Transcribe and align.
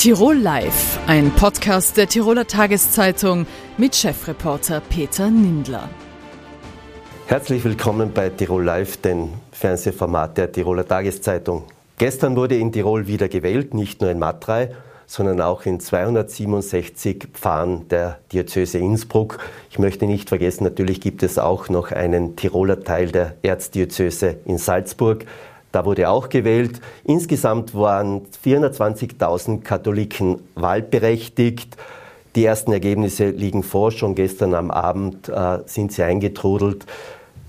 Tirol 0.00 0.38
Live, 0.38 0.98
ein 1.08 1.30
Podcast 1.30 1.98
der 1.98 2.08
Tiroler 2.08 2.46
Tageszeitung 2.46 3.46
mit 3.76 3.94
Chefreporter 3.94 4.80
Peter 4.80 5.28
Nindler. 5.28 5.90
Herzlich 7.26 7.62
willkommen 7.64 8.10
bei 8.14 8.30
Tirol 8.30 8.64
Live, 8.64 8.96
dem 8.96 9.28
Fernsehformat 9.52 10.38
der 10.38 10.50
Tiroler 10.50 10.88
Tageszeitung. 10.88 11.64
Gestern 11.98 12.34
wurde 12.34 12.56
in 12.56 12.72
Tirol 12.72 13.08
wieder 13.08 13.28
gewählt, 13.28 13.74
nicht 13.74 14.00
nur 14.00 14.10
in 14.10 14.18
Matrei, 14.18 14.74
sondern 15.06 15.42
auch 15.42 15.66
in 15.66 15.80
267 15.80 17.28
Pfarren 17.34 17.86
der 17.88 18.20
Diözese 18.32 18.78
Innsbruck. 18.78 19.38
Ich 19.70 19.78
möchte 19.78 20.06
nicht 20.06 20.30
vergessen, 20.30 20.64
natürlich 20.64 21.02
gibt 21.02 21.22
es 21.22 21.38
auch 21.38 21.68
noch 21.68 21.92
einen 21.92 22.36
Tiroler 22.36 22.80
Teil 22.80 23.12
der 23.12 23.34
Erzdiözese 23.42 24.36
in 24.46 24.56
Salzburg. 24.56 25.26
Da 25.72 25.84
wurde 25.84 26.08
auch 26.08 26.28
gewählt. 26.28 26.80
Insgesamt 27.04 27.74
waren 27.74 28.22
420.000 28.44 29.62
Katholiken 29.62 30.40
wahlberechtigt. 30.54 31.76
Die 32.36 32.44
ersten 32.44 32.72
Ergebnisse 32.72 33.30
liegen 33.30 33.62
vor. 33.62 33.90
Schon 33.90 34.14
gestern 34.14 34.54
am 34.54 34.70
Abend 34.70 35.28
äh, 35.28 35.58
sind 35.66 35.92
sie 35.92 36.02
eingetrudelt. 36.02 36.86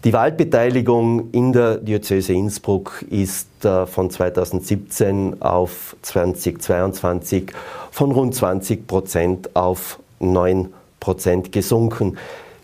Die 0.03 0.13
Wahlbeteiligung 0.13 1.29
in 1.31 1.53
der 1.53 1.77
Diözese 1.77 2.33
Innsbruck 2.33 3.05
ist 3.09 3.63
äh, 3.63 3.85
von 3.85 4.09
2017 4.09 5.43
auf 5.43 5.95
2022 6.01 7.51
von 7.91 8.11
rund 8.11 8.33
20 8.33 8.87
Prozent 8.87 9.55
auf 9.55 9.99
9 10.19 10.73
Prozent 10.99 11.51
gesunken. 11.51 12.17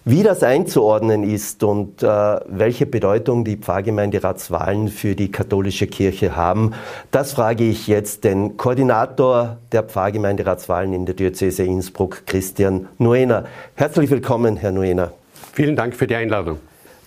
Wie 0.10 0.24
das 0.24 0.42
einzuordnen 0.42 1.24
ist 1.24 1.64
und 1.64 2.02
äh, 2.02 2.08
welche 2.48 2.86
Bedeutung 2.86 3.44
die 3.44 3.58
Pfarrgemeinderatswahlen 3.58 4.88
für 4.88 5.16
die 5.16 5.30
katholische 5.34 5.86
Kirche 5.86 6.34
haben, 6.34 6.72
das 7.12 7.34
frage 7.34 7.66
ich 7.66 7.88
jetzt 7.88 8.24
den 8.24 8.56
Koordinator 8.56 9.58
der 9.74 9.84
Pfarrgemeinderatswahlen 9.84 10.94
in 10.94 11.06
der 11.06 11.14
Diözese 11.14 11.64
Innsbruck, 11.64 12.26
Christian 12.26 12.88
Nuena. 13.00 13.44
Herzlich 13.76 14.10
willkommen, 14.10 14.56
Herr 14.56 14.72
Nuena. 14.72 15.12
Vielen 15.52 15.76
Dank 15.76 15.94
für 15.94 16.08
die 16.08 16.16
Einladung. 16.16 16.60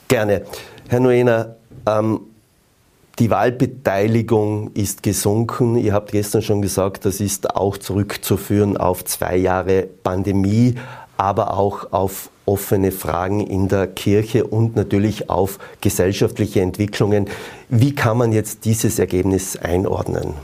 Gerne. 0.09 0.43
Herr 0.89 1.01
Nuena, 1.01 1.55
ähm, 1.87 2.21
die 3.19 3.31
Wahlbeteiligung 3.31 4.73
ist 4.75 5.03
gesunken. 5.03 5.79
Ihr 5.79 5.95
habt 5.95 6.13
gestern 6.13 6.43
schon 6.43 6.61
gesagt, 6.61 7.07
das 7.07 7.23
ist 7.23 7.57
auch 7.57 7.79
zurückzuführen 7.79 8.77
auf 8.77 9.07
zwei 9.07 9.37
Jahre 9.37 9.89
Pandemie, 10.03 10.75
aber 11.17 11.57
auch 11.57 11.95
auf 11.95 12.29
offene 12.51 12.91
Fragen 12.91 13.47
in 13.47 13.69
der 13.69 13.87
Kirche 13.87 14.45
und 14.45 14.75
natürlich 14.75 15.31
auf 15.31 15.61
gesellschaftliche 15.81 16.61
Entwicklungen. 16.61 17.29
Wie 17.69 17.95
kann 17.95 18.19
man 18.19 18.33
jetzt 18.33 18.65
dieses 18.65 18.99
Ergebnis 18.99 19.57
einordnen? 19.57 20.35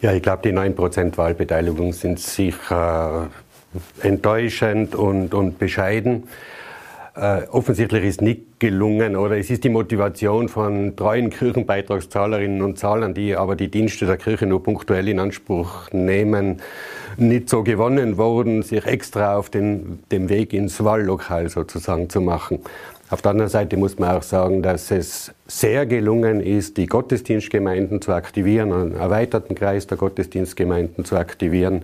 Ja, 0.00 0.12
ich 0.12 0.22
glaube, 0.22 0.42
die 0.48 0.56
9% 0.56 1.18
Wahlbeteiligung 1.18 1.92
sind 1.92 2.20
sicher 2.20 3.30
enttäuschend 4.00 4.94
und, 4.94 5.34
und 5.34 5.58
bescheiden. 5.58 6.28
Äh, 7.16 7.42
offensichtlich 7.50 8.04
ist 8.04 8.22
nicht 8.22 8.60
gelungen 8.60 9.16
oder 9.16 9.36
es 9.36 9.50
ist 9.50 9.64
die 9.64 9.68
Motivation 9.68 10.48
von 10.48 10.94
treuen 10.94 11.30
Kirchenbeitragszahlerinnen 11.30 12.62
und 12.62 12.78
Zahlern, 12.78 13.14
die 13.14 13.34
aber 13.34 13.56
die 13.56 13.68
Dienste 13.68 14.06
der 14.06 14.16
Kirche 14.16 14.46
nur 14.46 14.62
punktuell 14.62 15.08
in 15.08 15.18
Anspruch 15.18 15.90
nehmen, 15.90 16.60
nicht 17.16 17.48
so 17.48 17.64
gewonnen 17.64 18.16
worden, 18.16 18.62
sich 18.62 18.86
extra 18.86 19.36
auf 19.36 19.50
den, 19.50 20.00
dem 20.12 20.28
Weg 20.28 20.52
ins 20.52 20.84
Wahllokal 20.84 21.48
sozusagen 21.48 22.08
zu 22.08 22.20
machen. 22.20 22.60
Auf 23.10 23.22
der 23.22 23.32
anderen 23.32 23.50
Seite 23.50 23.76
muss 23.76 23.98
man 23.98 24.16
auch 24.16 24.22
sagen, 24.22 24.62
dass 24.62 24.92
es 24.92 25.32
sehr 25.48 25.84
gelungen 25.84 26.40
ist, 26.40 26.76
die 26.76 26.86
Gottesdienstgemeinden 26.86 28.00
zu 28.00 28.12
aktivieren, 28.12 28.72
einen 28.72 28.94
erweiterten 28.94 29.56
Kreis 29.56 29.88
der 29.88 29.98
Gottesdienstgemeinden 29.98 31.04
zu 31.04 31.16
aktivieren. 31.16 31.82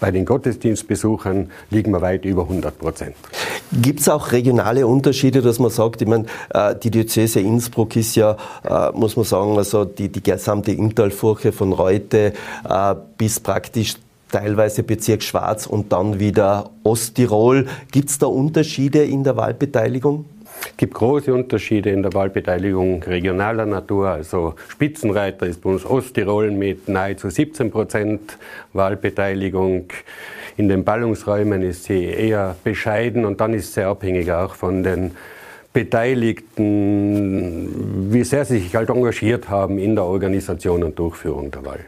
Bei 0.00 0.10
den 0.10 0.24
Gottesdienstbesuchern 0.24 1.50
liegen 1.70 1.92
wir 1.92 2.00
weit 2.00 2.24
über 2.24 2.42
100 2.42 2.78
Prozent. 2.78 3.14
Gibt 3.72 4.00
es 4.00 4.08
auch 4.08 4.32
regionale 4.32 4.86
Unterschiede, 4.86 5.40
dass 5.40 5.58
man 5.58 5.70
sagt, 5.70 6.02
ich 6.02 6.08
meine, 6.08 6.26
äh, 6.52 6.74
die 6.76 6.90
Diözese 6.90 7.40
Innsbruck 7.40 7.96
ist 7.96 8.14
ja, 8.14 8.36
äh, 8.64 8.90
muss 8.92 9.16
man 9.16 9.24
sagen, 9.24 9.56
also 9.56 9.84
die, 9.84 10.08
die 10.08 10.22
gesamte 10.22 10.72
Inntalfurche 10.72 11.52
von 11.52 11.72
Reute 11.72 12.32
äh, 12.68 12.94
bis 13.16 13.40
praktisch 13.40 13.96
teilweise 14.30 14.82
Bezirk 14.82 15.22
Schwarz 15.22 15.66
und 15.66 15.92
dann 15.92 16.18
wieder 16.18 16.70
Osttirol. 16.82 17.66
Gibt 17.92 18.10
es 18.10 18.18
da 18.18 18.26
Unterschiede 18.26 19.04
in 19.04 19.22
der 19.22 19.36
Wahlbeteiligung? 19.36 20.24
Es 20.66 20.76
gibt 20.76 20.94
große 20.94 21.32
Unterschiede 21.32 21.90
in 21.90 22.02
der 22.02 22.12
Wahlbeteiligung 22.14 23.02
regionaler 23.02 23.66
Natur. 23.66 24.08
Also 24.08 24.54
Spitzenreiter 24.68 25.46
ist 25.46 25.62
bei 25.62 25.70
uns 25.70 25.84
Osttirol 25.84 26.50
mit 26.50 26.88
nahezu 26.88 27.30
17 27.30 27.70
Prozent 27.70 28.38
Wahlbeteiligung. 28.72 29.84
In 30.56 30.68
den 30.68 30.84
Ballungsräumen 30.84 31.62
ist 31.62 31.84
sie 31.84 32.04
eher 32.04 32.56
bescheiden 32.64 33.24
und 33.24 33.40
dann 33.40 33.54
ist 33.54 33.74
sie 33.74 33.82
abhängig 33.82 34.32
auch 34.32 34.54
von 34.54 34.82
den 34.82 35.12
Beteiligten, 35.72 36.52
wie 38.12 38.24
sehr 38.24 38.44
sie 38.44 38.58
sich 38.58 38.76
halt 38.76 38.90
engagiert 38.90 39.48
haben 39.48 39.78
in 39.78 39.94
der 39.96 40.04
Organisation 40.04 40.84
und 40.84 40.98
Durchführung 40.98 41.50
der 41.50 41.64
Wahl 41.64 41.80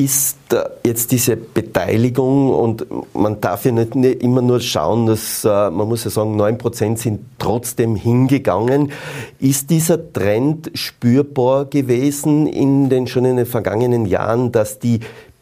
ist 0.00 0.38
jetzt 0.84 1.12
diese 1.12 1.36
Beteiligung 1.36 2.50
und 2.50 2.86
man 3.14 3.40
darf 3.40 3.66
ja 3.66 3.72
nicht, 3.72 3.94
immer 3.94 4.40
nur 4.40 4.60
schauen, 4.60 5.06
dass 5.06 5.44
äh, 5.44 5.70
man 5.70 5.88
muss 5.88 6.04
ja 6.04 6.10
sagen, 6.10 6.40
9% 6.40 6.96
sind 6.96 7.20
trotzdem 7.38 7.96
hingegangen. 7.96 8.92
Ist 9.38 9.68
dieser 9.68 10.12
Trend 10.12 10.70
spürbar 10.74 11.66
gewesen 11.66 12.46
in 12.46 12.88
den 12.88 13.06
schon 13.06 13.26
in 13.26 13.36
den 13.36 13.46
vergangenen 13.46 14.06
Jahren, 14.06 14.52
dass 14.52 14.78
die 14.78 15.00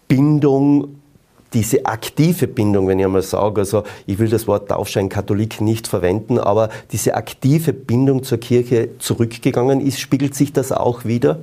Bindung 0.08 0.97
diese 1.54 1.86
aktive 1.86 2.47
Bindung, 2.47 2.88
wenn 2.88 2.98
ich 2.98 3.06
einmal 3.06 3.22
sage, 3.22 3.60
also 3.60 3.84
ich 4.06 4.18
will 4.18 4.28
das 4.28 4.47
Wort 4.47 4.68
Taufschein 4.68 5.08
Katholik 5.08 5.60
nicht 5.60 5.88
verwenden, 5.88 6.38
aber 6.38 6.68
diese 6.92 7.14
aktive 7.14 7.72
Bindung 7.72 8.22
zur 8.22 8.38
Kirche 8.38 8.91
zurückgegangen 8.98 9.80
ist, 9.80 10.00
spiegelt 10.00 10.34
sich 10.34 10.52
das 10.52 10.72
auch 10.72 11.04
wieder? 11.04 11.38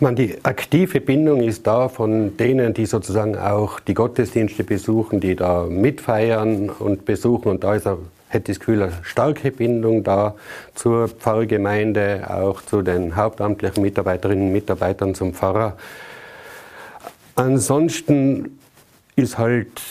Man, 0.00 0.16
die 0.16 0.36
aktive 0.42 1.00
Bindung 1.00 1.42
ist 1.42 1.66
da 1.66 1.88
von 1.88 2.36
denen, 2.36 2.74
die 2.74 2.86
sozusagen 2.86 3.36
auch 3.36 3.78
die 3.78 3.94
Gottesdienste 3.94 4.64
besuchen, 4.64 5.20
die 5.20 5.36
da 5.36 5.64
mitfeiern 5.64 6.70
und 6.70 7.04
besuchen. 7.04 7.48
Und 7.48 7.64
da 7.64 7.74
ist 7.74 7.86
auch, 7.86 7.98
hätte 8.28 8.52
das 8.52 8.58
Gefühl, 8.58 8.82
eine 8.82 8.92
starke 9.02 9.50
Bindung 9.52 10.02
da 10.02 10.34
zur 10.74 11.08
Pfarrgemeinde, 11.08 12.26
auch 12.28 12.62
zu 12.62 12.82
den 12.82 13.14
hauptamtlichen 13.14 13.82
Mitarbeiterinnen 13.82 14.46
und 14.46 14.52
Mitarbeitern, 14.52 15.14
zum 15.14 15.34
Pfarrer. 15.34 15.76
Ansonsten 17.34 18.58
ist 19.14 19.38
halt 19.38 19.82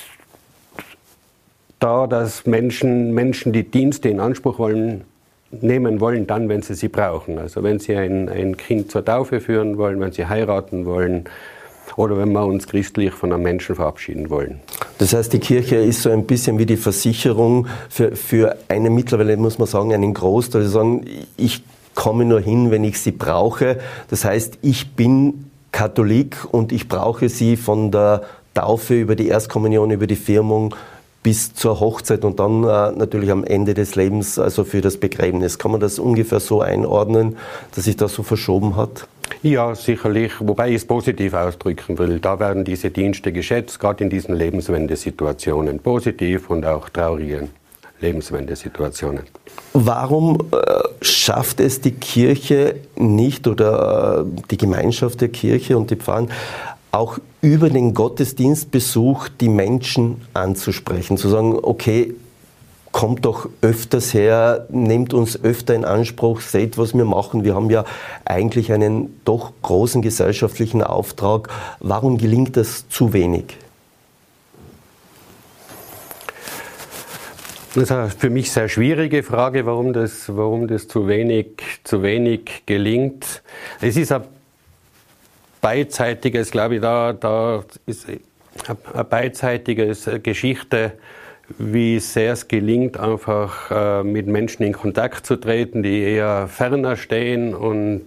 da, 1.79 2.07
dass 2.07 2.45
Menschen, 2.45 3.13
Menschen 3.13 3.53
die 3.53 3.63
Dienste 3.63 4.09
in 4.09 4.19
Anspruch 4.19 4.59
wollen, 4.59 5.03
nehmen 5.59 5.99
wollen, 5.99 6.27
dann, 6.27 6.49
wenn 6.49 6.61
sie 6.61 6.75
sie 6.75 6.87
brauchen. 6.87 7.37
Also 7.37 7.63
wenn 7.63 7.79
sie 7.79 7.95
ein, 7.95 8.29
ein 8.29 8.57
Kind 8.57 8.91
zur 8.91 9.03
Taufe 9.03 9.41
führen 9.41 9.77
wollen, 9.77 9.99
wenn 9.99 10.11
sie 10.11 10.25
heiraten 10.25 10.85
wollen 10.85 11.25
oder 11.97 12.17
wenn 12.17 12.31
wir 12.31 12.45
uns 12.45 12.67
christlich 12.67 13.11
von 13.11 13.33
einem 13.33 13.43
Menschen 13.43 13.75
verabschieden 13.75 14.29
wollen. 14.29 14.61
Das 14.97 15.13
heißt, 15.13 15.33
die 15.33 15.39
Kirche 15.39 15.75
ist 15.75 16.01
so 16.01 16.09
ein 16.09 16.25
bisschen 16.25 16.57
wie 16.57 16.65
die 16.65 16.77
Versicherung 16.77 17.67
für, 17.89 18.15
für 18.15 18.55
eine 18.69 18.89
mittlerweile, 18.89 19.35
muss 19.35 19.57
man 19.57 19.67
sagen, 19.67 19.93
einen 19.93 20.13
Großteil. 20.13 20.63
Sie 20.63 20.69
sagen, 20.69 21.05
ich 21.37 21.63
komme 21.93 22.23
nur 22.23 22.39
hin, 22.39 22.71
wenn 22.71 22.83
ich 22.83 22.99
sie 22.99 23.11
brauche. 23.11 23.79
Das 24.09 24.23
heißt, 24.23 24.59
ich 24.61 24.91
bin 24.91 25.51
Katholik 25.71 26.45
und 26.51 26.71
ich 26.71 26.87
brauche 26.87 27.29
sie 27.29 27.57
von 27.57 27.91
der 27.91 28.23
Taufe 28.53 28.95
über 28.95 29.15
die 29.15 29.27
Erstkommunion, 29.27 29.91
über 29.91 30.07
die 30.07 30.15
Firmung 30.15 30.75
bis 31.23 31.53
zur 31.53 31.79
Hochzeit 31.79 32.25
und 32.25 32.39
dann 32.39 32.63
äh, 32.63 32.91
natürlich 32.97 33.31
am 33.31 33.43
Ende 33.43 33.73
des 33.73 33.95
Lebens, 33.95 34.39
also 34.39 34.63
für 34.63 34.81
das 34.81 34.97
Begräbnis. 34.97 35.59
Kann 35.59 35.71
man 35.71 35.79
das 35.79 35.99
ungefähr 35.99 36.39
so 36.39 36.61
einordnen, 36.61 37.37
dass 37.75 37.85
sich 37.85 37.95
das 37.95 38.13
so 38.13 38.23
verschoben 38.23 38.75
hat? 38.75 39.07
Ja, 39.43 39.73
sicherlich, 39.75 40.33
wobei 40.39 40.69
ich 40.69 40.75
es 40.75 40.85
positiv 40.85 41.33
ausdrücken 41.33 41.97
will. 41.97 42.19
Da 42.19 42.39
werden 42.39 42.63
diese 42.63 42.91
Dienste 42.91 43.31
geschätzt, 43.31 43.79
gerade 43.79 44.03
in 44.03 44.09
diesen 44.09 44.35
Lebenswendesituationen, 44.35 45.79
positiv 45.79 46.49
und 46.49 46.65
auch 46.65 46.89
traurigen 46.89 47.49
Lebenswendesituationen. 48.01 49.23
Warum 49.73 50.39
äh, 50.51 50.57
schafft 51.01 51.59
es 51.59 51.81
die 51.81 51.91
Kirche 51.91 52.75
nicht 52.95 53.47
oder 53.47 54.25
äh, 54.25 54.41
die 54.49 54.57
Gemeinschaft 54.57 55.21
der 55.21 55.29
Kirche 55.29 55.77
und 55.77 55.91
die 55.91 55.95
Pfarren 55.95 56.29
auch 56.91 57.19
über 57.41 57.69
den 57.69 57.93
Gottesdienstbesuch 57.93 59.29
die 59.29 59.49
Menschen 59.49 60.21
anzusprechen, 60.33 61.17
zu 61.17 61.29
sagen, 61.29 61.57
okay, 61.61 62.13
kommt 62.91 63.25
doch 63.25 63.47
öfters 63.61 64.13
her, 64.13 64.67
nehmt 64.69 65.13
uns 65.13 65.41
öfter 65.43 65.73
in 65.73 65.85
Anspruch, 65.85 66.41
seht, 66.41 66.77
was 66.77 66.93
wir 66.93 67.05
machen. 67.05 67.43
Wir 67.45 67.55
haben 67.55 67.69
ja 67.69 67.85
eigentlich 68.25 68.71
einen 68.73 69.21
doch 69.23 69.53
großen 69.61 70.01
gesellschaftlichen 70.01 70.83
Auftrag. 70.83 71.49
Warum 71.79 72.17
gelingt 72.17 72.57
das 72.57 72.89
zu 72.89 73.13
wenig? 73.13 73.57
Das 77.73 77.83
ist 77.83 77.91
eine 77.93 78.09
für 78.09 78.29
mich 78.29 78.51
sehr 78.51 78.67
schwierige 78.67 79.23
Frage, 79.23 79.65
warum 79.65 79.93
das, 79.93 80.25
warum 80.27 80.67
das 80.67 80.89
zu, 80.89 81.07
wenig, 81.07 81.61
zu 81.85 82.03
wenig 82.03 82.63
gelingt. 82.65 83.41
Es 83.79 83.95
ist 83.95 84.11
eine 84.11 84.25
beidseitiges, 85.61 86.51
glaube 86.51 86.75
ich, 86.75 86.81
da, 86.81 87.13
da 87.13 87.63
ist 87.85 88.07
eine 88.07 89.03
beidseitige 89.03 89.95
Geschichte, 90.21 90.93
wie 91.57 91.99
sehr 91.99 92.33
es 92.33 92.47
gelingt, 92.47 92.97
einfach 92.97 93.71
äh, 93.71 94.03
mit 94.03 94.27
Menschen 94.27 94.63
in 94.63 94.73
Kontakt 94.73 95.25
zu 95.25 95.35
treten, 95.35 95.83
die 95.83 96.01
eher 96.01 96.47
ferner 96.47 96.95
stehen 96.95 97.53
und, 97.53 98.05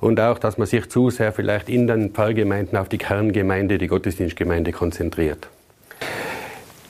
und 0.00 0.20
auch, 0.20 0.38
dass 0.38 0.58
man 0.58 0.66
sich 0.66 0.88
zu 0.88 1.10
sehr 1.10 1.32
vielleicht 1.32 1.68
in 1.68 1.86
den 1.86 2.10
Pfarrgemeinden 2.10 2.78
auf 2.78 2.88
die 2.88 2.98
Kerngemeinde, 2.98 3.78
die 3.78 3.88
Gottesdienstgemeinde 3.88 4.72
konzentriert. 4.72 5.48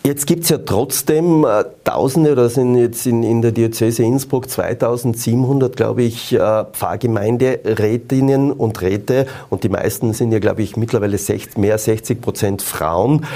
Jetzt 0.04 0.26
gibt 0.26 0.42
es 0.42 0.48
ja 0.48 0.58
trotzdem 0.58 1.44
äh, 1.44 1.64
Tausende, 1.84 2.32
oder 2.32 2.48
sind 2.48 2.74
jetzt 2.74 3.06
in, 3.06 3.22
in 3.22 3.40
der 3.40 3.52
Diözese 3.52 4.02
Innsbruck 4.02 4.50
2700, 4.50 5.76
glaube 5.76 6.02
ich, 6.02 6.32
äh, 6.32 6.64
Pfarrgemeinderätinnen 6.72 8.50
und 8.50 8.80
Räte 8.80 9.26
und 9.48 9.62
die 9.62 9.68
meisten 9.68 10.12
sind 10.12 10.32
ja, 10.32 10.40
glaube 10.40 10.62
ich, 10.62 10.76
mittlerweile 10.76 11.18
60, 11.18 11.56
mehr 11.56 11.78
60 11.78 12.20
Prozent 12.20 12.62
Frauen. 12.62 13.26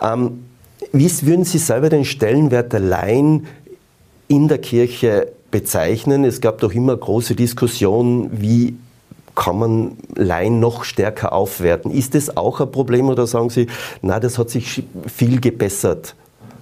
Ähm, 0.00 0.44
wie 0.92 1.10
würden 1.26 1.44
Sie 1.44 1.58
selber 1.58 1.90
den 1.90 2.06
Stellenwert 2.06 2.72
der 2.72 2.80
Laien 2.80 3.46
in 4.28 4.48
der 4.48 4.58
Kirche 4.58 5.32
bezeichnen? 5.50 6.24
Es 6.24 6.40
gab 6.40 6.60
doch 6.60 6.72
immer 6.72 6.96
große 6.96 7.34
Diskussionen, 7.34 8.30
wie 8.32 8.76
kann 9.36 9.58
man 9.58 9.96
Laien 10.16 10.58
noch 10.58 10.82
stärker 10.82 11.32
aufwerten. 11.32 11.92
Ist 11.92 12.16
das 12.16 12.36
auch 12.36 12.60
ein 12.60 12.72
Problem 12.72 13.08
oder 13.08 13.28
sagen 13.28 13.50
Sie, 13.50 13.68
na, 14.02 14.18
das 14.18 14.38
hat 14.38 14.50
sich 14.50 14.82
viel 15.06 15.40
gebessert 15.40 16.16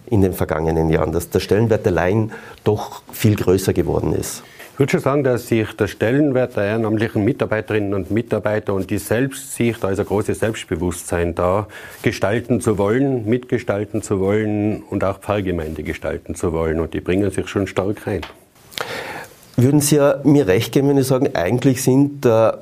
in 0.07 0.21
den 0.21 0.35
vergangenen 0.35 0.91
Jahren, 0.91 1.13
dass 1.13 1.31
der 1.31 1.41
Stellenwert 1.41 1.87
der 1.87 1.93
Laien 1.93 2.33
doch 2.65 3.03
viel 3.11 3.37
größer 3.37 3.73
geworden 3.73 4.13
ist? 4.13 4.43
Ich 4.75 4.81
würde 4.81 4.91
schon 4.91 5.01
sagen, 5.01 5.23
dass 5.23 5.47
sich 5.47 5.73
der 5.77 5.87
Stellenwert 5.87 6.57
der 6.57 6.65
ehrenamtlichen 6.65 7.25
Mitarbeiterinnen 7.25 7.95
und 7.95 8.11
Mitarbeiter 8.11 8.75
und 8.75 8.91
die 8.91 8.99
Selbstsicht, 8.99 9.85
also 9.85 10.05
großes 10.05 10.41
Selbstbewusstsein 10.41 11.37
da, 11.37 11.69
gestalten 12.03 12.61
zu 12.61 12.77
wollen, 12.77 13.25
mitgestalten 13.25 14.03
zu 14.03 14.19
wollen 14.19 14.83
und 14.83 15.05
auch 15.05 15.21
Pfarrgemeinde 15.21 15.85
gestalten 15.85 16.35
zu 16.35 16.53
wollen. 16.53 16.81
Und 16.81 16.93
die 16.93 17.01
bringen 17.01 17.31
sich 17.31 17.47
schon 17.47 17.69
stark 17.69 18.05
rein. 18.09 18.23
Würden 19.57 19.81
Sie 19.81 20.01
mir 20.25 20.47
recht 20.47 20.73
geben, 20.73 20.89
wenn 20.89 20.97
Sie 20.97 21.05
sagen, 21.05 21.35
eigentlich 21.35 21.83
sind 21.83 22.27
äh, 22.27 22.53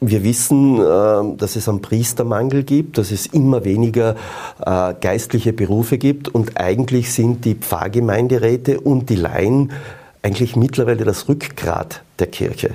wir 0.00 0.24
wissen, 0.24 0.78
äh, 0.78 1.36
dass 1.36 1.56
es 1.56 1.68
einen 1.68 1.80
Priestermangel 1.80 2.62
gibt, 2.62 2.98
dass 2.98 3.10
es 3.10 3.26
immer 3.26 3.64
weniger 3.64 4.16
äh, 4.64 4.94
geistliche 5.00 5.52
Berufe 5.52 5.98
gibt 5.98 6.28
und 6.28 6.58
eigentlich 6.60 7.12
sind 7.12 7.44
die 7.44 7.54
Pfarrgemeinderäte 7.54 8.80
und 8.80 9.08
die 9.08 9.16
Laien 9.16 9.72
eigentlich 10.22 10.56
mittlerweile 10.56 11.04
das 11.04 11.28
Rückgrat 11.28 12.02
der 12.18 12.26
Kirche. 12.26 12.70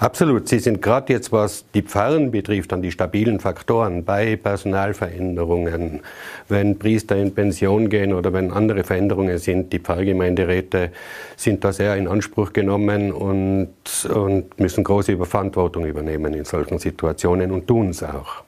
Absolut. 0.00 0.48
Sie 0.48 0.58
sind 0.58 0.82
gerade 0.82 1.12
jetzt, 1.12 1.30
was 1.30 1.64
die 1.72 1.82
Pfarren 1.82 2.30
betrifft, 2.30 2.72
an 2.72 2.82
die 2.82 2.90
stabilen 2.90 3.38
Faktoren 3.40 4.04
bei 4.04 4.36
Personalveränderungen, 4.36 6.00
wenn 6.48 6.78
Priester 6.78 7.16
in 7.16 7.34
Pension 7.34 7.88
gehen 7.88 8.12
oder 8.12 8.32
wenn 8.32 8.50
andere 8.50 8.82
Veränderungen 8.82 9.38
sind, 9.38 9.72
die 9.72 9.78
Pfarrgemeinderäte 9.78 10.90
sind 11.36 11.64
da 11.64 11.72
sehr 11.72 11.96
in 11.96 12.08
Anspruch 12.08 12.52
genommen 12.52 13.12
und, 13.12 13.68
und 14.12 14.58
müssen 14.58 14.84
große 14.84 15.16
Verantwortung 15.24 15.86
übernehmen 15.86 16.34
in 16.34 16.44
solchen 16.44 16.78
Situationen 16.78 17.52
und 17.52 17.66
tun 17.66 17.90
es 17.90 18.02
auch. 18.02 18.42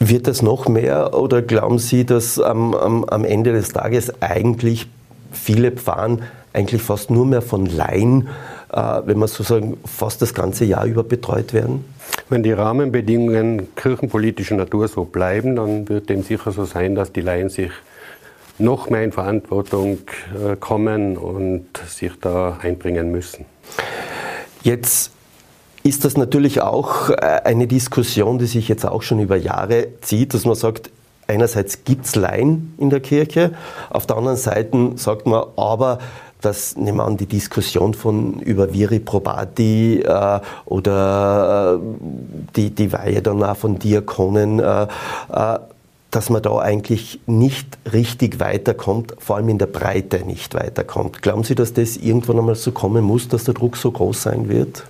Wird 0.00 0.26
das 0.26 0.42
noch 0.42 0.68
mehr 0.68 1.14
oder 1.14 1.42
glauben 1.42 1.78
Sie, 1.78 2.04
dass 2.04 2.40
am, 2.40 2.74
am, 2.74 3.04
am 3.04 3.24
Ende 3.24 3.52
des 3.52 3.68
Tages 3.68 4.20
eigentlich 4.20 4.88
viele 5.30 5.70
Pfarren 5.70 6.22
eigentlich 6.52 6.82
fast 6.82 7.10
nur 7.10 7.24
mehr 7.24 7.42
von 7.42 7.66
Laien 7.66 8.28
wenn 8.72 9.18
man 9.18 9.28
sozusagen 9.28 9.78
fast 9.84 10.22
das 10.22 10.34
ganze 10.34 10.64
Jahr 10.64 10.86
über 10.86 11.04
betreut 11.04 11.52
werden? 11.52 11.84
Wenn 12.28 12.42
die 12.42 12.52
Rahmenbedingungen 12.52 13.74
kirchenpolitischer 13.74 14.56
Natur 14.56 14.88
so 14.88 15.04
bleiben, 15.04 15.56
dann 15.56 15.88
wird 15.88 16.08
dem 16.08 16.22
sicher 16.22 16.52
so 16.52 16.64
sein, 16.64 16.94
dass 16.94 17.12
die 17.12 17.20
Laien 17.20 17.50
sich 17.50 17.70
noch 18.58 18.90
mehr 18.90 19.02
in 19.02 19.12
Verantwortung 19.12 19.98
äh, 20.34 20.56
kommen 20.56 21.16
und 21.16 21.66
sich 21.86 22.12
da 22.20 22.58
einbringen 22.62 23.10
müssen. 23.10 23.44
Jetzt 24.62 25.10
ist 25.82 26.04
das 26.04 26.16
natürlich 26.16 26.60
auch 26.60 27.10
äh, 27.10 27.16
eine 27.44 27.66
Diskussion, 27.66 28.38
die 28.38 28.46
sich 28.46 28.68
jetzt 28.68 28.86
auch 28.86 29.02
schon 29.02 29.20
über 29.20 29.36
Jahre 29.36 29.88
zieht, 30.00 30.34
dass 30.34 30.44
man 30.44 30.54
sagt, 30.54 30.90
einerseits 31.26 31.84
gibt 31.84 32.06
es 32.06 32.14
Laien 32.14 32.74
in 32.78 32.90
der 32.90 33.00
Kirche, 33.00 33.52
auf 33.90 34.06
der 34.06 34.16
anderen 34.16 34.36
Seite 34.36 34.92
sagt 34.96 35.26
man, 35.26 35.44
aber 35.56 35.98
dass 36.42 36.76
nehmen 36.76 36.98
wir 36.98 37.04
an, 37.04 37.16
die 37.16 37.26
Diskussion 37.26 37.94
von 37.94 38.40
über 38.40 38.72
Viri 38.72 38.98
Probati 38.98 40.00
äh, 40.00 40.40
oder 40.66 41.78
äh, 41.80 41.86
die, 42.56 42.70
die 42.70 42.92
Weihe 42.92 43.22
danach 43.22 43.56
von 43.56 43.78
Diakonen, 43.78 44.58
äh, 44.58 44.82
äh, 44.82 45.58
dass 46.10 46.28
man 46.28 46.42
da 46.42 46.58
eigentlich 46.58 47.20
nicht 47.26 47.78
richtig 47.90 48.38
weiterkommt, 48.38 49.14
vor 49.18 49.36
allem 49.36 49.48
in 49.48 49.58
der 49.58 49.66
Breite 49.66 50.26
nicht 50.26 50.54
weiterkommt. 50.54 51.22
Glauben 51.22 51.42
Sie, 51.42 51.54
dass 51.54 51.72
das 51.72 51.96
irgendwann 51.96 52.38
einmal 52.38 52.54
so 52.54 52.70
kommen 52.70 53.02
muss, 53.02 53.28
dass 53.28 53.44
der 53.44 53.54
Druck 53.54 53.76
so 53.76 53.90
groß 53.90 54.22
sein 54.22 54.48
wird? 54.48 54.84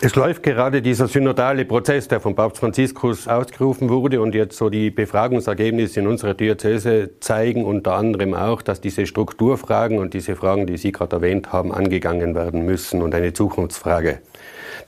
Es 0.00 0.16
läuft 0.16 0.42
gerade 0.42 0.82
dieser 0.82 1.08
synodale 1.08 1.64
Prozess, 1.64 2.08
der 2.08 2.20
von 2.20 2.34
Papst 2.34 2.58
Franziskus 2.58 3.26
ausgerufen 3.26 3.88
wurde 3.88 4.20
und 4.20 4.34
jetzt 4.34 4.56
so 4.58 4.68
die 4.68 4.90
Befragungsergebnisse 4.90 6.00
in 6.00 6.06
unserer 6.06 6.34
Diözese 6.34 7.18
zeigen 7.20 7.64
unter 7.64 7.94
anderem 7.94 8.34
auch, 8.34 8.60
dass 8.60 8.80
diese 8.80 9.06
Strukturfragen 9.06 9.98
und 9.98 10.12
diese 10.12 10.36
Fragen, 10.36 10.66
die 10.66 10.76
Sie 10.76 10.92
gerade 10.92 11.16
erwähnt 11.16 11.52
haben, 11.52 11.72
angegangen 11.72 12.34
werden 12.34 12.66
müssen 12.66 13.00
und 13.00 13.14
eine 13.14 13.32
Zukunftsfrage 13.32 14.18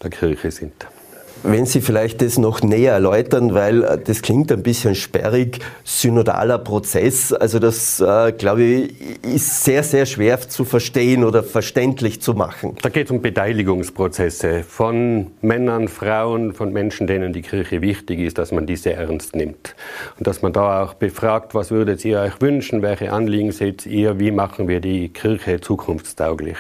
der 0.03 0.11
Kirche 0.11 0.51
sind. 0.51 0.87
Wenn 1.43 1.67
Sie 1.67 1.81
vielleicht 1.81 2.23
das 2.23 2.39
noch 2.39 2.63
näher 2.63 2.93
erläutern, 2.93 3.55
weil 3.55 3.85
äh, 3.85 3.99
das 3.99 4.23
klingt 4.23 4.51
ein 4.51 4.63
bisschen 4.63 4.95
sperrig, 4.95 5.61
synodaler 5.85 6.59
Prozess, 6.59 7.33
also 7.33 7.59
das, 7.59 8.01
äh, 8.01 8.33
glaube 8.33 8.63
ich, 8.63 9.25
ist 9.25 9.65
sehr, 9.65 9.83
sehr 9.83 10.07
schwer 10.07 10.41
zu 10.41 10.65
verstehen 10.65 11.25
oder 11.25 11.43
verständlich 11.43 12.21
zu 12.21 12.35
machen. 12.35 12.77
Da 12.83 12.89
geht 12.89 13.07
es 13.07 13.11
um 13.11 13.23
Beteiligungsprozesse 13.23 14.65
von 14.65 15.29
Männern, 15.41 15.89
Frauen, 15.89 16.53
von 16.53 16.73
Menschen, 16.73 17.07
denen 17.07 17.33
die 17.33 17.43
Kirche 17.43 17.81
wichtig 17.81 18.21
ist, 18.21 18.39
dass 18.39 18.53
man 18.53 18.67
diese 18.67 18.93
ernst 18.93 19.37
nimmt. 19.37 19.75
Und 20.19 20.27
dass 20.27 20.43
man 20.43 20.53
da 20.53 20.83
auch 20.83 20.95
befragt, 20.95 21.55
was 21.55 21.71
würdet 21.71 22.05
ihr 22.05 22.21
euch 22.21 22.41
wünschen, 22.41 22.83
welche 22.83 23.13
Anliegen 23.13 23.53
seht 23.53 23.87
ihr, 23.87 24.19
wie 24.19 24.31
machen 24.31 24.69
wir 24.69 24.81
die 24.81 25.11
Kirche 25.11 25.61
zukunftstauglich. 25.61 26.57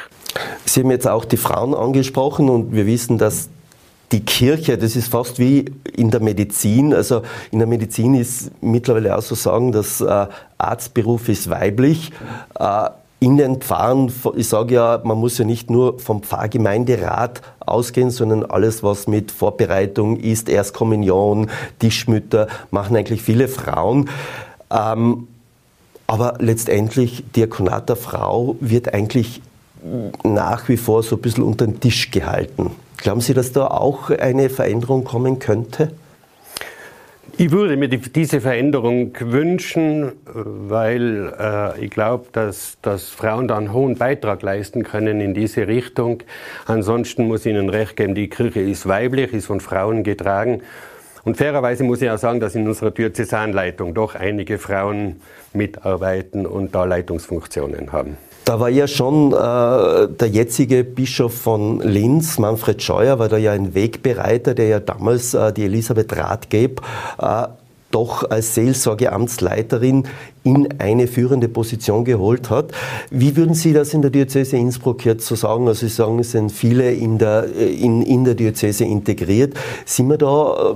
Sie 0.65 0.81
haben 0.83 0.91
jetzt 0.91 1.09
auch 1.09 1.25
die 1.25 1.37
Frauen 1.37 1.75
angesprochen 1.75 2.49
und 2.49 2.73
wir 2.73 2.87
wissen, 2.87 3.19
dass 3.19 3.49
die 4.13 4.21
Kirche, 4.21 4.79
das 4.79 4.95
ist 4.95 5.09
fast 5.09 5.39
wie 5.39 5.65
in 5.97 6.11
der 6.11 6.21
Medizin. 6.21 6.95
Also 6.95 7.23
in 7.51 7.59
der 7.59 7.69
Medizin 7.69 8.15
ist 8.15 8.51
mittlerweile 8.61 9.17
auch 9.17 9.23
so 9.23 9.35
sagen, 9.35 9.73
dass 9.73 10.01
äh, 10.01 10.27
Arztberuf 10.59 11.29
ist 11.29 11.51
weiblich. 11.51 12.13
Äh, 12.59 12.91
in 13.19 13.39
den 13.39 13.61
Pfarren, 13.61 14.13
ich 14.37 14.49
sage 14.49 14.75
ja, 14.75 15.01
man 15.03 15.19
muss 15.19 15.39
ja 15.39 15.45
nicht 15.45 15.71
nur 15.71 15.99
vom 15.99 16.23
Pfarrgemeinderat 16.23 17.41
ausgehen, 17.61 18.11
sondern 18.11 18.45
alles, 18.45 18.83
was 18.83 19.07
mit 19.07 19.33
Vorbereitung 19.33 20.21
ist, 20.21 20.49
Erstkommunion, 20.49 21.51
Tischmütter, 21.79 22.47
machen 22.71 22.95
eigentlich 22.97 23.23
viele 23.23 23.49
Frauen. 23.49 24.11
Ähm, 24.71 25.29
aber 26.07 26.35
letztendlich, 26.39 27.25
Diakonat 27.35 27.89
der 27.89 27.97
Frau 27.97 28.57
wird 28.61 28.93
eigentlich 28.95 29.41
nach 30.23 30.69
wie 30.69 30.77
vor 30.77 31.03
so 31.03 31.17
ein 31.17 31.23
bisschen 31.23 31.43
unter 31.43 31.67
den 31.67 31.81
Tisch 31.81 32.11
gehalten. 32.11 32.71
Glauben 32.97 33.21
Sie, 33.21 33.35
dass 33.35 33.53
da 33.53 33.67
auch 33.67 34.11
eine 34.11 34.49
Veränderung 34.49 35.05
kommen 35.05 35.39
könnte? 35.39 35.93
Ich 37.39 37.51
würde 37.51 37.77
mir 37.77 37.89
diese 37.89 38.41
Veränderung 38.41 39.13
wünschen, 39.21 40.13
weil 40.25 41.35
äh, 41.39 41.85
ich 41.85 41.91
glaube, 41.91 42.29
dass, 42.33 42.79
dass 42.81 43.11
Frauen 43.11 43.47
da 43.47 43.59
einen 43.59 43.75
hohen 43.75 43.97
Beitrag 43.97 44.41
leisten 44.41 44.85
können 44.85 45.21
in 45.21 45.35
diese 45.35 45.69
Richtung. 45.69 46.23
Ansonsten 46.65 47.29
muss 47.29 47.45
ich 47.45 47.53
Ihnen 47.53 47.69
recht 47.69 47.97
geben, 47.97 48.15
die 48.15 48.31
Kirche 48.31 48.61
ist 48.61 48.89
weiblich, 48.89 49.35
ist 49.35 49.47
von 49.47 49.61
Frauen 49.61 50.03
getragen. 50.03 50.63
Und 51.25 51.37
fairerweise 51.37 51.85
muss 51.85 52.01
ich 52.01 52.09
auch 52.09 52.17
sagen, 52.17 52.41
dass 52.41 52.55
in 52.55 52.67
unserer 52.67 52.91
Diözesanleitung 52.91 53.93
doch 53.93 54.15
einige 54.15 54.57
Frauen 54.57 55.21
mitarbeiten 55.53 56.47
und 56.47 56.75
da 56.75 56.85
Leitungsfunktionen 56.85 57.93
haben. 57.93 58.17
Da 58.47 58.61
war 58.61 58.69
ja 58.69 58.87
schon 58.87 59.33
äh, 59.33 59.35
der 59.35 60.29
jetzige 60.31 60.85
Bischof 60.85 61.35
von 61.35 61.81
Linz, 61.81 62.39
Manfred 62.39 62.81
Scheuer, 62.81 63.19
war 63.19 63.29
da 63.29 63.37
ja 63.37 63.51
ein 63.51 63.75
Wegbereiter, 63.75 64.55
der 64.55 64.69
ja 64.69 64.79
damals 64.79 65.35
äh, 65.35 65.53
die 65.53 65.65
Elisabeth 65.65 66.17
Rathgeb 66.17 66.81
äh, 67.19 67.49
doch 67.91 68.31
als 68.31 68.55
Seelsorgeamtsleiterin 68.55 70.05
in 70.45 70.69
eine 70.79 71.09
führende 71.09 71.49
Position 71.49 72.05
geholt 72.05 72.49
hat. 72.49 72.71
Wie 73.11 73.37
würden 73.37 73.55
Sie 73.55 73.73
das 73.73 73.93
in 73.95 74.03
der 74.03 74.13
Diözese 74.13 74.57
Innsbruck 74.57 75.05
jetzt 75.05 75.27
so 75.27 75.35
sagen? 75.35 75.67
Also 75.67 75.89
Sie 75.89 75.93
sagen, 75.93 76.21
es 76.21 76.31
sind 76.31 76.53
viele 76.53 76.93
in 76.93 77.19
der, 77.19 77.47
äh, 77.53 77.75
in, 77.75 78.01
in 78.03 78.25
der 78.25 78.37
Diözese 78.37 78.85
integriert. 78.85 79.55
Sind 79.85 80.09
wir 80.09 80.19
da, 80.19 80.53
äh, 80.53 80.75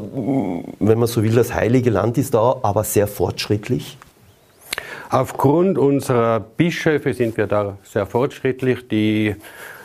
wenn 0.81 0.99
man 0.99 1.07
so 1.07 1.23
will, 1.23 1.37
das 1.37 1.55
heilige 1.55 1.91
Land 1.91 2.19
ist 2.19 2.35
da, 2.35 2.57
aber 2.62 2.83
sehr 2.83 3.07
fortschrittlich? 3.07 3.97
Aufgrund 5.11 5.76
unserer 5.76 6.40
Bischöfe 6.40 7.14
sind 7.14 7.37
wir 7.37 7.47
da 7.47 7.76
sehr 7.85 8.07
fortschrittlich. 8.07 8.88
Die 8.88 9.35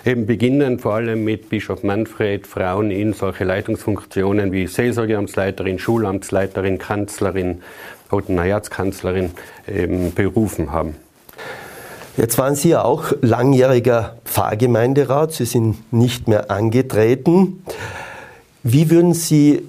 Eben 0.06 0.28
beginnen 0.28 0.78
vor 0.78 0.94
allem 0.94 1.24
mit 1.24 1.50
Bischof 1.50 1.82
Manfred 1.82 2.46
Frauen 2.46 2.92
in 2.92 3.14
solche 3.14 3.44
Leitungsfunktionen 3.44 4.52
wie 4.52 4.68
Seelsorgeamtsleiterin, 4.68 5.80
Schulamtsleiterin, 5.80 6.78
Kanzlerin, 6.78 7.64
Herzkanzlerin 8.12 9.32
eben 9.68 10.14
berufen 10.14 10.72
haben. 10.72 10.96
Jetzt 12.18 12.38
waren 12.38 12.54
Sie 12.54 12.70
ja 12.70 12.84
auch 12.84 13.14
langjähriger 13.22 14.18
Pfarrgemeinderat, 14.26 15.34
Sie 15.34 15.46
sind 15.46 15.92
nicht 15.92 16.28
mehr 16.28 16.52
angetreten. 16.52 17.64
Wie 18.62 18.92
würden 18.92 19.16
Sie 19.16 19.64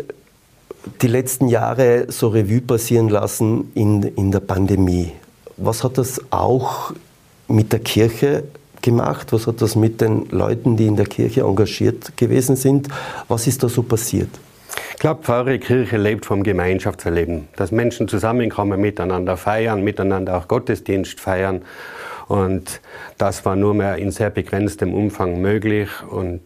die 1.01 1.09
letzten 1.09 1.49
Jahre 1.49 2.13
so 2.13 2.29
Revue 2.29 2.61
passieren 2.61 3.09
lassen 3.09 3.73
in, 3.75 4.03
in 4.03 4.33
der 4.33 4.41
Pandemie? 4.41 5.13
Was 5.57 5.85
hat 5.85 5.99
das 5.99 6.21
auch 6.31 6.93
mit 7.49 7.73
der 7.73 7.81
Kirche 7.81 8.45
gemacht? 8.83 9.33
Was 9.33 9.47
hat 9.47 9.63
das 9.63 9.75
mit 9.75 10.01
den 10.01 10.29
Leuten, 10.31 10.77
die 10.77 10.87
in 10.87 10.97
der 10.97 11.07
Kirche 11.07 11.43
engagiert 11.43 12.17
gewesen 12.17 12.57
sind? 12.57 12.89
Was 13.29 13.47
ist 13.47 13.63
da 13.63 13.69
so 13.69 13.83
passiert? 13.83 14.29
Ich 14.93 14.99
glaube, 14.99 15.23
Pfarre 15.23 15.59
Kirche 15.59 15.97
lebt 15.97 16.27
vom 16.27 16.43
Gemeinschaftserleben, 16.43 17.49
dass 17.57 17.71
Menschen 17.71 18.09
zusammenkommen, 18.09 18.81
miteinander 18.81 19.37
feiern, 19.37 19.83
miteinander 19.83 20.37
auch 20.37 20.49
Gottesdienst 20.49 21.21
feiern. 21.21 21.63
Und 22.29 22.81
das 23.19 23.45
war 23.45 23.57
nur 23.57 23.75
mehr 23.75 23.97
in 23.97 24.11
sehr 24.11 24.31
begrenztem 24.31 24.93
Umfang 24.93 25.41
möglich 25.41 25.89
und 26.11 26.43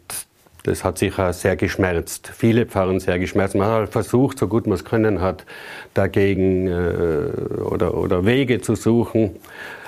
das 0.65 0.85
hat 0.85 0.99
sicher 0.99 1.33
sehr 1.33 1.57
geschmerzt. 1.57 2.31
Viele 2.37 2.67
Pfarrer 2.67 2.99
sehr 3.01 3.19
geschmerzt. 3.19 3.55
Man 3.55 3.69
hat 3.69 3.91
versucht, 3.91 4.39
so 4.39 4.47
gut 4.49 4.67
man 4.67 4.75
es 4.75 4.85
können 4.85 5.21
hat, 5.21 5.45
dagegen 5.95 6.67
äh, 6.67 7.61
oder, 7.63 7.97
oder 7.97 8.25
Wege 8.27 8.61
zu 8.61 8.75
suchen. 8.75 9.37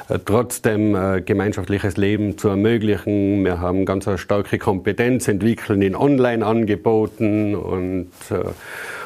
Äh, 0.09 0.19
trotzdem 0.25 0.95
äh, 0.95 1.21
gemeinschaftliches 1.21 1.97
Leben 1.97 2.39
zu 2.39 2.49
ermöglichen. 2.49 3.45
Wir 3.45 3.61
haben 3.61 3.85
ganz 3.85 4.09
eine 4.09 4.19
starke 4.19 4.59
Kompetenz 4.59 5.29
entwickelt 5.29 5.83
in 5.83 5.95
Online-Angeboten 5.95 7.55
und, 7.55 8.11
äh, 8.31 8.45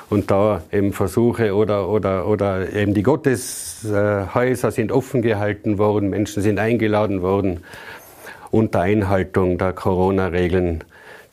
und 0.08 0.30
da 0.30 0.62
eben 0.73 0.92
Versuche 0.92 1.54
oder, 1.54 1.88
oder, 1.88 2.26
oder 2.26 2.73
eben 2.73 2.94
die 2.94 3.02
Gotteshäuser 3.02 4.70
sind 4.70 4.92
offen 4.92 5.23
gehalten 5.23 5.78
worden, 5.78 6.11
Menschen 6.11 6.42
sind 6.42 6.58
eingeladen 6.58 7.23
worden, 7.23 7.64
unter 8.50 8.80
Einhaltung 8.80 9.58
der 9.58 9.73
Corona-Regeln 9.73 10.85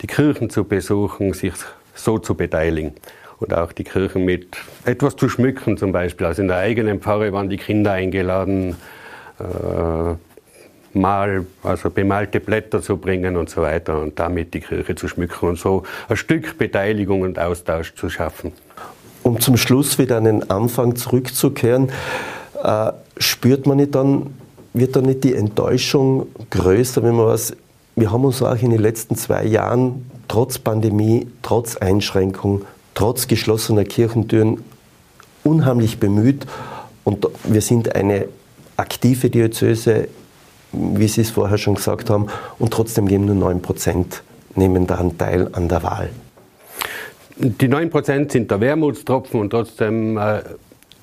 die 0.04 0.06
Kirchen 0.06 0.50
zu 0.50 0.64
besuchen, 0.64 1.32
sich 1.32 1.54
so 1.94 2.18
zu 2.18 2.34
beteiligen 2.34 2.92
und 3.40 3.54
auch 3.54 3.72
die 3.72 3.84
Kirchen 3.84 4.26
mit 4.26 4.48
etwas 4.84 5.16
zu 5.16 5.30
schmücken 5.30 5.78
zum 5.78 5.92
Beispiel. 5.92 6.26
Also 6.26 6.42
in 6.42 6.48
der 6.48 6.58
eigenen 6.58 7.00
Pfarre 7.00 7.32
waren 7.32 7.48
die 7.48 7.56
Kinder 7.56 7.92
eingeladen, 7.92 8.76
äh, 9.40 10.14
mal, 10.92 11.46
also 11.62 11.88
bemalte 11.88 12.38
Blätter 12.38 12.82
zu 12.82 12.98
bringen 12.98 13.38
und 13.38 13.48
so 13.48 13.62
weiter 13.62 13.98
und 13.98 14.18
damit 14.18 14.52
die 14.52 14.60
Kirche 14.60 14.94
zu 14.94 15.08
schmücken 15.08 15.48
und 15.48 15.58
so 15.58 15.84
ein 16.10 16.18
Stück 16.18 16.58
Beteiligung 16.58 17.22
und 17.22 17.38
Austausch 17.38 17.94
zu 17.94 18.10
schaffen. 18.10 18.52
Um 19.22 19.40
zum 19.40 19.56
Schluss 19.56 19.98
wieder 19.98 20.18
an 20.18 20.24
den 20.24 20.50
Anfang 20.50 20.96
zurückzukehren, 20.96 21.90
äh, 22.62 22.92
spürt 23.16 23.66
man 23.66 23.78
nicht 23.78 23.94
dann, 23.94 24.34
wird 24.74 24.96
dann 24.96 25.06
nicht 25.06 25.24
die 25.24 25.34
Enttäuschung 25.34 26.26
größer, 26.50 27.02
wenn 27.02 27.14
man 27.14 27.28
was, 27.28 27.56
wir 27.96 28.10
haben 28.10 28.24
uns 28.24 28.42
auch 28.42 28.60
in 28.60 28.70
den 28.70 28.80
letzten 28.80 29.16
zwei 29.16 29.44
Jahren 29.44 30.10
trotz 30.28 30.58
Pandemie, 30.58 31.26
trotz 31.42 31.76
Einschränkung, 31.76 32.62
trotz 32.94 33.28
geschlossener 33.28 33.84
Kirchentüren 33.84 34.64
unheimlich 35.44 36.00
bemüht 36.00 36.46
und 37.04 37.28
wir 37.44 37.60
sind 37.60 37.94
eine 37.94 38.26
aktive 38.76 39.30
Diözese, 39.30 40.08
wie 40.72 41.06
Sie 41.06 41.20
es 41.20 41.30
vorher 41.30 41.58
schon 41.58 41.76
gesagt 41.76 42.10
haben, 42.10 42.26
und 42.58 42.72
trotzdem 42.72 43.06
geben 43.06 43.26
nur 43.26 43.36
9 43.36 43.62
Prozent 43.62 44.22
nehmen 44.56 44.86
daran 44.86 45.16
teil 45.18 45.48
an 45.52 45.68
der 45.68 45.82
Wahl. 45.82 46.10
Die 47.36 47.68
9 47.68 47.90
Prozent 47.90 48.32
sind 48.32 48.50
der 48.50 48.60
Wermutstropfen 48.60 49.40
und 49.40 49.50
trotzdem 49.50 50.16
äh, 50.16 50.42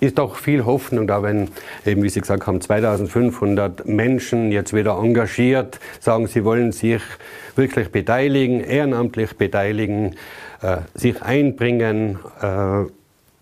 ist 0.01 0.19
auch 0.19 0.35
viel 0.35 0.65
Hoffnung 0.65 1.07
da, 1.07 1.23
wenn 1.23 1.47
eben, 1.85 2.03
wie 2.03 2.09
Sie 2.09 2.19
gesagt 2.19 2.45
haben, 2.47 2.59
2500 2.59 3.87
Menschen 3.87 4.51
jetzt 4.51 4.73
wieder 4.73 4.97
engagiert 4.97 5.79
sagen, 5.99 6.27
sie 6.27 6.43
wollen 6.43 6.71
sich 6.71 7.01
wirklich 7.55 7.89
beteiligen, 7.89 8.61
ehrenamtlich 8.61 9.37
beteiligen, 9.37 10.15
äh, 10.61 10.77
sich 10.95 11.21
einbringen. 11.21 12.19
Äh, 12.41 12.85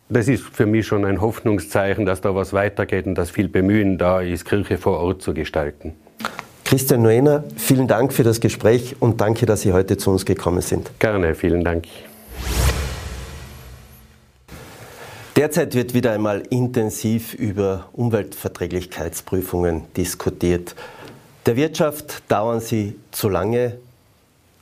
das 0.10 0.28
ist 0.28 0.44
für 0.44 0.66
mich 0.66 0.86
schon 0.86 1.06
ein 1.06 1.22
Hoffnungszeichen, 1.22 2.06
dass 2.06 2.20
da 2.22 2.36
was 2.36 2.52
weitergeht 2.52 3.06
und 3.06 3.16
dass 3.16 3.30
viel 3.30 3.48
Bemühen 3.48 3.98
da 3.98 4.22
ist, 4.22 4.46
Kirche 4.46 4.78
vor 4.78 5.00
Ort 5.00 5.22
zu 5.22 5.34
gestalten. 5.34 5.94
Christian 6.66 7.02
Noener, 7.02 7.46
vielen 7.56 7.88
Dank 7.88 8.12
für 8.12 8.24
das 8.24 8.42
Gespräch 8.42 8.98
und 9.00 9.22
danke, 9.22 9.46
dass 9.46 9.62
Sie 9.62 9.72
heute 9.72 9.98
zu 9.98 10.12
uns 10.12 10.26
gekommen 10.26 10.62
sind. 10.62 10.92
Gerne, 11.00 11.36
vielen 11.36 11.64
Dank. 11.64 11.86
Derzeit 15.40 15.74
wird 15.74 15.94
wieder 15.94 16.12
einmal 16.12 16.44
intensiv 16.50 17.34
über 17.34 17.88
Umweltverträglichkeitsprüfungen 17.94 19.84
diskutiert. 19.96 20.76
Der 21.46 21.56
Wirtschaft 21.56 22.30
dauern 22.30 22.60
sie 22.60 23.00
zu 23.12 23.30
lange. 23.30 23.78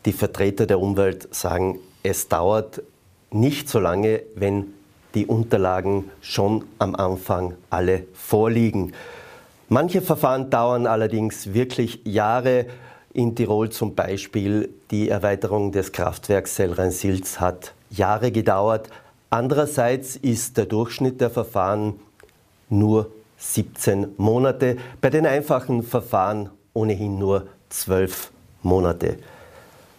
Die 0.05 0.11
Vertreter 0.11 0.67
der 0.67 0.79
Umwelt 0.79 1.33
sagen, 1.33 1.79
es 2.03 2.27
dauert 2.27 2.83
nicht 3.31 3.69
so 3.69 3.79
lange, 3.79 4.21
wenn 4.35 4.67
die 5.15 5.25
Unterlagen 5.25 6.11
schon 6.21 6.63
am 6.77 6.93
Anfang 6.93 7.55
alle 7.71 8.03
vorliegen. 8.13 8.93
Manche 9.69 10.03
Verfahren 10.03 10.51
dauern 10.51 10.85
allerdings 10.85 11.55
wirklich 11.55 12.01
Jahre. 12.03 12.67
In 13.15 13.35
Tirol 13.35 13.71
zum 13.71 13.95
Beispiel 13.95 14.69
die 14.91 15.09
Erweiterung 15.09 15.71
des 15.71 15.91
Kraftwerks 15.91 16.55
Sellrhein-Silz 16.55 17.39
hat 17.39 17.73
Jahre 17.89 18.31
gedauert. 18.31 18.89
Andererseits 19.29 20.15
ist 20.15 20.57
der 20.57 20.65
Durchschnitt 20.65 21.19
der 21.21 21.29
Verfahren 21.29 21.99
nur 22.69 23.11
17 23.37 24.13
Monate, 24.17 24.77
bei 25.01 25.09
den 25.09 25.25
einfachen 25.25 25.83
Verfahren 25.83 26.49
ohnehin 26.73 27.19
nur 27.19 27.47
12 27.69 28.31
Monate. 28.63 29.17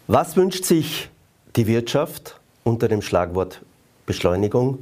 Was 0.06 0.36
wünscht 0.36 0.64
sich 0.64 1.10
die 1.56 1.66
Wirtschaft 1.66 2.40
unter 2.64 2.88
dem 2.88 3.02
Schlagwort 3.02 3.62
Beschleunigung? 4.06 4.78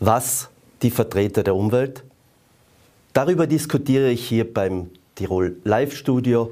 was 0.00 0.48
die 0.82 0.90
Vertreter 0.90 1.42
der 1.42 1.54
Umwelt. 1.54 2.02
Darüber 3.12 3.46
diskutiere 3.46 4.10
ich 4.10 4.26
hier 4.26 4.52
beim 4.52 4.90
Tirol 5.14 5.56
Live 5.64 5.94
Studio 5.94 6.50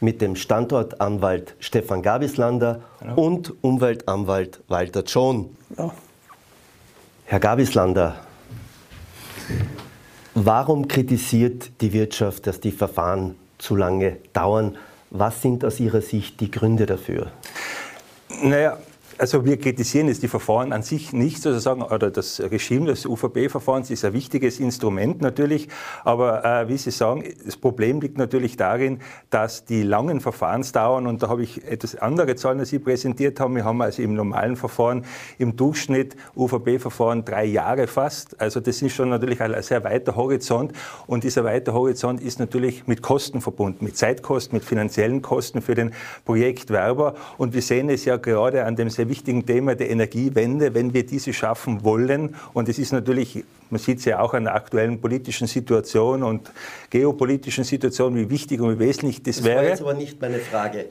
mit 0.00 0.20
dem 0.20 0.34
Standortanwalt 0.36 1.54
Stefan 1.60 2.02
Gabislander 2.02 2.82
Hallo. 3.00 3.14
und 3.14 3.54
Umweltanwalt 3.62 4.60
Walter 4.68 5.04
John. 5.04 5.56
Hallo. 5.78 5.92
Herr 7.34 7.40
Gabislander, 7.40 8.14
warum 10.34 10.86
kritisiert 10.86 11.80
die 11.80 11.92
Wirtschaft, 11.92 12.46
dass 12.46 12.60
die 12.60 12.70
Verfahren 12.70 13.34
zu 13.58 13.74
lange 13.74 14.18
dauern? 14.32 14.78
Was 15.10 15.42
sind 15.42 15.64
aus 15.64 15.80
Ihrer 15.80 16.00
Sicht 16.00 16.38
die 16.38 16.52
Gründe 16.52 16.86
dafür? 16.86 17.32
Naja, 18.40 18.78
also 19.18 19.44
wir 19.44 19.58
kritisieren 19.58 20.08
jetzt 20.08 20.22
die 20.22 20.28
Verfahren 20.28 20.72
an 20.72 20.82
sich 20.82 21.12
nicht 21.12 21.42
sozusagen, 21.42 21.82
oder 21.82 22.10
das 22.10 22.40
Regime 22.40 22.86
des 22.86 23.06
UVB-Verfahrens 23.06 23.90
ist 23.90 24.04
ein 24.04 24.12
wichtiges 24.12 24.60
Instrument 24.60 25.20
natürlich, 25.22 25.68
aber 26.04 26.44
äh, 26.44 26.68
wie 26.68 26.76
Sie 26.76 26.90
sagen, 26.90 27.24
das 27.44 27.56
Problem 27.56 28.00
liegt 28.00 28.18
natürlich 28.18 28.56
darin, 28.56 29.00
dass 29.30 29.64
die 29.64 29.82
langen 29.82 30.20
Verfahrensdauern, 30.20 31.06
und 31.06 31.22
da 31.22 31.28
habe 31.28 31.42
ich 31.42 31.64
etwas 31.64 31.96
andere 31.96 32.36
Zahlen, 32.36 32.60
als 32.60 32.70
Sie 32.70 32.78
präsentiert 32.78 33.40
haben, 33.40 33.56
wir 33.56 33.64
haben 33.64 33.80
also 33.80 34.02
im 34.02 34.14
normalen 34.14 34.56
Verfahren 34.56 35.04
im 35.38 35.56
Durchschnitt 35.56 36.16
UVB-Verfahren 36.36 37.24
drei 37.24 37.44
Jahre 37.44 37.86
fast, 37.86 38.40
also 38.40 38.60
das 38.60 38.82
ist 38.82 38.94
schon 38.94 39.08
natürlich 39.08 39.40
ein 39.40 39.62
sehr 39.62 39.84
weiter 39.84 40.16
Horizont. 40.16 40.72
Und 41.06 41.24
dieser 41.24 41.44
weite 41.44 41.72
Horizont 41.72 42.20
ist 42.20 42.38
natürlich 42.38 42.86
mit 42.86 43.02
Kosten 43.02 43.40
verbunden, 43.40 43.84
mit 43.84 43.96
Zeitkosten, 43.96 44.56
mit 44.56 44.64
finanziellen 44.64 45.22
Kosten 45.22 45.62
für 45.62 45.74
den 45.74 45.92
Projektwerber. 46.24 47.14
Und 47.38 47.54
wir 47.54 47.62
sehen 47.62 47.88
es 47.90 48.04
ja 48.04 48.16
gerade 48.16 48.64
an 48.64 48.76
dem 48.76 48.90
sehr 49.04 49.08
wichtigen 49.08 49.44
Thema 49.46 49.74
der 49.74 49.90
Energiewende, 49.90 50.74
wenn 50.74 50.94
wir 50.94 51.04
diese 51.04 51.32
schaffen 51.32 51.84
wollen. 51.84 52.34
Und 52.52 52.68
es 52.68 52.78
ist 52.78 52.92
natürlich, 52.92 53.44
man 53.70 53.78
sieht 53.78 53.98
es 53.98 54.04
ja 54.06 54.20
auch 54.20 54.34
an 54.34 54.44
der 54.44 54.54
aktuellen 54.54 55.00
politischen 55.00 55.46
Situation 55.46 56.22
und 56.22 56.50
geopolitischen 56.90 57.64
Situation, 57.64 58.16
wie 58.16 58.30
wichtig 58.30 58.60
und 58.60 58.74
wie 58.74 58.78
wesentlich 58.78 59.22
das, 59.22 59.36
das 59.36 59.44
wäre. 59.44 59.56
Das 59.56 59.64
war 59.64 59.70
jetzt 59.70 59.80
aber 59.82 59.94
nicht 59.94 60.20
meine 60.20 60.38
Frage. 60.38 60.86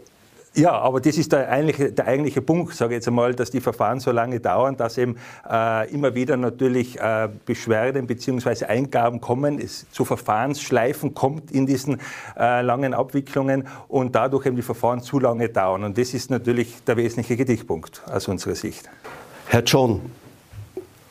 Ja, 0.55 0.73
aber 0.73 1.01
das 1.01 1.17
ist 1.17 1.31
der 1.31 1.49
eigentliche, 1.49 1.91
der 1.91 2.05
eigentliche 2.05 2.41
Punkt, 2.41 2.75
sage 2.75 2.93
ich 2.93 2.97
jetzt 2.97 3.07
einmal, 3.07 3.33
dass 3.33 3.49
die 3.49 3.59
Verfahren 3.59 3.99
so 3.99 4.11
lange 4.11 4.39
dauern, 4.39 4.77
dass 4.77 4.99
eben 4.99 5.17
äh, 5.49 5.91
immer 5.91 6.13
wieder 6.13 6.37
natürlich 6.37 6.99
äh, 6.99 7.29
Beschwerden 7.45 8.05
bzw. 8.05 8.65
Eingaben 8.65 9.19
kommen, 9.19 9.59
es 9.59 9.89
zu 9.89 10.05
Verfahrensschleifen 10.05 11.15
kommt 11.15 11.49
in 11.49 11.65
diesen 11.65 11.99
äh, 12.37 12.61
langen 12.61 12.93
Abwicklungen 12.93 13.67
und 13.87 14.13
dadurch 14.13 14.45
eben 14.45 14.55
die 14.55 14.61
Verfahren 14.61 15.01
zu 15.01 15.19
lange 15.19 15.49
dauern. 15.49 15.83
Und 15.83 15.97
das 15.97 16.13
ist 16.13 16.29
natürlich 16.29 16.83
der 16.83 16.97
wesentliche 16.97 17.35
Kritikpunkt 17.35 18.03
aus 18.11 18.27
unserer 18.27 18.53
Sicht. 18.53 18.87
Herr 19.47 19.63
John, 19.63 20.01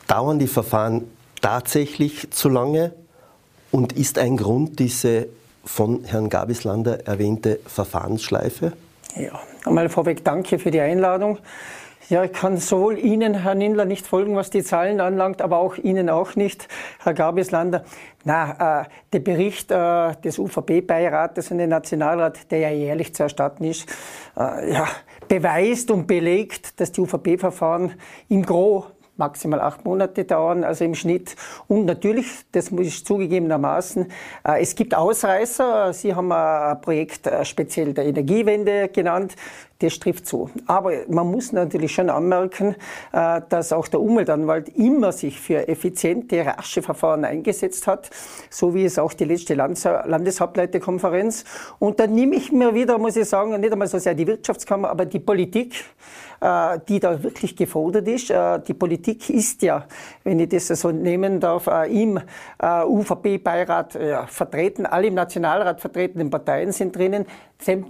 dauern 0.07 0.39
die 0.39 0.47
Verfahren 0.47 1.03
tatsächlich 1.41 2.31
zu 2.31 2.47
lange 2.47 2.93
und 3.71 3.91
ist 3.91 4.17
ein 4.19 4.37
Grund 4.37 4.79
diese 4.79 5.27
von 5.65 6.05
Herrn 6.05 6.29
Gabislander 6.29 7.05
erwähnte 7.07 7.59
Verfahrensschleife? 7.65 8.71
Ja, 9.15 9.39
einmal 9.65 9.89
vorweg 9.89 10.23
danke 10.23 10.57
für 10.57 10.71
die 10.71 10.79
Einladung. 10.79 11.37
Ja, 12.09 12.23
ich 12.23 12.33
kann 12.33 12.57
sowohl 12.57 12.97
Ihnen, 12.97 13.43
Herr 13.43 13.55
Nindler, 13.55 13.85
nicht 13.85 14.07
folgen, 14.07 14.35
was 14.35 14.49
die 14.49 14.63
Zahlen 14.63 14.99
anlangt, 14.99 15.41
aber 15.41 15.57
auch 15.57 15.77
Ihnen 15.77 16.09
auch 16.09 16.35
nicht, 16.35 16.67
Herr 17.03 17.13
Gabislander. 17.13 17.85
Na, 18.25 18.81
äh, 18.81 18.85
der 19.13 19.19
Bericht 19.19 19.71
äh, 19.71 20.13
des 20.23 20.37
UVP-Beirates 20.39 21.51
an 21.51 21.59
den 21.59 21.69
Nationalrat, 21.69 22.51
der 22.51 22.59
ja 22.59 22.69
jährlich 22.71 23.13
zu 23.13 23.23
erstatten 23.23 23.63
ist, 23.63 23.87
äh, 24.35 24.73
ja, 24.73 24.87
beweist 25.27 25.91
und 25.91 26.07
belegt, 26.07 26.79
dass 26.81 26.91
die 26.91 27.01
UVP-Verfahren 27.01 27.93
im 28.29 28.43
Gro 28.43 28.87
maximal 29.17 29.61
acht 29.61 29.85
Monate 29.85 30.23
dauern, 30.23 30.63
also 30.63 30.83
im 30.85 30.95
Schnitt. 30.95 31.35
Und 31.67 31.85
natürlich, 31.85 32.27
das 32.51 32.71
muss 32.71 32.87
ich 32.87 33.05
zugegebenermaßen, 33.05 34.11
äh, 34.47 34.61
es 34.61 34.75
gibt 34.75 34.95
Ausreißer. 34.95 35.93
Sie 35.93 36.15
haben 36.15 36.31
ein 36.31 36.81
Projekt 36.81 37.27
äh, 37.27 37.45
speziell 37.45 37.93
der 37.93 38.05
Energiewende 38.05 38.89
genannt. 38.89 39.35
Das 39.79 39.99
trifft 39.99 40.27
zu. 40.27 40.49
Aber 40.67 40.91
man 41.09 41.29
muss 41.29 41.51
natürlich 41.51 41.93
schon 41.93 42.09
anmerken, 42.09 42.75
äh, 43.11 43.41
dass 43.49 43.73
auch 43.73 43.87
der 43.87 43.99
Umweltanwalt 43.99 44.69
immer 44.69 45.11
sich 45.11 45.39
für 45.39 45.67
effiziente, 45.67 46.45
rasche 46.45 46.81
Verfahren 46.81 47.25
eingesetzt 47.25 47.87
hat, 47.87 48.09
so 48.49 48.73
wie 48.75 48.85
es 48.85 48.99
auch 48.99 49.13
die 49.13 49.25
letzte 49.25 49.55
Landeshauptleiterkonferenz. 49.55 51.43
Und 51.79 51.99
dann 51.99 52.13
nehme 52.13 52.35
ich 52.35 52.51
mir 52.51 52.73
wieder, 52.75 52.97
muss 52.97 53.15
ich 53.15 53.27
sagen, 53.27 53.59
nicht 53.59 53.73
einmal 53.73 53.87
so 53.87 53.97
sehr 53.97 54.13
die 54.13 54.27
Wirtschaftskammer, 54.27 54.89
aber 54.89 55.05
die 55.05 55.19
Politik, 55.19 55.73
äh, 56.39 56.79
die 56.87 56.99
da 56.99 57.21
wirklich 57.21 57.55
gefordert 57.55 58.07
ist. 58.07 58.29
Äh, 58.29 58.59
die 58.59 58.75
Politik 58.75 59.29
ist 59.31 59.63
ja, 59.63 59.85
wenn 60.23 60.39
ich 60.39 60.49
das 60.49 60.67
so 60.67 60.91
nehmen 60.91 61.39
darf, 61.39 61.67
im 61.89 62.19
UVP-Beirat 62.61 63.97
vertreten, 64.27 64.85
alle 64.85 65.07
im 65.07 65.13
Nationalrat 65.15 65.81
vertretenen 65.81 66.29
Parteien 66.29 66.71
sind 66.71 66.95
drinnen, 66.95 67.25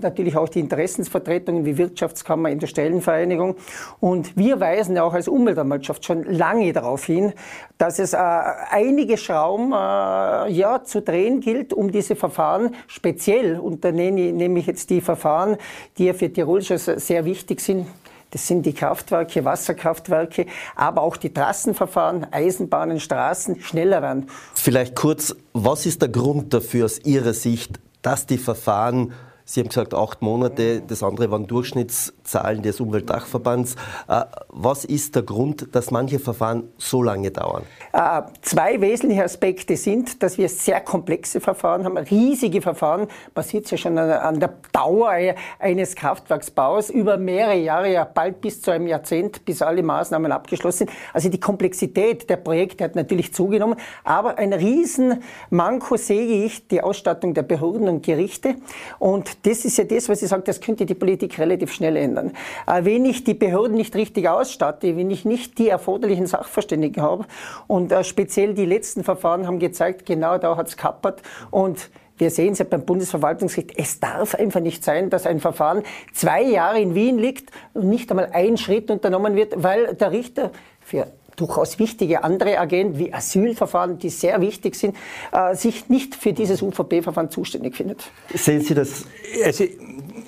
natürlich 0.01 0.37
auch 0.37 0.49
die 0.49 0.59
Interessensvertretungen 0.59 1.65
wie 1.65 1.77
Wirtschaftskammer, 1.83 2.49
Industriellenvereinigung. 2.49 3.55
Und 3.99 4.35
wir 4.37 4.59
weisen 4.59 4.95
ja 4.95 5.03
auch 5.03 5.13
als 5.13 5.27
Umweltanwaltschaft 5.27 6.05
schon 6.05 6.23
lange 6.23 6.71
darauf 6.73 7.05
hin, 7.05 7.33
dass 7.77 7.99
es 7.99 8.13
äh, 8.13 8.17
einige 8.17 9.17
Schrauben 9.17 9.71
äh, 9.71 10.51
ja, 10.51 10.83
zu 10.83 11.01
drehen 11.01 11.41
gilt, 11.41 11.73
um 11.73 11.91
diese 11.91 12.15
Verfahren 12.15 12.75
speziell, 12.87 13.59
und 13.59 13.83
da 13.83 13.91
nehme 13.91 14.59
ich 14.59 14.65
jetzt 14.65 14.89
die 14.89 15.01
Verfahren, 15.01 15.57
die 15.97 16.05
ja 16.05 16.13
für 16.13 16.31
Tirol 16.31 16.61
schon 16.61 16.77
sehr 16.77 17.25
wichtig 17.25 17.59
sind, 17.59 17.87
das 18.31 18.47
sind 18.47 18.65
die 18.65 18.73
Kraftwerke, 18.73 19.45
Wasserkraftwerke, 19.45 20.47
aber 20.75 21.03
auch 21.03 21.17
die 21.17 21.31
Trassenverfahren, 21.31 22.25
Eisenbahnen, 22.31 22.99
Straßen 22.99 23.61
schneller 23.61 24.01
werden. 24.01 24.27
Vielleicht 24.55 24.95
kurz, 24.95 25.35
was 25.53 25.85
ist 25.85 26.01
der 26.01 26.09
Grund 26.09 26.51
dafür 26.51 26.85
aus 26.85 26.97
Ihrer 27.05 27.33
Sicht, 27.33 27.79
dass 28.01 28.25
die 28.25 28.39
Verfahren 28.39 29.13
Sie 29.45 29.59
haben 29.59 29.67
gesagt, 29.67 29.93
acht 29.93 30.21
Monate, 30.21 30.81
das 30.81 31.03
andere 31.03 31.29
waren 31.29 31.47
Durchschnittszahlen 31.47 32.61
des 32.61 32.79
Umweltdachverbands. 32.79 33.75
Äh, 34.07 34.21
was 34.47 34.85
ist 34.85 35.15
der 35.15 35.23
Grund, 35.23 35.75
dass 35.75 35.91
manche 35.91 36.19
Verfahren 36.19 36.69
so 36.77 37.03
lange 37.03 37.29
dauern? 37.29 37.63
Äh, 37.91 38.21
zwei 38.41 38.79
wesentliche 38.79 39.25
Aspekte 39.25 39.75
sind, 39.75 40.23
dass 40.23 40.37
wir 40.37 40.47
sehr 40.47 40.79
komplexe 40.79 41.41
Verfahren 41.41 41.83
haben, 41.83 41.97
riesige 41.97 42.61
Verfahren, 42.61 43.07
basiert 43.33 43.69
ja 43.69 43.77
schon 43.77 43.97
an 43.97 44.39
der 44.39 44.53
Dauer 44.71 45.11
eines 45.59 45.95
Kraftwerksbaus 45.95 46.89
über 46.89 47.17
mehrere 47.17 47.57
Jahre, 47.57 47.91
ja 47.91 48.05
bald 48.05 48.39
bis 48.39 48.61
zu 48.61 48.71
einem 48.71 48.87
Jahrzehnt, 48.87 49.43
bis 49.43 49.61
alle 49.61 49.83
Maßnahmen 49.83 50.31
abgeschlossen 50.31 50.87
sind. 50.87 50.91
Also 51.11 51.27
die 51.27 51.39
Komplexität 51.39 52.29
der 52.29 52.37
Projekte 52.37 52.85
hat 52.85 52.95
natürlich 52.95 53.33
zugenommen, 53.33 53.77
aber 54.05 54.37
ein 54.37 54.53
Riesenmanko 54.53 55.97
sehe 55.97 56.45
ich 56.45 56.67
die 56.69 56.81
Ausstattung 56.81 57.33
der 57.33 57.43
Behörden 57.43 57.89
und 57.89 58.05
Gerichte 58.05 58.55
und 58.99 59.42
das 59.43 59.65
ist 59.65 59.77
ja 59.77 59.83
das, 59.83 60.09
was 60.09 60.21
ich 60.21 60.29
sage, 60.29 60.43
das 60.45 60.59
könnte 60.59 60.85
die 60.85 60.95
Politik 60.95 61.37
relativ 61.37 61.71
schnell 61.73 61.95
ändern. 61.95 62.31
Äh, 62.67 62.85
wenn 62.85 63.05
ich 63.05 63.23
die 63.23 63.33
Behörden 63.33 63.77
nicht 63.77 63.95
richtig 63.95 64.27
ausstatte, 64.27 64.97
wenn 64.97 65.11
ich 65.11 65.25
nicht 65.25 65.57
die 65.59 65.69
erforderlichen 65.69 66.27
Sachverständigen 66.27 67.03
habe 67.03 67.25
und 67.67 67.91
äh, 67.91 68.03
speziell 68.03 68.53
die 68.53 68.65
letzten 68.65 69.03
Verfahren 69.03 69.45
haben 69.45 69.59
gezeigt, 69.59 70.05
genau 70.05 70.37
da 70.37 70.57
hat 70.57 70.67
es 70.67 70.77
kappert 70.77 71.21
und 71.51 71.89
wir 72.17 72.29
sehen 72.29 72.53
es 72.53 72.59
ja 72.59 72.65
beim 72.65 72.85
Bundesverwaltungsgericht, 72.85 73.73
es 73.77 73.99
darf 73.99 74.35
einfach 74.35 74.59
nicht 74.59 74.83
sein, 74.83 75.09
dass 75.09 75.25
ein 75.25 75.39
Verfahren 75.39 75.83
zwei 76.13 76.43
Jahre 76.43 76.79
in 76.79 76.95
Wien 76.95 77.17
liegt 77.17 77.51
und 77.73 77.89
nicht 77.89 78.09
einmal 78.11 78.29
ein 78.31 78.57
Schritt 78.57 78.91
unternommen 78.91 79.35
wird, 79.35 79.61
weil 79.61 79.95
der 79.95 80.11
Richter 80.11 80.51
für 80.79 81.07
durchaus 81.35 81.79
wichtige 81.79 82.23
andere 82.23 82.57
Agenten 82.59 82.99
wie 82.99 83.13
Asylverfahren, 83.13 83.97
die 83.97 84.09
sehr 84.09 84.41
wichtig 84.41 84.75
sind, 84.75 84.95
äh, 85.31 85.55
sich 85.55 85.89
nicht 85.89 86.15
für 86.15 86.33
dieses 86.33 86.61
UVP-Verfahren 86.61 87.29
zuständig 87.29 87.75
findet. 87.75 88.03
Sehen 88.33 88.61
Sie 88.61 88.73
das? 88.73 89.05
Also, 89.43 89.65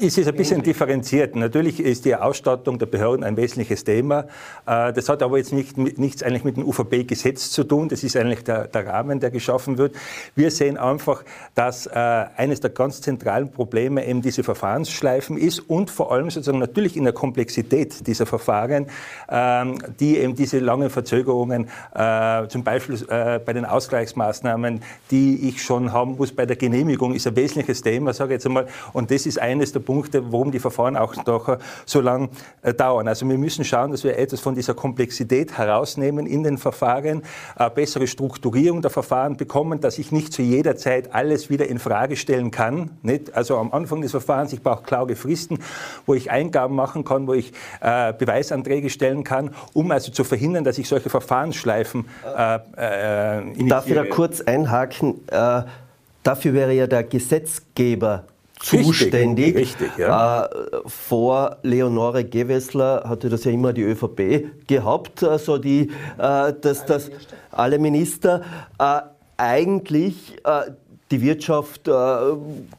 es 0.01 0.17
ist 0.17 0.27
ein 0.27 0.35
bisschen 0.35 0.61
differenziert. 0.61 1.35
Natürlich 1.35 1.79
ist 1.79 2.05
die 2.05 2.15
Ausstattung 2.15 2.79
der 2.79 2.85
Behörden 2.85 3.23
ein 3.23 3.37
wesentliches 3.37 3.83
Thema. 3.83 4.25
Äh, 4.65 4.93
das 4.93 5.09
hat 5.09 5.21
aber 5.23 5.37
jetzt 5.37 5.53
nicht, 5.53 5.77
nichts 5.77 6.23
eigentlich 6.23 6.43
mit 6.43 6.57
dem 6.57 6.65
UVP-Gesetz 6.65 7.51
zu 7.51 7.63
tun. 7.63 7.89
Das 7.89 8.03
ist 8.03 8.17
eigentlich 8.17 8.43
der, 8.43 8.67
der, 8.67 8.87
Rahmen, 8.87 9.19
der 9.19 9.31
geschaffen 9.31 9.77
wird. 9.77 9.95
Wir 10.35 10.51
sehen 10.51 10.77
einfach, 10.77 11.23
dass 11.53 11.87
äh, 11.87 11.91
eines 11.93 12.59
der 12.59 12.71
ganz 12.71 13.01
zentralen 13.01 13.51
Probleme 13.51 14.05
eben 14.05 14.21
diese 14.21 14.43
Verfahrensschleifen 14.43 15.37
ist 15.37 15.59
und 15.59 15.89
vor 15.89 16.11
allem 16.11 16.29
sozusagen 16.29 16.59
natürlich 16.59 16.97
in 16.97 17.03
der 17.03 17.13
Komplexität 17.13 18.05
dieser 18.07 18.25
Verfahren, 18.25 18.87
ähm, 19.29 19.77
die 19.99 20.17
eben 20.17 20.35
diese 20.35 20.59
langen 20.59 20.89
Verzögerungen, 20.89 21.67
äh, 21.93 22.47
zum 22.47 22.63
Beispiel 22.63 22.95
bei 23.05 23.53
den 23.53 23.65
Ausgleichsmaßnahmen, 23.65 24.81
die 25.11 25.49
ich 25.49 25.61
schon 25.61 25.91
haben 25.91 26.15
muss 26.17 26.31
bei 26.31 26.45
der 26.45 26.55
Genehmigung, 26.55 27.13
ist 27.13 27.27
ein 27.27 27.35
wesentliches 27.35 27.81
Thema, 27.81 28.13
sage 28.13 28.33
ich 28.33 28.37
jetzt 28.37 28.45
einmal. 28.45 28.67
Und 28.93 29.11
das 29.11 29.25
ist 29.25 29.39
eines 29.39 29.71
der 29.71 29.79
Punkte, 29.85 30.31
warum 30.31 30.51
die 30.51 30.59
Verfahren 30.59 30.97
auch 30.97 31.15
noch 31.25 31.57
so 31.85 32.01
lang 32.01 32.29
äh, 32.61 32.73
dauern. 32.73 33.07
Also 33.07 33.27
wir 33.27 33.37
müssen 33.37 33.63
schauen, 33.63 33.91
dass 33.91 34.03
wir 34.03 34.17
etwas 34.17 34.39
von 34.39 34.55
dieser 34.55 34.73
Komplexität 34.73 35.57
herausnehmen 35.57 36.25
in 36.25 36.43
den 36.43 36.57
Verfahren, 36.57 37.21
eine 37.55 37.69
bessere 37.69 38.07
Strukturierung 38.07 38.81
der 38.81 38.91
Verfahren 38.91 39.37
bekommen, 39.37 39.79
dass 39.79 39.97
ich 39.97 40.11
nicht 40.11 40.33
zu 40.33 40.41
jeder 40.41 40.75
Zeit 40.75 41.13
alles 41.13 41.49
wieder 41.49 41.67
in 41.67 41.79
Frage 41.79 42.15
stellen 42.15 42.51
kann. 42.51 42.91
Nicht? 43.03 43.35
Also 43.35 43.57
am 43.57 43.71
Anfang 43.71 44.01
des 44.01 44.11
Verfahrens, 44.11 44.51
ich 44.53 44.61
brauche 44.61 44.83
klare 44.83 45.15
Fristen, 45.15 45.59
wo 46.05 46.13
ich 46.13 46.31
Eingaben 46.31 46.75
machen 46.75 47.03
kann, 47.03 47.27
wo 47.27 47.33
ich 47.33 47.53
äh, 47.81 48.13
Beweisanträge 48.13 48.89
stellen 48.89 49.23
kann, 49.23 49.51
um 49.73 49.91
also 49.91 50.11
zu 50.11 50.23
verhindern, 50.23 50.63
dass 50.63 50.77
ich 50.77 50.87
solche 50.87 51.09
Verfahrensschleifen 51.09 52.05
äh, 52.35 52.55
äh, 52.55 53.67
Darf 53.67 53.87
ich 53.87 53.93
da 53.93 54.05
kurz 54.05 54.41
einhaken? 54.41 55.21
Äh, 55.27 55.63
dafür 56.23 56.53
wäre 56.53 56.73
ja 56.73 56.87
der 56.87 57.03
Gesetzgeber 57.03 58.23
zuständig. 58.59 59.55
Richtig, 59.55 59.97
ja. 59.97 60.45
Äh, 60.45 60.49
vor 60.85 61.57
Leonore 61.63 62.23
Gewessler 62.23 63.03
hatte 63.07 63.29
das 63.29 63.43
ja 63.43 63.51
immer 63.51 63.73
die 63.73 63.83
ÖVP 63.83 64.67
gehabt, 64.67 65.23
also 65.23 65.57
die, 65.57 65.91
äh, 66.17 66.53
das, 66.61 66.85
das, 66.85 67.11
alle 67.51 67.79
Minister. 67.79 68.41
Äh, 68.79 69.01
eigentlich 69.37 70.35
äh, 70.43 70.71
die 71.11 71.21
Wirtschaft 71.21 71.87
äh, 71.87 71.91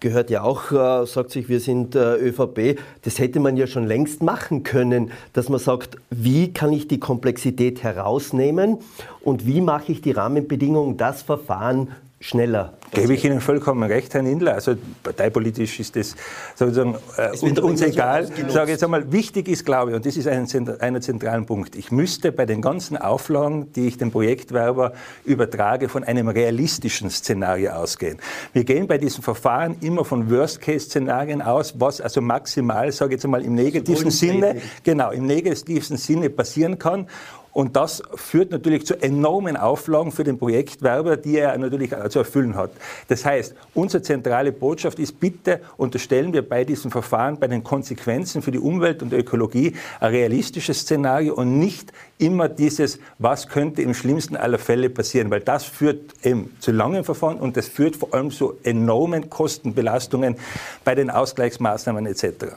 gehört 0.01 0.31
ja 0.31 0.43
auch, 0.43 0.73
äh, 0.73 1.07
sagt 1.07 1.31
sich, 1.31 1.49
wir 1.49 1.61
sind 1.61 1.95
ÖVP. 1.95 2.79
Das 3.03 3.19
hätte 3.19 3.39
man 3.39 3.57
ja 3.57 3.67
schon 3.67 3.87
längst 3.87 4.23
machen 4.23 4.63
können, 4.65 5.13
dass 5.33 5.49
man 5.49 5.61
sagt, 5.61 5.97
wie 6.11 6.53
kann 6.53 6.73
ich 6.73 6.89
die 6.89 6.99
Komplexität 6.99 7.83
herausnehmen 7.83 8.79
und 9.23 9.47
wie 9.47 9.61
mache 9.61 9.93
ich 9.93 10.01
die 10.01 10.11
Rahmenbedingungen, 10.11 10.97
das 10.97 11.23
Verfahren 11.23 11.93
schneller. 12.21 12.73
Gebe 12.93 13.13
ich 13.13 13.25
Ihnen 13.25 13.41
vollkommen 13.43 13.83
recht, 13.83 14.15
Herr 14.15 14.23
Nindler. 14.23 14.55
Also 14.55 14.75
parteipolitisch 15.03 15.79
ist 15.81 15.97
das 15.97 16.17
sozusagen 16.55 16.97
äh, 17.19 17.61
uns 17.61 17.83
egal. 17.83 18.31
Ich 18.35 18.53
sage 18.53 18.71
jetzt 18.71 18.83
einmal, 18.83 19.13
wichtig 19.13 19.49
ist, 19.49 19.67
glaube 19.67 19.91
ich, 19.91 19.97
und 19.97 20.07
das 20.07 20.17
ist 20.17 20.27
ein, 20.27 20.49
einer 20.81 21.01
zentralen 21.01 21.45
Punkt, 21.45 21.77
ich 21.77 21.91
müsste 21.91 22.33
bei 22.33 22.47
den 22.47 22.63
ganzen 22.63 22.97
Auflagen, 22.97 23.73
die 23.73 23.89
ich 23.89 23.99
dem 23.99 24.11
Projektwerber 24.11 24.95
übertrage, 25.25 25.91
von 25.91 26.05
einem 26.05 26.29
realistischen 26.29 27.11
Szenario 27.11 27.73
ausgehen. 27.73 28.19
Wir 28.55 28.65
gehen 28.65 28.87
bei 28.87 28.97
diesen 28.97 29.23
Verfahren 29.23 29.77
immer 29.83 30.05
von 30.05 30.31
Worst-Case-Szenarien 30.31 31.43
aus, 31.43 31.75
was 31.79 32.01
also 32.01 32.23
maximal, 32.23 32.91
sage 32.93 33.11
ich 33.11 33.17
jetzt 33.17 33.25
einmal, 33.27 33.45
im 33.45 33.55
negativen 33.55 34.11
Sinne, 34.11 34.57
genau, 34.83 35.11
im 35.11 35.27
negativen 35.27 35.99
Sinne 35.99 36.31
passieren 36.31 36.79
kann. 36.79 37.09
Und 37.57 37.75
das 37.75 38.03
führt 38.17 38.51
natürlich 38.51 38.85
zu 38.85 39.01
enormen 39.01 39.57
Auflagen 39.57 40.13
für 40.13 40.25
den 40.25 40.37
Projektwerber, 40.37 41.17
die 41.17 41.39
er 41.39 41.57
natürlich 41.57 41.91
zu 42.11 42.19
erfüllen 42.19 42.55
hat. 42.55 42.71
Das 43.09 43.25
heißt, 43.25 43.55
unsere 43.73 44.03
zentrale 44.03 44.53
Botschaft 44.53 44.99
ist, 44.99 45.19
bitte 45.19 45.63
unterstellen 45.79 46.35
wir 46.35 46.47
bei 46.47 46.65
diesem 46.65 46.91
Verfahren, 46.91 47.39
bei 47.39 47.47
den 47.47 47.65
Konsequenzen 47.65 48.43
für 48.43 48.51
die 48.51 48.59
Umwelt 48.59 49.03
und 49.03 49.11
die 49.11 49.17
Ökologie 49.17 49.75
ein 50.01 50.11
realistisches 50.11 50.81
Szenario 50.81 51.33
und 51.33 51.59
nicht 51.59 51.95
immer 52.19 52.51
dieses, 52.51 52.99
was 53.19 53.49
könnte 53.49 53.81
im 53.81 53.95
schlimmsten 53.95 54.37
aller 54.37 54.59
Fälle 54.59 54.91
passieren, 54.91 55.31
weil 55.31 55.41
das 55.41 55.65
führt 55.65 56.13
eben 56.23 56.55
zu 56.61 56.73
langen 56.73 57.05
Verfahren 57.05 57.39
und 57.39 57.57
das 57.57 57.69
führt 57.69 57.97
vor 57.97 58.13
allem 58.13 58.31
zu 58.33 58.53
enormen 58.65 59.31
Kostenbelastungen 59.31 60.37
bei 60.85 60.95
den 60.95 61.09
Ausgleichsmaßnahmen 61.09 62.05
etc. 62.05 62.49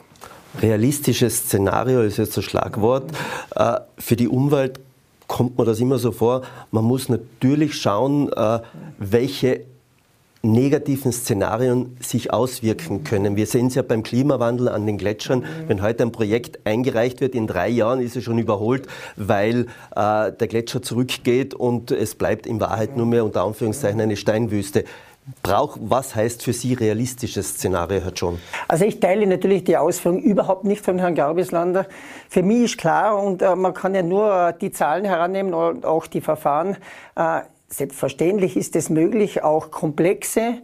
Realistisches 0.60 1.38
Szenario 1.38 2.02
ist 2.02 2.18
jetzt 2.18 2.36
ein 2.36 2.42
Schlagwort. 2.42 3.10
Äh, 3.54 3.78
für 3.96 4.16
die 4.16 4.28
Umwelt 4.28 4.80
kommt 5.30 5.56
mir 5.56 5.64
das 5.64 5.78
immer 5.78 5.98
so 5.98 6.10
vor, 6.10 6.42
man 6.72 6.84
muss 6.84 7.08
natürlich 7.08 7.76
schauen, 7.76 8.32
äh, 8.32 8.58
welche 8.98 9.60
negativen 10.42 11.12
Szenarien 11.12 11.96
sich 12.00 12.32
auswirken 12.32 13.04
können. 13.04 13.36
Wir 13.36 13.46
sehen 13.46 13.68
es 13.68 13.76
ja 13.76 13.82
beim 13.82 14.02
Klimawandel 14.02 14.68
an 14.68 14.86
den 14.86 14.98
Gletschern. 14.98 15.44
Wenn 15.68 15.82
heute 15.82 16.02
ein 16.02 16.10
Projekt 16.10 16.66
eingereicht 16.66 17.20
wird, 17.20 17.36
in 17.36 17.46
drei 17.46 17.68
Jahren 17.68 18.00
ist 18.00 18.16
es 18.16 18.24
schon 18.24 18.38
überholt, 18.38 18.88
weil 19.16 19.66
äh, 19.94 20.32
der 20.32 20.48
Gletscher 20.48 20.82
zurückgeht 20.82 21.54
und 21.54 21.92
es 21.92 22.16
bleibt 22.16 22.46
in 22.46 22.58
Wahrheit 22.58 22.96
nur 22.96 23.06
mehr 23.06 23.24
unter 23.24 23.44
Anführungszeichen 23.44 24.00
eine 24.00 24.16
Steinwüste. 24.16 24.84
Brauch, 25.42 25.76
was 25.80 26.14
heißt 26.14 26.42
für 26.42 26.52
Sie 26.52 26.74
realistisches 26.74 27.50
Szenario, 27.50 28.00
Herr 28.00 28.12
John? 28.12 28.38
Also 28.68 28.84
ich 28.84 29.00
teile 29.00 29.26
natürlich 29.26 29.64
die 29.64 29.76
Ausführungen 29.76 30.22
überhaupt 30.22 30.64
nicht 30.64 30.84
von 30.84 30.98
Herrn 30.98 31.14
Garbislander. 31.14 31.86
Für 32.28 32.42
mich 32.42 32.64
ist 32.64 32.78
klar, 32.78 33.22
und 33.22 33.42
äh, 33.42 33.56
man 33.56 33.74
kann 33.74 33.94
ja 33.94 34.02
nur 34.02 34.32
äh, 34.32 34.54
die 34.60 34.70
Zahlen 34.70 35.04
herannehmen 35.04 35.54
und 35.54 35.84
auch 35.84 36.06
die 36.06 36.20
Verfahren, 36.20 36.76
äh, 37.16 37.40
Selbstverständlich 37.72 38.56
ist 38.56 38.74
es 38.74 38.90
möglich, 38.90 39.44
auch 39.44 39.70
komplexe 39.70 40.58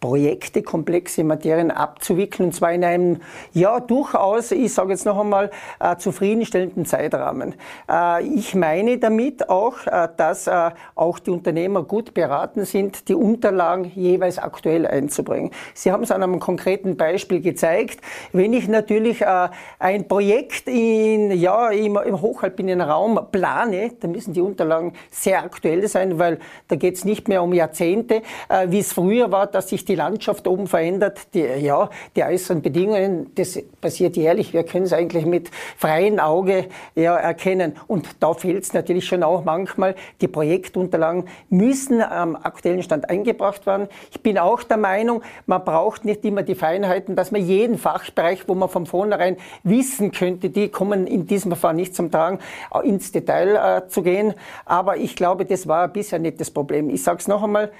Projekte, 0.00 0.62
komplexe 0.62 1.24
Materien 1.24 1.70
abzuwickeln, 1.70 2.48
und 2.48 2.52
zwar 2.52 2.72
in 2.72 2.84
einem, 2.84 3.20
ja, 3.52 3.80
durchaus, 3.80 4.52
ich 4.52 4.72
sage 4.72 4.90
jetzt 4.90 5.04
noch 5.04 5.18
einmal, 5.18 5.50
äh, 5.80 5.96
zufriedenstellenden 5.96 6.86
Zeitrahmen. 6.86 7.54
Äh, 7.90 8.22
ich 8.24 8.54
meine 8.54 8.98
damit 8.98 9.48
auch, 9.48 9.86
äh, 9.86 10.08
dass 10.16 10.46
äh, 10.46 10.70
auch 10.94 11.18
die 11.18 11.30
Unternehmer 11.30 11.82
gut 11.82 12.14
beraten 12.14 12.64
sind, 12.64 13.08
die 13.08 13.14
Unterlagen 13.14 13.90
jeweils 13.94 14.38
aktuell 14.38 14.86
einzubringen. 14.86 15.50
Sie 15.74 15.90
haben 15.90 16.04
es 16.04 16.12
an 16.12 16.22
einem 16.22 16.38
konkreten 16.38 16.96
Beispiel 16.96 17.40
gezeigt. 17.40 18.00
Wenn 18.32 18.52
ich 18.52 18.68
natürlich 18.68 19.22
äh, 19.22 19.48
ein 19.80 20.06
Projekt 20.06 20.68
in, 20.68 21.32
ja, 21.32 21.70
im, 21.70 21.96
im 21.96 22.20
hochalpinen 22.20 22.80
Raum 22.80 23.18
plane, 23.32 23.92
dann 23.98 24.12
müssen 24.12 24.32
die 24.32 24.40
Unterlagen 24.40 24.92
sehr 25.10 25.42
aktuell 25.42 25.88
sein, 25.88 26.20
weil 26.20 26.38
da 26.68 26.76
geht 26.76 26.94
es 26.94 27.04
nicht 27.04 27.26
mehr 27.26 27.42
um 27.42 27.52
Jahrzehnte, 27.52 28.22
äh, 28.48 28.66
wie 28.68 28.78
es 28.78 28.92
früher 28.92 29.32
war, 29.32 29.48
dass 29.48 29.68
sich 29.68 29.87
die 29.88 29.94
Landschaft 29.94 30.46
oben 30.46 30.66
verändert, 30.66 31.34
die, 31.34 31.40
ja, 31.40 31.90
die 32.14 32.22
äußeren 32.22 32.62
Bedingungen, 32.62 33.32
das 33.34 33.58
passiert 33.80 34.16
jährlich. 34.16 34.52
Wir 34.52 34.64
können 34.64 34.84
es 34.84 34.92
eigentlich 34.92 35.26
mit 35.26 35.50
freiem 35.76 36.18
Auge 36.18 36.66
ja, 36.94 37.16
erkennen. 37.16 37.76
Und 37.86 38.08
da 38.20 38.34
fehlt 38.34 38.64
es 38.64 38.72
natürlich 38.72 39.06
schon 39.06 39.22
auch 39.22 39.44
manchmal. 39.44 39.94
Die 40.20 40.28
Projektunterlagen 40.28 41.24
müssen 41.48 42.02
am 42.02 42.36
aktuellen 42.36 42.82
Stand 42.82 43.08
eingebracht 43.08 43.66
werden. 43.66 43.88
Ich 44.10 44.22
bin 44.22 44.38
auch 44.38 44.62
der 44.62 44.76
Meinung, 44.76 45.22
man 45.46 45.64
braucht 45.64 46.04
nicht 46.04 46.24
immer 46.24 46.42
die 46.42 46.54
Feinheiten, 46.54 47.16
dass 47.16 47.30
man 47.30 47.44
jeden 47.44 47.78
Fachbereich, 47.78 48.48
wo 48.48 48.54
man 48.54 48.68
von 48.68 48.86
vornherein 48.86 49.36
wissen 49.62 50.12
könnte, 50.12 50.50
die 50.50 50.68
kommen 50.68 51.06
in 51.06 51.26
diesem 51.26 51.50
Verfahren 51.52 51.76
nicht 51.76 51.94
zum 51.94 52.10
Tragen, 52.10 52.38
ins 52.82 53.12
Detail 53.12 53.56
äh, 53.56 53.88
zu 53.88 54.02
gehen. 54.02 54.34
Aber 54.64 54.96
ich 54.96 55.16
glaube, 55.16 55.44
das 55.44 55.66
war 55.66 55.88
bisher 55.88 56.18
nicht 56.18 56.40
das 56.40 56.50
Problem. 56.50 56.90
Ich 56.90 57.02
sage 57.02 57.18
es 57.18 57.28
noch 57.28 57.42
einmal, 57.42 57.70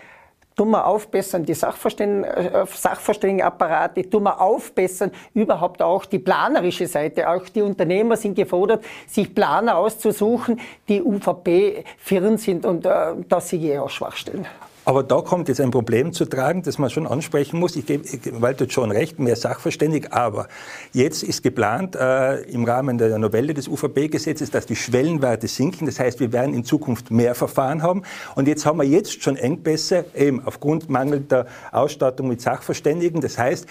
tun 0.58 0.70
wir 0.70 0.86
aufbessern 0.86 1.44
die 1.44 1.54
Sachverständigen, 1.54 2.24
äh, 2.24 2.66
Sachverständigenapparate, 2.66 4.10
tun 4.10 4.24
wir 4.24 4.40
aufbessern 4.40 5.12
überhaupt 5.32 5.80
auch 5.80 6.04
die 6.04 6.18
planerische 6.18 6.86
Seite. 6.86 7.30
Auch 7.30 7.48
die 7.48 7.62
Unternehmer 7.62 8.16
sind 8.16 8.34
gefordert, 8.34 8.84
sich 9.06 9.32
Planer 9.32 9.76
auszusuchen, 9.76 10.60
die 10.88 11.00
UVP-Firmen 11.00 12.36
sind 12.36 12.66
und 12.66 12.84
äh, 12.84 13.14
da 13.28 13.40
sehe 13.40 13.74
ich 13.74 13.78
auch 13.78 13.88
Schwachstellen. 13.88 14.46
Aber 14.88 15.02
da 15.02 15.20
kommt 15.20 15.48
jetzt 15.48 15.60
ein 15.60 15.70
Problem 15.70 16.14
zu 16.14 16.24
tragen, 16.24 16.62
das 16.62 16.78
man 16.78 16.88
schon 16.88 17.06
ansprechen 17.06 17.60
muss. 17.60 17.76
Ich 17.76 17.84
gebe 17.84 18.06
Walter 18.40 18.70
schon 18.70 18.90
recht, 18.90 19.18
mehr 19.18 19.36
sachverständig. 19.36 20.14
Aber 20.14 20.48
jetzt 20.94 21.22
ist 21.22 21.42
geplant 21.42 21.94
äh, 21.94 22.40
im 22.44 22.64
Rahmen 22.64 22.96
der 22.96 23.18
Novelle 23.18 23.52
des 23.52 23.68
UVP-Gesetzes, 23.68 24.50
dass 24.50 24.64
die 24.64 24.76
Schwellenwerte 24.76 25.46
sinken. 25.46 25.84
Das 25.84 26.00
heißt, 26.00 26.20
wir 26.20 26.32
werden 26.32 26.54
in 26.54 26.64
Zukunft 26.64 27.10
mehr 27.10 27.34
Verfahren 27.34 27.82
haben. 27.82 28.02
Und 28.34 28.48
jetzt 28.48 28.64
haben 28.64 28.78
wir 28.78 28.86
jetzt 28.86 29.22
schon 29.22 29.36
Engpässe, 29.36 30.06
eben 30.16 30.40
aufgrund 30.46 30.88
mangelnder 30.88 31.44
Ausstattung 31.70 32.28
mit 32.28 32.40
Sachverständigen. 32.40 33.20
Das 33.20 33.36
heißt, 33.36 33.66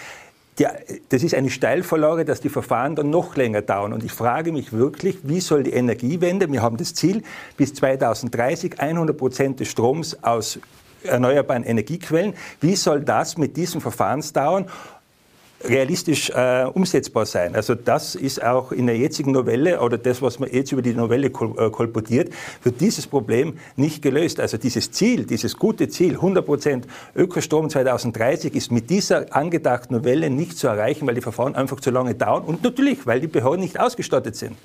das 1.08 1.22
ist 1.24 1.34
eine 1.34 1.50
Steilvorlage, 1.50 2.26
dass 2.26 2.40
die 2.40 2.48
Verfahren 2.48 2.94
dann 2.94 3.10
noch 3.10 3.34
länger 3.34 3.62
dauern. 3.62 3.92
Und 3.92 4.04
ich 4.04 4.12
frage 4.12 4.52
mich 4.52 4.72
wirklich, 4.72 5.18
wie 5.24 5.40
soll 5.40 5.64
die 5.64 5.72
Energiewende, 5.72 6.48
wir 6.52 6.62
haben 6.62 6.76
das 6.76 6.94
Ziel, 6.94 7.24
bis 7.56 7.74
2030 7.74 8.78
100 8.78 9.16
Prozent 9.16 9.58
des 9.58 9.66
Stroms 9.66 10.22
aus 10.22 10.60
erneuerbaren 11.04 11.64
Energiequellen. 11.64 12.34
Wie 12.60 12.76
soll 12.76 13.00
das 13.00 13.36
mit 13.36 13.56
diesem 13.56 13.80
Verfahrensdauern 13.80 14.66
realistisch 15.64 16.30
äh, 16.30 16.66
umsetzbar 16.72 17.26
sein. 17.26 17.54
Also 17.54 17.74
das 17.74 18.14
ist 18.14 18.42
auch 18.42 18.70
in 18.72 18.86
der 18.86 18.96
jetzigen 18.96 19.32
Novelle 19.32 19.80
oder 19.80 19.98
das, 19.98 20.22
was 20.22 20.38
man 20.38 20.50
jetzt 20.50 20.72
über 20.72 20.82
die 20.82 20.94
Novelle 20.94 21.30
kol 21.30 21.54
äh, 21.58 21.70
kolportiert, 21.70 22.32
wird 22.62 22.80
dieses 22.80 23.06
Problem 23.06 23.58
nicht 23.76 24.02
gelöst. 24.02 24.40
Also 24.40 24.56
dieses 24.56 24.92
Ziel, 24.92 25.24
dieses 25.24 25.56
gute 25.56 25.88
Ziel, 25.88 26.16
100% 26.16 26.84
Ökostrom 27.16 27.70
2030, 27.70 28.54
ist 28.54 28.70
mit 28.70 28.88
dieser 28.90 29.34
angedachten 29.34 29.94
Novelle 29.94 30.30
nicht 30.30 30.56
zu 30.56 30.68
erreichen, 30.68 31.06
weil 31.06 31.14
die 31.14 31.20
Verfahren 31.20 31.56
einfach 31.56 31.80
zu 31.80 31.90
lange 31.90 32.14
dauern 32.14 32.44
und 32.44 32.62
natürlich, 32.62 33.06
weil 33.06 33.20
die 33.20 33.26
Behörden 33.26 33.60
nicht 33.60 33.80
ausgestattet 33.80 34.36
sind. 34.36 34.56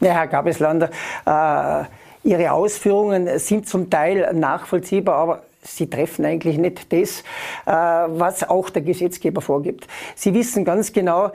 Ja, 0.00 0.12
Herr 0.12 0.26
Gabeslander, 0.26 0.90
äh 1.26 1.84
Ihre 2.24 2.52
Ausführungen 2.52 3.38
sind 3.38 3.68
zum 3.68 3.90
Teil 3.90 4.32
nachvollziehbar, 4.34 5.16
aber 5.16 5.42
Sie 5.66 5.88
treffen 5.88 6.26
eigentlich 6.26 6.58
nicht 6.58 6.92
das, 6.92 7.20
äh, 7.64 7.72
was 7.72 8.48
auch 8.48 8.68
der 8.68 8.82
Gesetzgeber 8.82 9.40
vorgibt. 9.40 9.86
Sie 10.14 10.34
wissen 10.34 10.64
ganz 10.64 10.92
genau, 10.92 11.32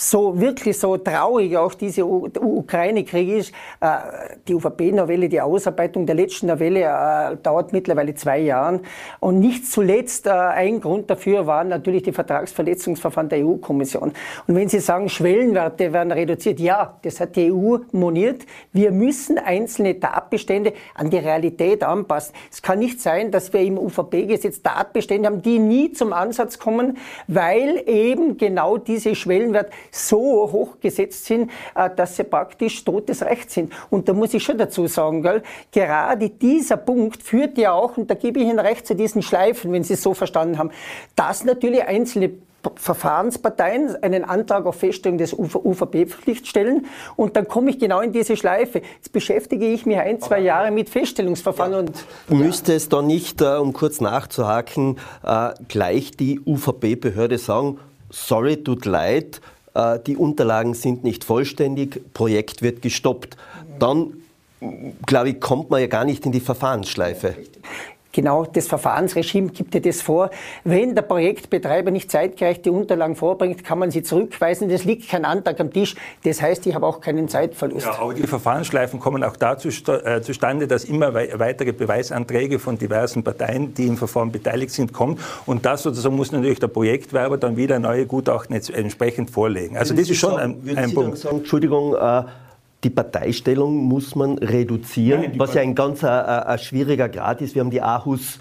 so 0.00 0.40
wirklich 0.40 0.78
so 0.78 0.96
traurig 0.96 1.56
auch 1.58 1.74
diese 1.74 2.06
Ukraine-Krieg 2.06 3.28
ist. 3.28 3.52
Äh, 3.80 4.36
die 4.48 4.54
UVP-Novelle, 4.54 5.28
die 5.28 5.40
Ausarbeitung 5.40 6.06
der 6.06 6.14
letzten 6.14 6.46
Novelle 6.46 6.80
äh, 6.80 7.36
dauert 7.42 7.74
mittlerweile 7.74 8.14
zwei 8.14 8.38
Jahre. 8.38 8.80
Und 9.20 9.40
nicht 9.40 9.70
zuletzt 9.70 10.26
äh, 10.26 10.30
ein 10.30 10.80
Grund 10.80 11.10
dafür 11.10 11.46
waren 11.46 11.68
natürlich 11.68 12.02
die 12.02 12.12
Vertragsverletzungsverfahren 12.12 13.28
der 13.28 13.44
EU-Kommission. 13.44 14.12
Und 14.46 14.54
wenn 14.54 14.70
Sie 14.70 14.80
sagen, 14.80 15.10
Schwellenwerte 15.10 15.92
werden 15.92 16.12
reduziert, 16.12 16.60
ja, 16.60 16.98
das 17.02 17.20
hat 17.20 17.36
die 17.36 17.52
EU 17.52 17.76
moniert. 17.92 18.46
Wir 18.72 18.92
müssen 18.92 19.36
einzelne 19.36 20.00
Tatbestände 20.00 20.72
an 20.94 21.10
die 21.10 21.18
Realität 21.18 21.84
anpassen. 21.84 22.34
Es 22.50 22.62
kann 22.62 22.78
nicht 22.78 23.02
sein, 23.02 23.30
dass 23.30 23.52
wir 23.52 23.60
im 23.60 23.76
UVP-Gesetz 23.76 24.62
Tatbestände 24.62 25.28
haben, 25.28 25.42
die 25.42 25.58
nie 25.58 25.92
zum 25.92 26.14
Ansatz 26.14 26.58
kommen, 26.58 26.96
weil 27.26 27.82
eben 27.86 28.38
genau 28.38 28.78
diese 28.78 29.14
Schwellenwerte 29.14 29.70
so 29.90 30.50
hoch 30.52 30.80
gesetzt 30.80 31.24
sind, 31.24 31.50
äh, 31.74 31.90
dass 31.94 32.16
sie 32.16 32.24
praktisch 32.24 32.84
totes 32.84 33.22
Recht 33.22 33.50
sind. 33.50 33.72
Und 33.90 34.08
da 34.08 34.12
muss 34.12 34.34
ich 34.34 34.42
schon 34.42 34.58
dazu 34.58 34.86
sagen, 34.86 35.22
gell, 35.22 35.42
gerade 35.72 36.30
dieser 36.30 36.76
Punkt 36.76 37.22
führt 37.22 37.58
ja 37.58 37.72
auch, 37.72 37.96
und 37.96 38.10
da 38.10 38.14
gebe 38.14 38.40
ich 38.40 38.46
Ihnen 38.46 38.58
recht, 38.58 38.86
zu 38.86 38.94
diesen 38.94 39.22
Schleifen, 39.22 39.72
wenn 39.72 39.84
Sie 39.84 39.94
es 39.94 40.02
so 40.02 40.14
verstanden 40.14 40.58
haben, 40.58 40.70
dass 41.16 41.44
natürlich 41.44 41.84
einzelne 41.84 42.30
Verfahrensparteien 42.74 44.02
einen 44.02 44.24
Antrag 44.24 44.66
auf 44.66 44.76
Feststellung 44.76 45.18
des 45.18 45.32
UVP-Pflicht 45.32 46.46
stellen 46.46 46.86
und 47.16 47.36
dann 47.36 47.48
komme 47.48 47.70
ich 47.70 47.78
genau 47.78 48.00
in 48.00 48.12
diese 48.12 48.36
Schleife. 48.36 48.82
Jetzt 48.96 49.12
beschäftige 49.12 49.66
ich 49.66 49.86
mich 49.86 49.98
ein, 49.98 50.20
zwei 50.20 50.40
Jahre 50.40 50.70
mit 50.70 50.90
Feststellungsverfahren. 50.90 51.72
Ja. 51.72 51.78
Und, 51.78 52.04
ja. 52.28 52.36
Müsste 52.36 52.74
es 52.74 52.88
da 52.88 53.00
nicht, 53.00 53.40
äh, 53.40 53.56
um 53.56 53.72
kurz 53.72 54.00
nachzuhaken, 54.00 54.98
äh, 55.24 55.50
gleich 55.68 56.12
die 56.12 56.40
UVP-Behörde 56.40 57.38
sagen, 57.38 57.78
sorry, 58.10 58.62
tut 58.62 58.84
leid, 58.84 59.40
die 60.06 60.16
Unterlagen 60.16 60.74
sind 60.74 61.04
nicht 61.04 61.24
vollständig, 61.24 62.00
Projekt 62.12 62.62
wird 62.62 62.82
gestoppt. 62.82 63.36
Dann, 63.78 64.14
glaube 65.06 65.30
ich, 65.30 65.40
kommt 65.40 65.70
man 65.70 65.80
ja 65.80 65.86
gar 65.86 66.04
nicht 66.04 66.26
in 66.26 66.32
die 66.32 66.40
Verfahrensschleife. 66.40 67.36
Genau, 68.12 68.44
das 68.44 68.66
Verfahrensregime 68.66 69.50
gibt 69.50 69.72
dir 69.72 69.80
das 69.80 70.02
vor. 70.02 70.30
Wenn 70.64 70.96
der 70.96 71.02
Projektbetreiber 71.02 71.92
nicht 71.92 72.10
zeitgerecht 72.10 72.64
die 72.64 72.70
Unterlagen 72.70 73.14
vorbringt, 73.14 73.62
kann 73.62 73.78
man 73.78 73.92
sie 73.92 74.02
zurückweisen. 74.02 74.68
Es 74.70 74.84
liegt 74.84 75.08
kein 75.08 75.24
Antrag 75.24 75.60
am 75.60 75.72
Tisch. 75.72 75.94
Das 76.24 76.42
heißt, 76.42 76.66
ich 76.66 76.74
habe 76.74 76.86
auch 76.86 77.00
keinen 77.00 77.28
Zeitverlust. 77.28 77.86
Ja, 77.86 77.98
aber 78.00 78.14
die 78.14 78.26
Verfahrensschleifen 78.26 78.98
kommen 78.98 79.22
auch 79.22 79.36
dazu 79.36 79.68
äh, 79.68 80.22
zustande, 80.22 80.66
dass 80.66 80.84
immer 80.84 81.14
weitere 81.14 81.72
Beweisanträge 81.72 82.58
von 82.58 82.78
diversen 82.78 83.22
Parteien, 83.22 83.74
die 83.74 83.86
im 83.86 83.96
Verfahren 83.96 84.32
beteiligt 84.32 84.72
sind, 84.72 84.92
kommen. 84.92 85.18
Und 85.46 85.64
das 85.64 85.84
sozusagen 85.84 86.16
muss 86.16 86.32
natürlich 86.32 86.58
der 86.58 86.68
Projektwerber 86.68 87.38
dann 87.38 87.56
wieder 87.56 87.78
neue 87.78 88.06
Gutachten 88.06 88.56
entsprechend 88.56 89.30
vorlegen. 89.30 89.76
Also 89.76 89.94
das 89.94 90.10
ist 90.10 90.18
schon 90.18 90.34
sagen, 90.34 90.62
ein, 90.66 90.76
ein 90.76 90.94
Punkt. 90.94 91.18
Sagen, 91.18 91.38
Entschuldigung, 91.38 91.94
äh, 91.94 92.24
die 92.82 92.90
Parteistellung 92.90 93.76
muss 93.76 94.14
man 94.14 94.38
reduzieren, 94.38 95.22
Nein, 95.22 95.38
was 95.38 95.54
ja 95.54 95.62
ein 95.62 95.74
ganz 95.74 96.02
äh, 96.02 96.06
äh, 96.08 96.58
schwieriger 96.58 97.08
Grad 97.08 97.42
ist. 97.42 97.54
Wir 97.54 97.60
haben 97.60 97.70
die 97.70 97.82
Aarhus 97.82 98.38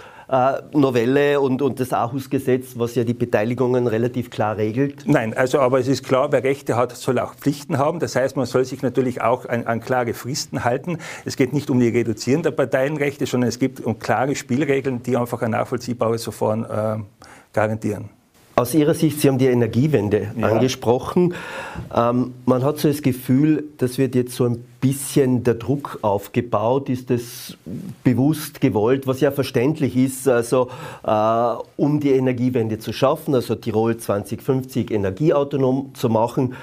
Novelle 0.74 1.42
und, 1.42 1.64
und 1.64 1.80
das 1.80 1.92
Aarhus-Gesetz, 1.92 2.74
was 2.76 2.94
ja 2.94 3.04
die 3.04 3.16
Beteiligungen 3.16 3.88
relativ 3.88 4.30
klar 4.30 4.58
regelt? 4.58 5.08
Nein, 5.08 5.34
also 5.36 5.60
aber 5.60 5.80
es 5.80 5.88
ist 5.88 6.04
klar, 6.04 6.32
wer 6.32 6.44
Rechte 6.44 6.76
hat, 6.76 6.96
soll 6.96 7.18
auch 7.18 7.34
Pflichten 7.34 7.80
haben. 7.80 8.00
Das 8.00 8.16
heißt, 8.16 8.38
man 8.38 8.46
soll 8.46 8.64
sich 8.64 8.84
natürlich 8.84 9.22
auch 9.22 9.48
an, 9.48 9.66
an 9.66 9.80
klare 9.80 10.14
Fristen 10.14 10.64
halten. 10.64 11.00
Es 11.26 11.36
geht 11.36 11.52
nicht 11.52 11.72
um 11.72 11.80
die 11.80 11.90
Reduzieren 11.90 12.44
der 12.44 12.52
Parteienrechte, 12.52 13.26
sondern 13.26 13.48
es 13.48 13.58
geht 13.58 13.82
um 13.82 13.98
klare 13.98 14.36
Spielregeln, 14.36 15.02
die 15.02 15.18
einfach 15.18 15.42
ein 15.42 15.50
nachvollziehbares 15.50 16.26
Verfahren 16.26 16.64
äh, 16.64 16.98
garantieren. 17.52 18.12
Aus 18.60 18.74
Ihrer 18.74 18.94
Sicht, 18.94 19.22
Sie 19.22 19.28
haben 19.28 19.38
die 19.38 19.48
Energiewende 19.48 20.34
ja. 20.38 20.48
angesprochen. 20.48 21.34
Ähm, 21.96 22.34
man 22.46 22.64
hat 22.64 22.78
so 22.78 22.88
das 22.88 23.02
Gefühl, 23.02 23.64
das 23.78 23.98
wird 23.98 24.16
jetzt 24.16 24.36
so 24.36 24.46
ein 24.46 24.64
bisschen 24.82 25.44
der 25.44 25.56
Druck 25.56 26.00
aufgebaut. 26.02 26.90
Ist 26.90 27.10
das 27.10 27.58
bewusst 28.04 28.62
gewollt, 28.62 29.08
was 29.08 29.22
ja 29.22 29.32
verständlich 29.32 29.96
ist, 29.96 30.28
also 30.28 30.70
äh, 31.04 31.56
um 31.78 32.00
die 32.00 32.12
Energiewende 32.12 32.80
zu 32.80 32.92
schaffen, 32.92 33.34
also 33.34 33.56
Tirol 33.56 33.98
2050 33.98 34.92
energieautonom 34.92 35.92
zu 35.94 36.10
machen. 36.10 36.56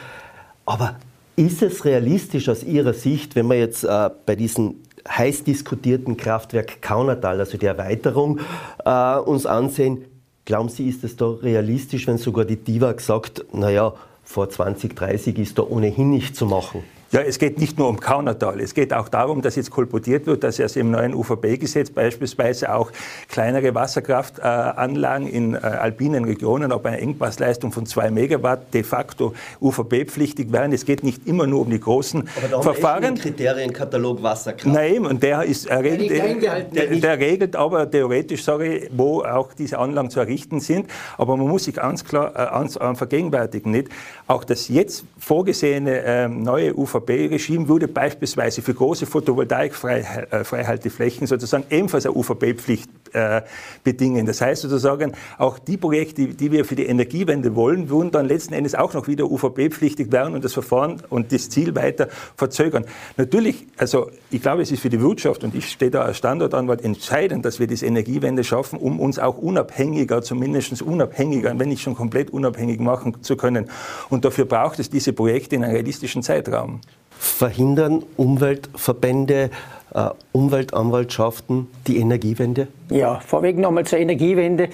Aber 0.67 0.97
ist 1.37 1.63
es 1.63 1.85
realistisch 1.85 2.49
aus 2.49 2.63
Ihrer 2.63 2.93
Sicht, 2.93 3.37
wenn 3.37 3.47
man 3.47 3.59
jetzt 3.59 3.85
äh, 3.85 4.11
bei 4.27 4.37
diesem 4.37 4.77
heiß 5.09 5.45
diskutierten 5.45 6.17
Kraftwerk 6.17 6.83
Kaunertal, 6.83 7.39
also 7.39 7.57
die 7.57 7.67
Erweiterung, 7.67 8.41
äh, 8.85 9.17
uns 9.19 9.47
ansehen, 9.47 10.05
Glauben 10.47 10.69
Sie, 10.69 10.89
ist 10.89 11.03
es 11.03 11.17
da 11.17 11.29
realistisch, 11.29 12.07
wenn 12.07 12.19
sogar 12.19 12.45
die 12.45 12.55
DIVA 12.55 12.95
sagt, 13.01 13.45
naja, 13.53 13.95
vor 14.23 14.49
2030 14.49 15.39
ist 15.39 15.59
da 15.59 15.65
ohnehin 15.65 16.11
nicht 16.11 16.37
zu 16.37 16.47
machen? 16.47 16.85
Ja, 17.17 17.23
es 17.23 17.39
geht 17.39 17.59
nicht 17.59 17.79
nur 17.79 17.89
um 17.89 17.99
Kaunertal. 17.99 18.61
Es 18.61 18.75
geht 18.75 18.93
auch 18.93 19.09
darum, 19.09 19.41
dass 19.41 19.57
jetzt 19.57 19.71
kolportiert 19.71 20.27
wird, 20.27 20.45
dass 20.45 20.59
erst 20.59 20.77
im 20.77 20.91
neuen 20.91 21.15
UVB-Gesetz 21.15 21.89
beispielsweise 21.89 22.75
auch 22.75 22.93
kleinere 23.31 23.75
Wasserkraftanlagen 23.75 25.27
in 25.27 25.55
äh, 25.55 25.57
alpinen 25.57 26.27
Regionen 26.27 26.73
ab 26.73 26.85
einer 26.85 26.99
Engpassleistung 26.99 27.73
von 27.73 27.87
zwei 27.87 28.11
Megawatt 28.11 28.75
de 28.75 28.83
facto 28.83 29.33
UVB-pflichtig 29.63 30.53
werden. 30.53 30.75
Es 30.75 30.85
geht 30.85 31.05
nicht 31.05 31.27
immer 31.27 31.47
nur 31.47 31.63
um 31.63 31.71
die 31.71 31.81
großen 31.81 32.29
Aber 32.37 32.49
da 32.49 32.61
Verfahren. 32.61 33.05
Haben 33.07 33.15
Kriterienkatalog 33.15 34.23
Wasserkraft. 34.23 34.67
Nein, 34.67 35.07
und 35.07 35.23
der 35.23 35.43
ist 35.45 35.65
er 35.71 35.83
regelt, 35.83 36.43
der, 36.75 36.87
der, 36.87 37.19
regelt 37.19 37.57
aber 37.57 37.91
theoretisch, 37.91 38.47
ich, 38.47 38.91
wo 38.95 39.23
auch 39.23 39.55
diese 39.55 39.79
Anlagen 39.79 40.11
zu 40.11 40.21
errichten 40.21 40.61
sind. 40.61 40.91
Aber 41.17 41.39
man 41.39 41.49
muss 41.49 41.65
sich 41.65 41.77
ganz 41.77 42.05
klar 42.05 42.35
äh, 42.37 42.91
äh, 42.91 42.95
vergegenwärtigen, 42.95 43.73
nicht? 43.73 43.89
Auch 44.27 44.45
das 44.45 44.69
jetzt 44.69 45.07
vorgesehene 45.19 46.03
äh, 46.03 46.29
neue 46.29 46.77
UVB 46.77 47.06
UVB-Regime 47.07 47.69
würde 47.69 47.87
beispielsweise 47.89 48.63
für 48.63 48.73
große 48.75 49.07
Photovoltaik-Freihalteflächen 49.07 51.27
sozusagen 51.27 51.65
ebenfalls 51.71 52.07
eine 52.07 52.15
UVB-Pflicht 52.17 52.89
äh, 53.13 53.43
bedingen. 53.85 54.25
Das 54.27 54.41
heißt 54.41 54.63
sozusagen, 54.63 55.13
auch 55.39 55.59
die 55.59 55.77
Projekte, 55.77 56.29
die 56.29 56.53
wir 56.53 56.65
für 56.65 56.77
die 56.77 56.87
Energiewende 56.87 57.55
wollen, 57.55 57.89
würden 57.89 58.11
dann 58.11 58.27
letzten 58.27 58.55
Endes 58.55 58.75
auch 58.75 58.95
noch 58.95 59.07
wieder 59.09 59.31
UVB-pflichtig 59.31 60.13
werden 60.13 60.35
und 60.35 60.45
das 60.45 60.53
Verfahren 60.53 61.03
und 61.09 61.33
das 61.33 61.49
Ziel 61.49 61.75
weiter 61.75 62.09
verzögern. 62.37 62.85
Natürlich, 63.17 63.67
also 63.77 64.11
ich 64.31 64.43
glaube, 64.43 64.63
es 64.63 64.73
ist 64.73 64.81
für 64.81 64.91
die 64.91 65.01
Wirtschaft 65.01 65.45
und 65.45 65.55
ich 65.55 65.71
stehe 65.71 65.91
da 65.91 66.03
als 66.03 66.19
Standortanwalt 66.19 66.83
entscheidend, 66.83 67.45
dass 67.45 67.61
wir 67.61 67.67
diese 67.67 67.87
Energiewende 67.87 68.45
schaffen, 68.45 68.79
um 68.79 69.01
uns 69.01 69.19
auch 69.19 69.39
unabhängiger, 69.39 70.23
zumindest 70.23 70.83
unabhängiger, 70.83 71.59
wenn 71.59 71.69
nicht 71.69 71.83
schon 71.83 71.95
komplett 71.95 72.31
unabhängig 72.31 72.81
machen 72.81 73.23
zu 73.23 73.37
können. 73.37 73.71
Und 74.11 74.25
dafür 74.25 74.45
braucht 74.45 74.79
es 74.79 74.91
diese 74.91 75.13
Projekte 75.13 75.57
in 75.57 75.65
einem 75.65 75.73
realistischen 75.73 76.23
Zeitraum. 76.23 76.81
Verhindern 77.19 78.03
Umweltverbände, 78.17 79.51
äh, 79.95 80.11
Umweltanwaltschaften 80.33 81.69
die 81.87 81.99
Energiewende? 81.99 82.69
Ja, 82.91 83.19
vorweg 83.21 83.57
nochmal 83.57 83.85
zur 83.85 83.99
Energiewende. 83.99 84.69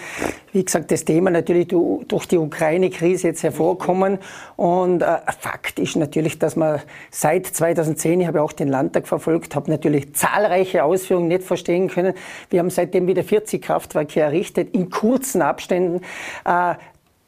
Wie 0.52 0.64
gesagt, 0.64 0.90
das 0.90 1.04
Thema 1.04 1.30
natürlich 1.30 1.68
durch 1.68 2.26
die 2.26 2.36
Ukraine-Krise 2.36 3.28
jetzt 3.28 3.42
hervorkommen. 3.42 4.18
Und 4.56 5.02
äh, 5.02 5.18
Fakt 5.38 5.78
ist 5.78 5.96
natürlich, 5.96 6.38
dass 6.38 6.56
man 6.56 6.80
seit 7.10 7.46
2010, 7.46 8.20
ich 8.20 8.26
habe 8.26 8.42
auch 8.42 8.52
den 8.52 8.68
Landtag 8.68 9.06
verfolgt, 9.06 9.54
habe 9.54 9.70
natürlich 9.70 10.14
zahlreiche 10.14 10.84
Ausführungen 10.84 11.28
nicht 11.28 11.44
verstehen 11.44 11.88
können. 11.88 12.14
Wir 12.50 12.58
haben 12.58 12.70
seitdem 12.70 13.06
wieder 13.06 13.22
40 13.22 13.62
Kraftwerke 13.62 14.20
errichtet, 14.20 14.74
in 14.74 14.90
kurzen 14.90 15.40
Abständen. 15.40 16.02
Äh, 16.44 16.74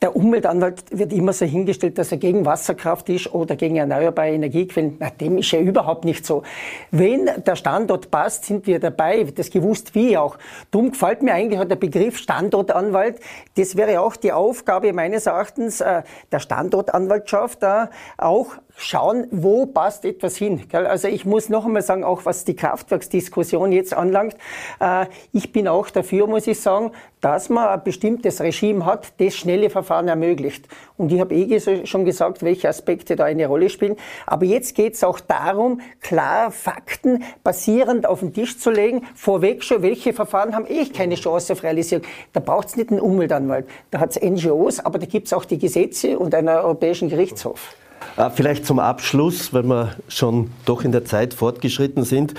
der 0.05 0.15
Umweltanwalt 0.15 0.85
wird 0.91 1.15
immer 1.15 1.33
so 1.33 1.47
hingestellt, 1.47 1.97
dass 1.97 2.13
er 2.13 2.19
gegen 2.19 2.45
Wasserkraft 2.45 3.09
ist 3.09 3.33
oder 3.33 3.57
gegen 3.57 3.77
erneuerbare 3.77 4.33
Energiequellen. 4.33 4.99
Na, 5.01 5.09
dem 5.09 5.39
ist 5.39 5.51
ja 5.51 5.61
überhaupt 5.61 6.05
nicht 6.05 6.27
so. 6.27 6.43
Wenn 6.91 7.31
der 7.47 7.57
Standort 7.57 8.11
passt, 8.11 8.45
sind 8.45 8.67
wir 8.67 8.79
dabei. 8.79 9.25
Das 9.35 9.49
gewusst 9.49 9.95
wie 9.95 10.19
auch. 10.19 10.37
Dumm 10.71 10.91
gefällt 10.91 11.23
mir 11.23 11.33
eigentlich 11.33 11.59
der 11.67 11.77
Begriff 11.77 12.19
Standortanwalt. 12.19 13.19
Das 13.57 13.77
wäre 13.77 14.03
auch 14.03 14.17
die 14.17 14.33
Aufgabe 14.33 14.93
meines 14.93 15.25
Erachtens 15.25 15.81
äh, 15.81 16.03
der 16.31 16.39
Standortanwaltschaft, 16.39 17.63
da 17.63 17.89
auch 18.19 18.49
schauen, 18.77 19.27
wo 19.31 19.67
passt 19.67 20.05
etwas 20.05 20.37
hin. 20.37 20.63
Also 20.73 21.09
ich 21.09 21.25
muss 21.25 21.49
noch 21.49 21.65
einmal 21.65 21.83
sagen, 21.83 22.05
auch 22.05 22.25
was 22.25 22.45
die 22.45 22.57
Kraftwerksdiskussion 22.57 23.73
jetzt 23.73 23.95
anlangt, 23.95 24.37
äh, 24.81 25.07
ich 25.33 25.53
bin 25.53 25.69
auch 25.69 25.91
dafür, 25.91 26.27
muss 26.27 26.47
ich 26.47 26.61
sagen, 26.61 26.93
dass 27.21 27.49
man 27.49 27.69
ein 27.69 27.83
bestimmtes 27.85 28.41
Regime 28.41 28.85
hat, 28.85 29.13
das 29.19 29.35
schnelle 29.35 29.71
Verfahren 29.71 29.94
ermöglicht. 30.03 30.69
Und 30.97 31.13
ich 31.13 31.21
habe 31.21 31.35
eh 31.35 31.87
schon 31.87 32.05
gesagt, 32.05 32.43
welche 32.43 32.69
Aspekte 32.69 33.17
da 33.17 33.25
eine 33.25 33.47
Rolle 33.47 33.71
spielen. 33.71 33.97
Aber 34.27 34.45
jetzt 34.45 34.75
geht 34.75 34.95
es 34.95 35.05
auch 35.05 35.21
darum, 35.21 35.81
klar 36.01 36.51
Fakten 36.51 37.23
basierend 37.43 38.07
auf 38.07 38.21
den 38.21 38.33
Tisch 38.33 38.59
zu 38.59 38.71
legen, 38.71 39.03
vorweg 39.15 39.65
schon, 39.65 39.83
welche 39.83 40.13
Verfahren 40.13 40.55
haben 40.55 40.67
eh 40.69 40.87
keine 40.87 41.15
Chance 41.15 41.53
auf 41.53 41.63
Realisierung. 41.63 42.05
Da 42.33 42.41
braucht 42.41 42.69
es 42.69 42.77
nicht 42.77 42.91
einen 42.91 43.01
Umweltanwalt, 43.01 43.67
da 43.91 44.01
hat 44.01 44.11
es 44.11 44.23
NGOs, 44.23 44.81
aber 44.81 44.99
da 44.99 45.07
gibt 45.07 45.27
es 45.27 45.33
auch 45.33 45.45
die 45.45 45.59
Gesetze 45.59 46.19
und 46.19 46.35
einen 46.35 46.49
Europäischen 46.49 47.09
Gerichtshof. 47.09 47.75
Äh, 48.17 48.31
vielleicht 48.31 48.67
zum 48.67 48.79
Abschluss, 48.79 49.53
weil 49.53 49.65
wir 49.65 49.97
schon 50.09 50.51
doch 50.65 50.85
in 50.85 50.93
der 50.93 51.05
Zeit 51.05 51.35
fortgeschritten 51.35 52.05
sind. 52.05 52.35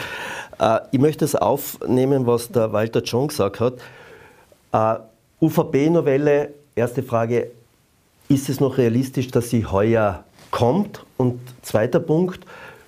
Äh, 0.60 0.80
ich 0.92 1.00
möchte 1.00 1.26
es 1.26 1.36
aufnehmen, 1.36 2.28
was 2.28 2.50
der 2.50 2.72
Walter 2.74 3.02
John 3.02 3.28
gesagt 3.28 3.60
hat. 3.60 3.76
Äh, 4.72 5.00
UVP-Novelle, 5.42 6.54
erste 6.76 7.04
Frage, 7.04 7.52
ist 8.28 8.50
es 8.50 8.60
noch 8.60 8.78
realistisch, 8.78 9.30
dass 9.30 9.50
sie 9.50 9.66
heuer 9.66 10.24
kommt? 10.52 11.06
Und 11.18 11.40
zweiter 11.62 12.00
Punkt, 12.00 12.46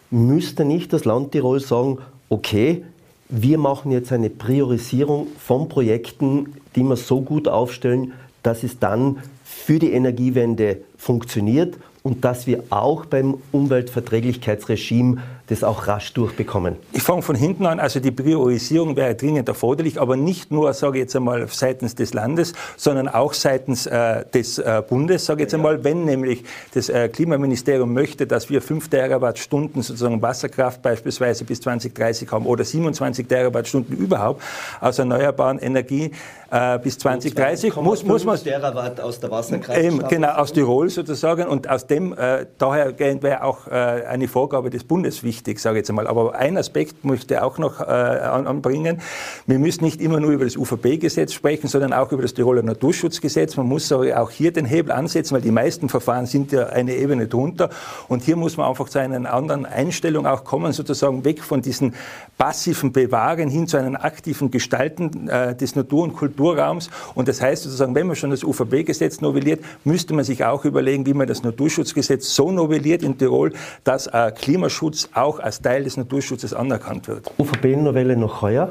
müsste 0.10 0.65
nicht 0.65 0.93
das 0.93 1.06
Land 1.06 1.32
Tirol 1.32 1.60
sagen, 1.60 2.00
okay, 2.30 2.84
wir 3.30 3.58
machen 3.58 3.91
jetzt 3.91 4.12
eine 4.12 4.30
Priorisierung 4.30 5.28
von 5.38 5.67
Projekten, 5.67 6.54
die 6.76 6.84
wir 6.84 6.95
so 6.95 7.21
gut 7.21 7.47
aufstellen, 7.47 8.13
dass 8.43 8.63
es 8.63 8.80
dann 8.80 9.17
für 9.43 9.80
die 9.80 9.91
Energiewende 9.91 10.82
funktioniert 10.97 11.78
und 12.08 12.24
dass 12.24 12.48
wir 12.48 12.63
auch 12.70 13.06
beim 13.06 13.38
Umweltverträglichkeitsregime 13.52 15.17
das 15.48 15.63
auch 15.63 15.88
rasch 15.88 16.13
durchbekommen? 16.13 16.76
Ich 16.93 17.04
fange 17.04 17.22
von 17.22 17.36
hinten 17.36 17.65
an. 17.65 17.80
Also 17.80 18.00
die 18.00 18.12
Priorisierung 18.12 18.96
wäre 18.96 19.15
dringend 19.15 19.48
erforderlich, 19.48 20.00
aber 20.00 20.15
nicht 20.15 20.52
nur, 20.52 20.74
sage 20.74 20.98
ich 20.98 21.04
jetzt 21.04 21.15
einmal, 21.15 21.48
seitens 21.50 21.96
des 21.96 22.13
Landes, 22.13 22.54
sondern 22.76 23.08
auch 23.08 23.34
seitens 23.34 23.86
äh, 23.86 24.26
des 24.34 24.58
äh, 24.58 24.82
Bundes, 24.88 25.26
sage 25.26 25.41
ich 25.41 25.46
jetzt 25.46 25.54
einmal, 25.54 25.84
wenn 25.84 26.06
nämlich 26.06 26.43
das 26.74 26.89
äh, 26.89 27.10
Klimaministerium 27.10 27.93
möchte, 27.93 28.28
dass 28.28 28.50
wir 28.50 28.62
5 28.62 28.89
Terawattstunden 28.89 29.82
sozusagen 29.82 30.22
Wasserkraft 30.22 30.82
beispielsweise 30.82 31.43
bis 31.43 31.62
2030 31.62 32.32
haben 32.32 32.46
oder 32.46 32.63
27 32.63 33.28
Terawattstunden 33.28 33.98
überhaupt 33.98 34.41
aus 34.82 35.00
erneuerbaren 35.00 35.60
Energie 35.60 36.12
äh, 36.52 36.80
bis 36.80 36.98
2030, 37.00 37.76
muss, 37.78 38.04
muss 38.04 38.24
man... 38.24 38.38
Terawatt 38.38 39.00
aus 39.00 39.20
der 39.20 39.32
Wasserkraft 39.32 39.80
eben, 39.80 40.08
Genau, 40.08 40.30
aus 40.34 40.54
Tirol 40.54 40.89
sozusagen 40.89 41.48
und 41.48 41.70
aus 41.70 41.88
dem, 41.88 41.97
äh, 41.98 42.46
daher 42.58 42.98
wäre 43.00 43.44
auch 43.44 43.68
äh, 43.68 43.72
eine 43.72 44.28
Vorgabe 44.28 44.70
des 44.70 44.84
Bundes 44.84 45.24
wichtig 45.24 45.60
sage 45.60 45.78
ich 45.78 45.82
jetzt 45.82 45.90
einmal. 45.90 46.08
Aber 46.08 46.36
ein 46.36 46.58
Aspekt 46.58 47.04
möchte 47.06 47.36
ich 47.36 47.40
auch 47.40 47.58
noch 47.58 47.82
äh, 47.82 47.84
anbringen. 47.84 49.02
Wir 49.46 49.60
müssen 49.60 49.84
nicht 49.84 50.02
immer 50.02 50.20
nur 50.20 50.32
über 50.32 50.46
das 50.46 50.58
UVB-Gesetz 50.58 51.34
sprechen, 51.34 51.68
sondern 51.68 51.94
auch 51.94 52.12
über 52.12 52.22
das 52.22 52.34
Tiroler 52.34 52.64
Naturschutzgesetz. 52.64 53.58
Man 53.58 53.68
muss 53.68 53.92
auch 53.92 54.32
hier 54.32 54.52
den 54.52 54.66
Hebel 54.66 54.92
ansetzen, 54.92 55.36
weil 55.36 55.42
die 55.42 55.52
meisten 55.52 55.90
Verfahren 55.90 56.26
sind 56.26 56.52
ja 56.52 56.68
eine 56.68 56.96
Ebene 56.96 57.28
drunter. 57.28 57.70
Und 58.08 58.24
hier 58.24 58.36
muss 58.36 58.58
man 58.58 58.68
einfach 58.68 58.90
zu 58.90 59.00
einer 59.00 59.34
anderen 59.34 59.66
Einstellung 59.66 60.26
auch 60.26 60.44
kommen, 60.44 60.74
sozusagen 60.74 61.26
weg 61.26 61.44
von 61.44 61.62
diesen 61.62 61.94
passiven 62.38 62.92
Bewahren 62.92 63.50
hin 63.50 63.68
zu 63.68 63.78
einem 63.78 63.96
aktiven 63.96 64.52
Gestalten 64.52 65.28
äh, 65.28 65.56
des 65.56 65.76
Natur- 65.76 66.04
und 66.04 66.16
Kulturraums. 66.16 66.90
Und 67.16 67.28
das 67.28 67.42
heißt 67.42 67.64
sozusagen, 67.64 67.96
wenn 67.96 68.08
man 68.08 68.16
schon 68.16 68.30
das 68.30 68.44
UVB-Gesetz 68.44 69.22
novelliert, 69.22 69.64
müsste 69.84 70.14
man 70.14 70.24
sich 70.24 70.46
auch 70.46 70.66
überlegen, 70.66 71.06
wie 71.06 71.14
man 71.14 71.28
das 71.28 71.44
Naturschutzgesetz 71.88 72.36
so 72.36 72.52
novelliert 72.52 73.04
in 73.04 73.17
Tirol, 73.17 73.54
dass 73.84 74.08
äh, 74.08 74.32
Klimaschutz 74.36 75.10
auch 75.13 75.39
als 75.39 75.62
Teil 75.62 75.84
des 75.84 75.97
Naturschutzes 75.97 76.54
anerkannt 76.54 77.08
wird. 77.08 77.32
UVP-Novelle 77.38 78.17
noch 78.17 78.41
heuer? 78.41 78.69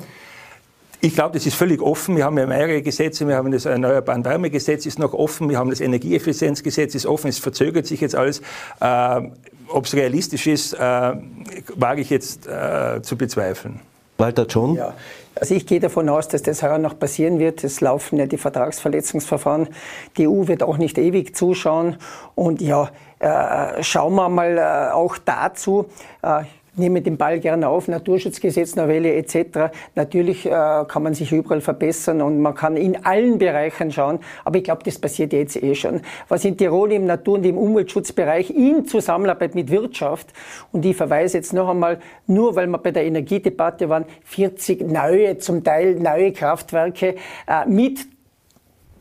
Ich 1.00 1.14
glaube, 1.14 1.34
das 1.34 1.46
ist 1.46 1.54
völlig 1.54 1.80
offen. 1.80 2.16
Wir 2.16 2.24
haben 2.24 2.38
ja 2.38 2.46
mehrere 2.46 2.82
Gesetze. 2.82 3.28
Wir 3.28 3.36
haben 3.36 3.52
das 3.52 3.66
Erneuerbaren 3.66 4.24
Wärmegesetz 4.24 4.86
ist 4.86 4.98
noch 4.98 5.12
offen. 5.12 5.48
Wir 5.48 5.58
haben 5.58 5.70
das 5.70 5.80
Energieeffizienzgesetz 5.80 6.94
ist 6.94 7.06
offen. 7.06 7.28
Es 7.28 7.38
verzögert 7.38 7.86
sich 7.86 8.00
jetzt 8.00 8.14
alles. 8.14 8.40
Äh, 8.80 9.20
Ob 9.68 9.84
es 9.84 9.94
realistisch 9.94 10.46
ist, 10.46 10.72
äh, 10.72 10.78
wage 10.78 12.00
ich 12.00 12.10
jetzt 12.10 12.46
äh, 12.46 13.02
zu 13.02 13.16
bezweifeln. 13.16 13.80
Walter 14.18 14.46
John? 14.46 14.74
Ja. 14.74 14.94
Also 15.38 15.54
ich 15.54 15.66
gehe 15.66 15.80
davon 15.80 16.08
aus, 16.08 16.28
dass 16.28 16.42
das 16.42 16.62
heuer 16.62 16.78
noch 16.78 16.98
passieren 16.98 17.38
wird. 17.38 17.62
Es 17.62 17.82
laufen 17.82 18.18
ja 18.18 18.26
die 18.26 18.38
Vertragsverletzungsverfahren. 18.38 19.68
Die 20.16 20.26
EU 20.26 20.48
wird 20.48 20.62
auch 20.62 20.78
nicht 20.78 20.96
ewig 20.96 21.36
zuschauen. 21.36 21.96
Und 22.34 22.62
ja, 22.62 22.90
äh, 23.18 23.82
schauen 23.82 24.14
wir 24.14 24.30
mal 24.30 24.56
äh, 24.56 24.92
auch 24.92 25.18
dazu. 25.18 25.86
Äh, 26.22 26.44
nehme 26.76 27.02
den 27.02 27.16
Ball 27.16 27.40
gerne 27.40 27.68
auf, 27.68 27.88
Naturschutzgesetznovelle 27.88 29.14
etc. 29.14 29.72
Natürlich 29.94 30.46
äh, 30.46 30.50
kann 30.50 31.02
man 31.02 31.14
sich 31.14 31.32
überall 31.32 31.60
verbessern 31.60 32.22
und 32.22 32.40
man 32.40 32.54
kann 32.54 32.76
in 32.76 33.04
allen 33.04 33.38
Bereichen 33.38 33.90
schauen, 33.90 34.20
aber 34.44 34.58
ich 34.58 34.64
glaube, 34.64 34.82
das 34.84 34.98
passiert 34.98 35.32
jetzt 35.32 35.62
eh 35.62 35.74
schon. 35.74 36.00
Was 36.28 36.44
in 36.44 36.56
Tirol 36.56 36.92
im 36.92 37.06
Natur- 37.06 37.36
und 37.36 37.46
im 37.46 37.58
Umweltschutzbereich 37.58 38.50
in 38.50 38.86
Zusammenarbeit 38.86 39.54
mit 39.54 39.70
Wirtschaft, 39.70 40.32
und 40.72 40.84
ich 40.84 40.96
verweise 40.96 41.38
jetzt 41.38 41.52
noch 41.52 41.68
einmal, 41.68 41.98
nur 42.26 42.56
weil 42.56 42.66
wir 42.66 42.78
bei 42.78 42.90
der 42.90 43.04
Energiedebatte 43.04 43.88
waren, 43.88 44.04
40 44.24 44.82
neue, 44.82 45.38
zum 45.38 45.64
Teil 45.64 45.94
neue 45.94 46.32
Kraftwerke 46.32 47.16
äh, 47.46 47.66
mit 47.66 48.15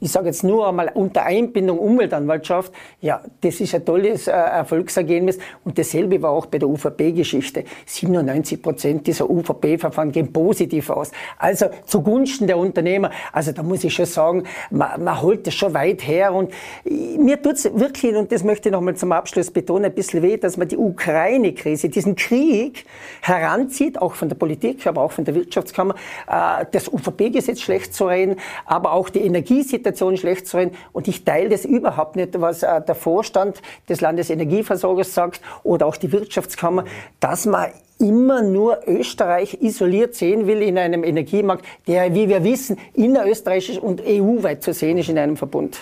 ich 0.02 0.12
sage 0.12 0.28
jetzt 0.28 0.44
nur 0.44 0.68
einmal 0.68 0.92
unter 0.94 1.24
Einbindung 1.24 1.80
Umweltanwaltschaft, 1.80 2.74
ja, 3.00 3.22
das 3.42 3.62
ist 3.62 3.74
ein 3.74 3.86
tolles 3.86 4.28
äh, 4.28 4.32
Erfolgsergebnis. 4.32 5.38
Und 5.64 5.78
dasselbe 5.78 6.22
war 6.22 6.32
auch 6.32 6.48
bei 6.48 6.60
der 6.60 6.68
UVP-Geschichte. 6.68 7.64
97 7.86 8.62
Prozent 8.62 9.08
dieser 9.08 9.30
UVP-Verfahren 9.30 10.12
gehen 10.12 10.34
positiv 10.34 10.90
aus. 10.90 11.12
Also 11.38 11.68
zugunsten 11.86 12.46
der 12.48 12.58
Unternehmer. 12.58 13.10
Also 13.32 13.54
da 13.54 13.64
muss 13.64 13.84
ich 13.84 13.94
schon 13.94 14.06
sagen, 14.06 14.44
man, 14.70 15.02
man 15.04 15.22
holt 15.22 15.48
das 15.48 15.54
schon 15.54 15.74
weit 15.74 16.06
her. 16.06 16.34
Und 16.34 16.52
mir 16.84 17.42
tut 17.42 17.54
es 17.54 17.64
wirklich, 17.74 18.16
und 18.16 18.32
das 18.32 18.44
möchte 18.44 18.70
ich 18.70 18.74
nochmal 18.74 18.96
zum 18.96 19.14
Abschluss 19.14 19.50
betonen, 19.50 19.86
ein 19.86 19.94
bisschen 19.94 20.22
weh, 20.22 20.36
dass 20.38 20.58
man 20.58 20.68
die 20.68 20.78
Ukraine-Krise, 20.78 21.88
diesen 21.88 22.16
Krieg 22.16 22.86
heranzieht, 23.22 24.02
auch 24.02 24.16
von 24.16 24.28
der 24.28 24.36
Politik, 24.36 24.86
aber 24.88 25.02
auch 25.02 25.14
von 25.14 25.24
der 25.24 25.36
Wirtschaftskammer, 25.36 25.96
äh, 26.28 26.66
das 26.72 26.92
UVP-Gesetz 26.92 27.62
schlecht 27.62 27.94
zu 27.94 28.08
reden, 28.08 28.36
aber 28.66 28.92
auch 28.92 29.10
die 29.10 29.22
Energiesituation 29.22 29.85
Situation 29.86 30.18
schlecht 30.18 30.48
zu 30.48 30.58
reden. 30.58 30.76
Und 30.94 31.08
ich 31.08 31.24
teile 31.24 31.50
das 31.50 31.66
überhaupt 31.66 32.16
nicht, 32.16 32.40
was 32.42 32.64
äh, 32.64 32.82
der 32.82 32.96
Vorstand 32.96 33.62
des 33.88 34.02
Landesenergieversorgers 34.02 35.14
sagt 35.14 35.42
oder 35.64 35.86
auch 35.86 35.98
die 35.98 36.12
Wirtschaftskammer, 36.12 36.86
dass 37.20 37.46
man 37.46 37.70
immer 38.00 38.42
nur 38.42 38.80
Österreich 38.88 39.62
isoliert 39.62 40.16
sehen 40.16 40.48
will 40.48 40.62
in 40.62 40.78
einem 40.78 41.04
Energiemarkt, 41.04 41.66
der, 41.88 42.14
wie 42.14 42.28
wir 42.28 42.44
wissen, 42.44 42.78
innerösterreichisch 42.94 43.78
und 43.78 44.02
EU-weit 44.06 44.64
zu 44.64 44.74
sehen 44.74 44.98
ist 44.98 45.10
in 45.10 45.18
einem 45.18 45.38
Verbund. 45.38 45.78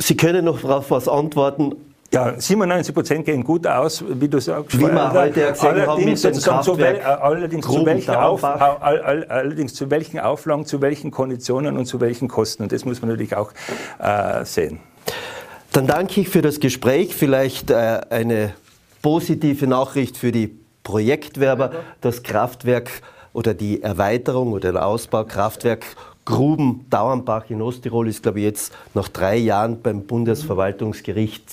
Sie 0.00 0.16
können 0.16 0.44
noch 0.44 0.60
darauf 0.60 0.90
was 0.90 1.08
antworten. 1.08 1.93
Ja, 2.14 2.32
97 2.38 2.94
Prozent 2.94 3.24
gehen 3.24 3.42
gut 3.42 3.66
aus, 3.66 4.04
wie 4.06 4.28
du 4.28 4.40
sagst. 4.40 4.78
Wie 4.78 4.82
wir 4.82 5.12
heute 5.12 5.40
ja 5.40 5.50
gesehen 5.50 5.66
allerdings 5.66 6.24
haben 6.24 6.32
mit 6.32 6.46
dem 6.46 6.62
zu 6.62 6.78
wel, 6.78 7.00
allerdings, 7.00 7.66
zu 7.66 7.84
welchen 7.84 8.14
Auf, 8.14 8.44
allerdings 8.44 9.74
zu 9.74 9.90
welchen 9.90 10.20
Auflagen, 10.20 10.64
zu 10.64 10.80
welchen 10.80 11.10
Konditionen 11.10 11.76
und 11.76 11.86
zu 11.86 12.00
welchen 12.00 12.28
Kosten. 12.28 12.62
Und 12.62 12.70
das 12.70 12.84
muss 12.84 13.02
man 13.02 13.10
natürlich 13.10 13.34
auch 13.34 13.50
äh, 13.98 14.44
sehen. 14.44 14.78
Dann 15.72 15.88
danke 15.88 16.20
ich 16.20 16.28
für 16.28 16.40
das 16.40 16.60
Gespräch. 16.60 17.16
Vielleicht 17.16 17.72
äh, 17.72 18.02
eine 18.10 18.54
positive 19.02 19.66
Nachricht 19.66 20.16
für 20.16 20.30
die 20.30 20.56
Projektwerber. 20.84 21.72
Das 22.00 22.22
Kraftwerk 22.22 22.90
oder 23.32 23.54
die 23.54 23.82
Erweiterung 23.82 24.52
oder 24.52 24.70
der 24.70 24.86
Ausbau 24.86 25.24
Kraftwerk 25.24 25.84
Gruben 26.24 26.86
Dauernbach 26.88 27.50
in 27.50 27.60
Osttirol 27.60 28.08
ist, 28.08 28.22
glaube 28.22 28.40
ich, 28.40 28.46
jetzt 28.46 28.72
nach 28.94 29.08
drei 29.08 29.36
Jahren 29.36 29.82
beim 29.82 30.04
Bundesverwaltungsgericht 30.04 31.44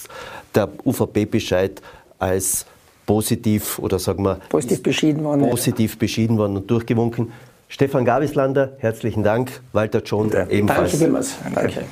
der 0.56 0.70
UVP-Bescheid 0.86 1.82
als 2.20 2.66
positiv 3.06 3.80
oder 3.80 4.00
sagen 4.00 4.24
wir 4.24 4.40
positiv 4.50 4.84
beschieden 4.84 5.24
worden, 5.24 5.50
positiv 5.50 5.98
beschieden 5.98 6.38
worden 6.38 6.56
und 6.58 6.72
durchgewunken. 6.72 7.32
Stefan 7.68 8.06
Gabislander, 8.06 8.74
herzlichen 8.80 9.24
Dank. 9.24 9.62
Walter 9.74 10.02
John, 10.04 10.30
ja. 10.30 10.48
ebenfalls. 10.48 10.92
Danke 10.92 10.98
vielmals. 10.98 11.36
Danke. 11.54 11.86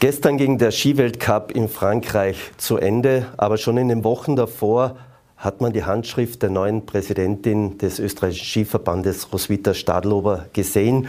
Gestern 0.00 0.36
ging 0.36 0.58
der 0.58 0.70
Skiweltcup 0.70 1.52
in 1.52 1.68
Frankreich 1.68 2.50
zu 2.56 2.76
Ende, 2.76 3.28
aber 3.36 3.56
schon 3.56 3.76
in 3.76 3.88
den 3.88 4.02
Wochen 4.04 4.34
davor 4.34 4.96
hat 5.42 5.60
man 5.60 5.72
die 5.72 5.84
Handschrift 5.84 6.40
der 6.42 6.50
neuen 6.50 6.86
Präsidentin 6.86 7.76
des 7.76 7.98
österreichischen 7.98 8.44
Skiverbandes, 8.44 9.32
Roswitha 9.32 9.74
Stadlober, 9.74 10.46
gesehen. 10.52 11.08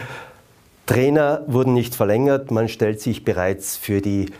Trainer 0.87 1.43
wurden 1.45 1.75
nicht 1.75 1.93
verlängert. 1.93 2.49
Man 2.49 2.67
stellt 2.67 2.99
sich 2.99 3.23
bereits 3.23 3.77
für 3.77 4.01
die 4.01 4.31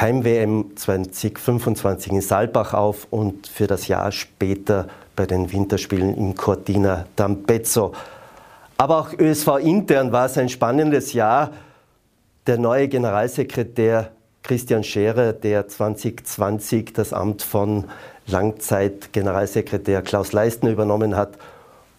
Heim-WM 0.00 0.76
2025 0.76 2.12
in 2.12 2.20
Saalbach 2.20 2.74
auf 2.74 3.08
und 3.10 3.48
für 3.48 3.66
das 3.66 3.88
Jahr 3.88 4.12
später 4.12 4.86
bei 5.16 5.26
den 5.26 5.52
Winterspielen 5.52 6.16
in 6.16 6.36
Cortina 6.36 7.06
d'Ampezzo. 7.18 7.92
Aber 8.76 9.00
auch 9.00 9.12
ÖSV 9.18 9.58
intern 9.60 10.12
war 10.12 10.26
es 10.26 10.38
ein 10.38 10.48
spannendes 10.48 11.12
Jahr. 11.12 11.50
Der 12.46 12.58
neue 12.58 12.86
Generalsekretär 12.86 14.12
Christian 14.44 14.84
Scherer, 14.84 15.32
der 15.32 15.66
2020 15.66 16.92
das 16.92 17.12
Amt 17.12 17.42
von 17.42 17.86
Langzeit-Generalsekretär 18.26 20.02
Klaus 20.02 20.32
Leistner 20.32 20.70
übernommen 20.70 21.16
hat, 21.16 21.38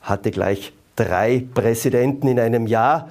hatte 0.01 0.31
gleich 0.31 0.73
drei 0.95 1.43
Präsidenten 1.53 2.27
in 2.27 2.39
einem 2.39 2.67
Jahr. 2.67 3.09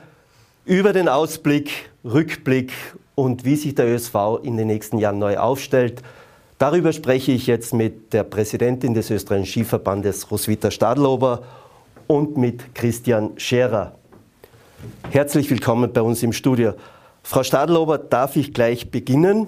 Über 0.64 0.92
den 0.92 1.09
Ausblick, 1.09 1.90
Rückblick 2.05 2.72
und 3.14 3.44
wie 3.44 3.57
sich 3.57 3.74
der 3.74 3.87
ÖSV 3.87 4.14
in 4.42 4.57
den 4.57 4.66
nächsten 4.66 4.98
Jahren 4.98 5.18
neu 5.18 5.37
aufstellt, 5.38 6.03
darüber 6.59 6.92
spreche 6.92 7.33
ich 7.33 7.46
jetzt 7.46 7.74
mit 7.74 8.12
der 8.12 8.24
Präsidentin 8.24 8.94
des 8.94 9.11
österreichischen 9.11 9.64
Skiverbandes 9.64 10.31
Roswitha 10.31 10.70
Stadlober 10.70 11.42
und 12.07 12.37
mit 12.37 12.74
Christian 12.74 13.33
Scherer. 13.37 13.94
Herzlich 15.11 15.50
willkommen 15.50 15.92
bei 15.92 16.03
uns 16.03 16.22
im 16.22 16.33
Studio. 16.33 16.74
Frau 17.22 17.42
Stadlober, 17.42 17.98
darf 17.98 18.37
ich 18.37 18.53
gleich 18.53 18.90
beginnen? 18.90 19.46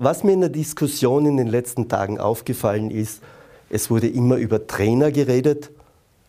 Was 0.00 0.22
mir 0.22 0.32
in 0.32 0.40
der 0.40 0.48
Diskussion 0.48 1.26
in 1.26 1.36
den 1.36 1.48
letzten 1.48 1.88
Tagen 1.88 2.20
aufgefallen 2.20 2.92
ist, 2.92 3.20
es 3.68 3.90
wurde 3.90 4.06
immer 4.06 4.36
über 4.36 4.68
Trainer 4.68 5.10
geredet, 5.10 5.72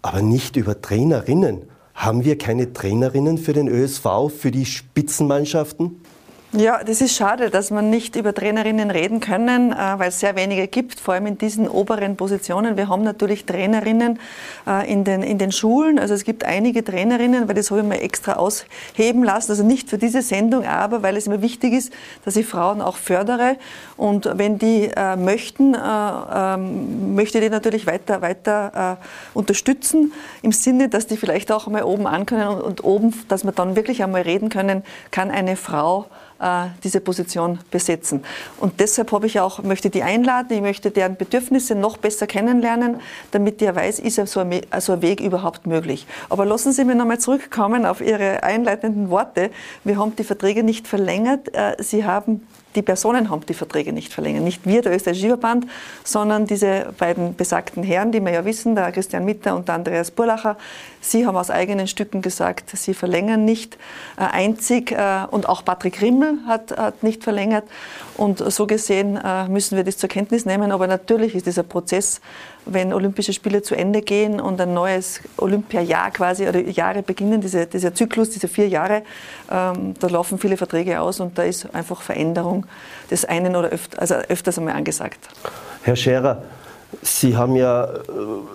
aber 0.01 0.23
nicht 0.23 0.55
über 0.55 0.81
Trainerinnen. 0.81 1.61
Haben 1.93 2.25
wir 2.25 2.39
keine 2.39 2.73
Trainerinnen 2.73 3.37
für 3.37 3.53
den 3.53 3.67
ÖSV, 3.67 4.31
für 4.35 4.49
die 4.49 4.65
Spitzenmannschaften? 4.65 6.01
Ja, 6.51 6.83
das 6.83 6.99
ist 6.99 7.15
schade, 7.15 7.51
dass 7.51 7.69
man 7.69 7.91
nicht 7.91 8.15
über 8.15 8.33
Trainerinnen 8.33 8.89
reden 8.89 9.19
können, 9.19 9.71
äh, 9.71 9.75
weil 9.97 10.09
es 10.09 10.19
sehr 10.19 10.35
wenige 10.35 10.67
gibt, 10.67 10.99
vor 10.99 11.13
allem 11.13 11.27
in 11.27 11.37
diesen 11.37 11.69
oberen 11.69 12.15
Positionen. 12.15 12.75
Wir 12.75 12.89
haben 12.89 13.03
natürlich 13.03 13.45
Trainerinnen 13.45 14.19
äh, 14.65 14.91
in 14.91 15.03
den, 15.03 15.21
in 15.21 15.37
den 15.37 15.51
Schulen. 15.51 15.99
Also 15.99 16.15
es 16.15 16.23
gibt 16.23 16.43
einige 16.43 16.83
Trainerinnen, 16.83 17.47
weil 17.47 17.53
das 17.53 17.69
habe 17.69 17.81
ich 17.81 17.87
mir 17.87 18.01
extra 18.01 18.33
ausheben 18.33 19.23
lassen. 19.23 19.51
Also 19.51 19.63
nicht 19.63 19.91
für 19.91 19.99
diese 19.99 20.23
Sendung, 20.23 20.65
aber 20.65 21.03
weil 21.03 21.17
es 21.17 21.27
mir 21.27 21.43
wichtig 21.43 21.71
ist, 21.71 21.93
dass 22.25 22.35
ich 22.35 22.47
Frauen 22.47 22.81
auch 22.81 22.97
fördere. 22.97 23.57
Und 23.95 24.27
wenn 24.33 24.57
die 24.57 24.85
äh, 24.85 25.17
möchten, 25.17 25.75
äh, 25.75 25.77
ähm, 25.77 27.13
möchte 27.13 27.37
ich 27.37 27.43
die 27.43 27.51
natürlich 27.51 27.85
weiter, 27.85 28.23
weiter 28.23 28.97
unterstützen, 29.35 30.13
im 30.41 30.51
Sinne, 30.51 30.89
dass 30.89 31.05
die 31.05 31.17
vielleicht 31.17 31.51
auch 31.51 31.67
einmal 31.67 31.83
oben 31.83 32.07
ankönnen 32.07 32.47
und, 32.47 32.61
und 32.61 32.83
oben, 32.83 33.13
dass 33.27 33.43
wir 33.43 33.51
dann 33.51 33.75
wirklich 33.75 34.03
einmal 34.03 34.23
reden 34.23 34.49
können, 34.49 34.83
kann 35.11 35.29
eine 35.29 35.55
Frau 35.55 36.07
diese 36.83 37.01
Position 37.01 37.59
besetzen. 37.69 38.23
Und 38.59 38.79
deshalb 38.79 39.11
habe 39.11 39.27
ich 39.27 39.39
auch, 39.39 39.61
möchte 39.61 39.89
die 39.89 40.03
einladen, 40.03 40.53
ich 40.53 40.61
möchte 40.61 40.89
deren 40.89 41.17
Bedürfnisse 41.17 41.75
noch 41.75 41.97
besser 41.97 42.27
kennenlernen, 42.27 43.01
damit 43.31 43.59
der 43.59 43.75
weiß, 43.75 43.99
ist 43.99 44.15
so 44.27 44.39
ein, 44.39 44.61
so 44.79 44.93
ein 44.93 45.01
Weg 45.01 45.19
überhaupt 45.19 45.67
möglich. 45.67 46.07
Aber 46.29 46.45
lassen 46.45 46.71
Sie 46.71 46.85
mich 46.85 46.95
nochmal 46.95 47.19
zurückkommen 47.19 47.85
auf 47.85 47.99
Ihre 47.99 48.43
einleitenden 48.43 49.09
Worte. 49.09 49.51
Wir 49.83 49.97
haben 49.97 50.15
die 50.15 50.23
Verträge 50.23 50.63
nicht 50.63 50.87
verlängert. 50.87 51.53
Äh, 51.53 51.75
Sie 51.79 52.05
haben 52.05 52.47
die 52.75 52.81
Personen 52.81 53.29
haben 53.29 53.45
die 53.45 53.53
Verträge 53.53 53.93
nicht 53.93 54.13
verlängert. 54.13 54.43
Nicht 54.43 54.65
wir, 54.65 54.81
der 54.81 54.95
österreichische 54.95 55.25
Skiverband, 55.25 55.65
sondern 56.03 56.45
diese 56.45 56.93
beiden 56.97 57.35
besagten 57.35 57.83
Herren, 57.83 58.11
die 58.11 58.21
wir 58.21 58.31
ja 58.31 58.45
wissen, 58.45 58.75
der 58.75 58.91
Christian 58.91 59.25
Mitter 59.25 59.55
und 59.55 59.67
der 59.67 59.75
Andreas 59.75 60.11
Burlacher. 60.11 60.57
Sie 61.01 61.25
haben 61.25 61.35
aus 61.35 61.49
eigenen 61.49 61.87
Stücken 61.87 62.21
gesagt, 62.21 62.69
sie 62.75 62.93
verlängern 62.93 63.45
nicht. 63.45 63.77
Äh, 64.17 64.21
einzig, 64.21 64.91
äh, 64.91 65.25
und 65.31 65.49
auch 65.49 65.65
Patrick 65.65 66.01
Rimmel 66.01 66.39
hat, 66.45 66.77
hat 66.77 67.03
nicht 67.03 67.23
verlängert. 67.23 67.65
Und 68.17 68.39
so 68.51 68.67
gesehen 68.67 69.17
äh, 69.17 69.47
müssen 69.47 69.75
wir 69.75 69.83
das 69.83 69.97
zur 69.97 70.09
Kenntnis 70.09 70.45
nehmen. 70.45 70.71
Aber 70.71 70.87
natürlich 70.87 71.35
ist 71.35 71.45
dieser 71.45 71.63
Prozess, 71.63 72.21
wenn 72.65 72.93
Olympische 72.93 73.33
Spiele 73.33 73.61
zu 73.61 73.75
Ende 73.75 74.01
gehen 74.01 74.39
und 74.39 74.59
ein 74.61 74.73
neues 74.73 75.21
Olympiajahr 75.37 76.11
quasi 76.11 76.47
oder 76.47 76.59
Jahre 76.61 77.01
beginnen, 77.01 77.41
diese, 77.41 77.65
dieser 77.65 77.93
Zyklus, 77.93 78.29
diese 78.29 78.47
vier 78.47 78.67
Jahre, 78.67 79.03
ähm, 79.51 79.93
da 79.99 80.07
laufen 80.07 80.37
viele 80.37 80.57
Verträge 80.57 81.01
aus 81.01 81.19
und 81.19 81.37
da 81.37 81.43
ist 81.43 81.73
einfach 81.73 82.01
Veränderung 82.01 82.65
des 83.09 83.25
einen 83.25 83.55
oder 83.55 83.69
öfter, 83.69 83.99
also 83.99 84.15
öfters 84.15 84.57
einmal 84.57 84.75
angesagt. 84.75 85.29
Herr 85.83 85.95
Scherer, 85.95 86.43
Sie 87.01 87.37
haben 87.37 87.55
ja 87.55 87.85
äh, 87.85 87.99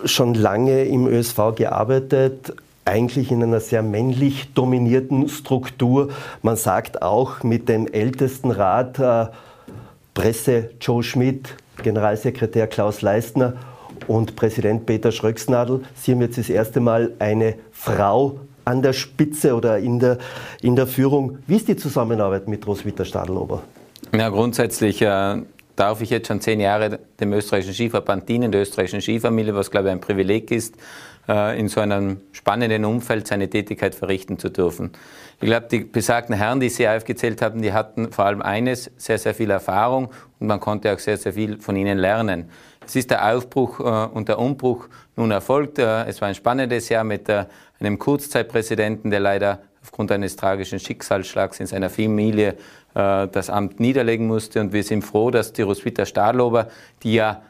schon 0.06 0.34
lange 0.34 0.84
im 0.84 1.06
ÖSV 1.06 1.54
gearbeitet 1.54 2.52
eigentlich 2.84 3.30
in 3.30 3.42
einer 3.42 3.60
sehr 3.60 3.82
männlich 3.82 4.52
dominierten 4.54 5.28
Struktur. 5.28 6.10
Man 6.42 6.56
sagt 6.56 7.02
auch 7.02 7.42
mit 7.42 7.68
dem 7.68 7.86
ältesten 7.86 8.50
Rat 8.50 8.98
äh, 8.98 9.26
Presse 10.12 10.70
Joe 10.80 11.02
Schmidt, 11.02 11.54
Generalsekretär 11.82 12.66
Klaus 12.66 13.02
Leistner 13.02 13.54
und 14.08 14.36
Präsident 14.36 14.86
Peter 14.86 15.12
Schröcksnadel. 15.12 15.82
Sie 15.94 16.12
haben 16.12 16.20
jetzt 16.20 16.38
das 16.38 16.48
erste 16.48 16.80
Mal 16.80 17.12
eine 17.18 17.54
Frau 17.72 18.40
an 18.64 18.82
der 18.82 18.92
Spitze 18.92 19.54
oder 19.54 19.78
in 19.78 19.98
der, 19.98 20.18
in 20.62 20.76
der 20.76 20.86
Führung. 20.86 21.38
Wie 21.46 21.56
ist 21.56 21.68
die 21.68 21.76
Zusammenarbeit 21.76 22.48
mit 22.48 22.66
Roswitha 22.66 23.04
Stadelober? 23.04 23.62
Ja, 24.12 24.28
grundsätzlich 24.28 25.02
äh, 25.02 25.42
darf 25.76 26.00
ich 26.00 26.10
jetzt 26.10 26.28
schon 26.28 26.40
zehn 26.40 26.60
Jahre 26.60 27.00
dem 27.20 27.32
österreichischen 27.32 27.74
Skiverband 27.74 28.28
dienen, 28.28 28.52
der 28.52 28.62
österreichischen 28.62 29.00
Skifamilie, 29.00 29.54
was 29.54 29.70
glaube 29.70 29.88
ich 29.88 29.92
ein 29.92 30.00
Privileg 30.00 30.50
ist, 30.50 30.76
äh, 31.28 31.58
in 31.58 31.68
so 31.68 31.80
einem 31.80 32.20
spannenden 32.32 32.84
Umfeld 32.84 33.26
seine 33.26 33.48
Tätigkeit 33.48 33.94
verrichten 33.94 34.38
zu 34.38 34.50
dürfen. 34.50 34.92
Ich 35.40 35.46
glaube, 35.46 35.66
die 35.70 35.80
besagten 35.80 36.34
Herren, 36.34 36.60
die 36.60 36.68
Sie 36.68 36.88
aufgezählt 36.88 37.42
haben, 37.42 37.62
die 37.62 37.72
hatten 37.72 38.12
vor 38.12 38.26
allem 38.26 38.42
eines, 38.42 38.90
sehr, 38.96 39.18
sehr 39.18 39.34
viel 39.34 39.50
Erfahrung 39.50 40.10
und 40.38 40.46
man 40.46 40.60
konnte 40.60 40.92
auch 40.92 40.98
sehr, 40.98 41.16
sehr 41.16 41.32
viel 41.32 41.58
von 41.58 41.76
ihnen 41.76 41.98
lernen. 41.98 42.50
Es 42.86 42.94
ist 42.96 43.10
der 43.10 43.34
Aufbruch 43.34 43.80
äh, 43.80 43.82
und 43.82 44.28
der 44.28 44.38
Umbruch 44.38 44.88
nun 45.16 45.30
erfolgt. 45.30 45.78
Äh, 45.78 46.04
es 46.04 46.20
war 46.20 46.28
ein 46.28 46.34
spannendes 46.34 46.88
Jahr 46.88 47.04
mit 47.04 47.28
einem 47.80 47.98
Kurzzeitpräsidenten, 47.98 49.10
der 49.10 49.20
leider 49.20 49.60
aufgrund 49.82 50.12
eines 50.12 50.36
tragischen 50.36 50.78
Schicksalsschlags 50.78 51.60
in 51.60 51.66
seiner 51.66 51.90
Familie 51.90 52.56
das 52.94 53.50
Amt 53.50 53.80
niederlegen 53.80 54.28
musste. 54.28 54.60
Und 54.60 54.72
wir 54.72 54.84
sind 54.84 55.02
froh, 55.02 55.32
dass 55.32 55.52
die 55.52 55.62
Roswitha 55.62 56.06
Stadlober, 56.06 56.68
die 57.02 57.14
ja 57.14 57.42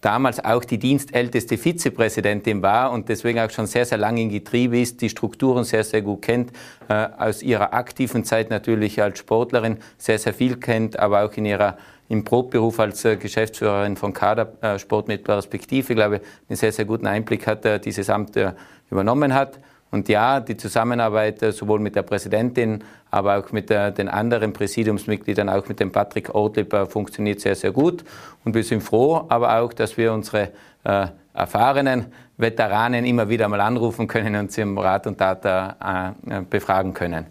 damals 0.00 0.44
auch 0.44 0.64
die 0.64 0.78
dienstälteste 0.78 1.58
Vizepräsidentin 1.58 2.62
war 2.62 2.92
und 2.92 3.08
deswegen 3.08 3.40
auch 3.40 3.50
schon 3.50 3.66
sehr, 3.66 3.84
sehr 3.84 3.98
lange 3.98 4.22
im 4.22 4.30
Getriebe 4.30 4.78
ist, 4.78 5.00
die 5.00 5.08
Strukturen 5.08 5.64
sehr, 5.64 5.84
sehr 5.84 6.02
gut 6.02 6.22
kennt, 6.22 6.52
äh, 6.88 7.08
aus 7.18 7.42
ihrer 7.42 7.74
aktiven 7.74 8.24
Zeit 8.24 8.50
natürlich 8.50 9.02
als 9.02 9.18
Sportlerin 9.18 9.78
sehr, 9.98 10.18
sehr 10.18 10.34
viel 10.34 10.58
kennt, 10.58 10.98
aber 10.98 11.24
auch 11.24 11.32
in 11.32 11.46
ihrer 11.46 11.76
im 12.08 12.22
Brotberuf 12.22 12.78
als 12.78 13.04
äh, 13.04 13.16
Geschäftsführerin 13.16 13.96
von 13.96 14.12
Kadersport 14.12 15.08
äh, 15.08 15.12
mit 15.12 15.24
Perspektive, 15.24 15.94
glaube 15.94 16.16
ich, 16.16 16.22
einen 16.48 16.56
sehr, 16.56 16.70
sehr 16.70 16.84
guten 16.84 17.08
Einblick 17.08 17.46
hat, 17.48 17.64
äh, 17.64 17.80
dieses 17.80 18.08
Amt 18.08 18.36
äh, 18.36 18.52
übernommen 18.90 19.34
hat. 19.34 19.58
Und 19.96 20.10
ja, 20.10 20.40
die 20.40 20.58
Zusammenarbeit 20.58 21.42
äh, 21.42 21.52
sowohl 21.52 21.80
mit 21.80 21.96
der 21.96 22.02
Präsidentin, 22.02 22.84
aber 23.10 23.38
auch 23.38 23.50
mit 23.50 23.70
der, 23.70 23.90
den 23.90 24.10
anderen 24.10 24.52
Präsidiumsmitgliedern, 24.52 25.48
auch 25.48 25.66
mit 25.68 25.80
dem 25.80 25.90
Patrick 25.90 26.34
Ortlieb, 26.34 26.70
äh, 26.74 26.84
funktioniert 26.84 27.40
sehr, 27.40 27.54
sehr 27.54 27.72
gut. 27.72 28.04
Und 28.44 28.54
wir 28.54 28.62
sind 28.62 28.82
froh, 28.82 29.24
aber 29.30 29.58
auch, 29.58 29.72
dass 29.72 29.96
wir 29.96 30.12
unsere 30.12 30.50
äh, 30.84 31.06
erfahrenen 31.32 32.12
Veteranen 32.36 33.06
immer 33.06 33.30
wieder 33.30 33.48
mal 33.48 33.62
anrufen 33.62 34.06
können 34.06 34.36
und 34.36 34.52
sie 34.52 34.62
um 34.62 34.76
Rat 34.76 35.06
und 35.06 35.16
Tat 35.16 35.46
äh, 35.46 36.42
befragen 36.42 36.92
können. 36.92 37.24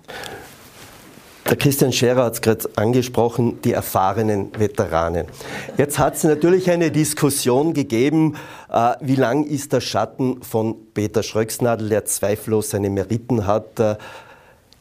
Der 1.47 1.57
Christian 1.57 1.93
Scherer 1.93 2.25
hat 2.25 2.33
es 2.33 2.41
gerade 2.41 2.67
angesprochen, 2.75 3.61
die 3.61 3.73
erfahrenen 3.73 4.49
Veteranen. 4.57 5.27
Jetzt 5.77 5.99
hat 5.99 6.15
es 6.15 6.23
natürlich 6.23 6.71
eine 6.71 6.89
Diskussion 6.89 7.75
gegeben, 7.75 8.35
äh, 8.71 8.93
wie 9.01 9.13
lang 9.13 9.45
ist 9.45 9.71
der 9.71 9.79
Schatten 9.79 10.41
von 10.41 10.75
Peter 10.95 11.21
Schröcksnadel, 11.21 11.89
der 11.89 12.05
zweifellos 12.05 12.71
seine 12.71 12.89
Meriten 12.89 13.45
hat. 13.45 13.79
Äh, 13.79 13.97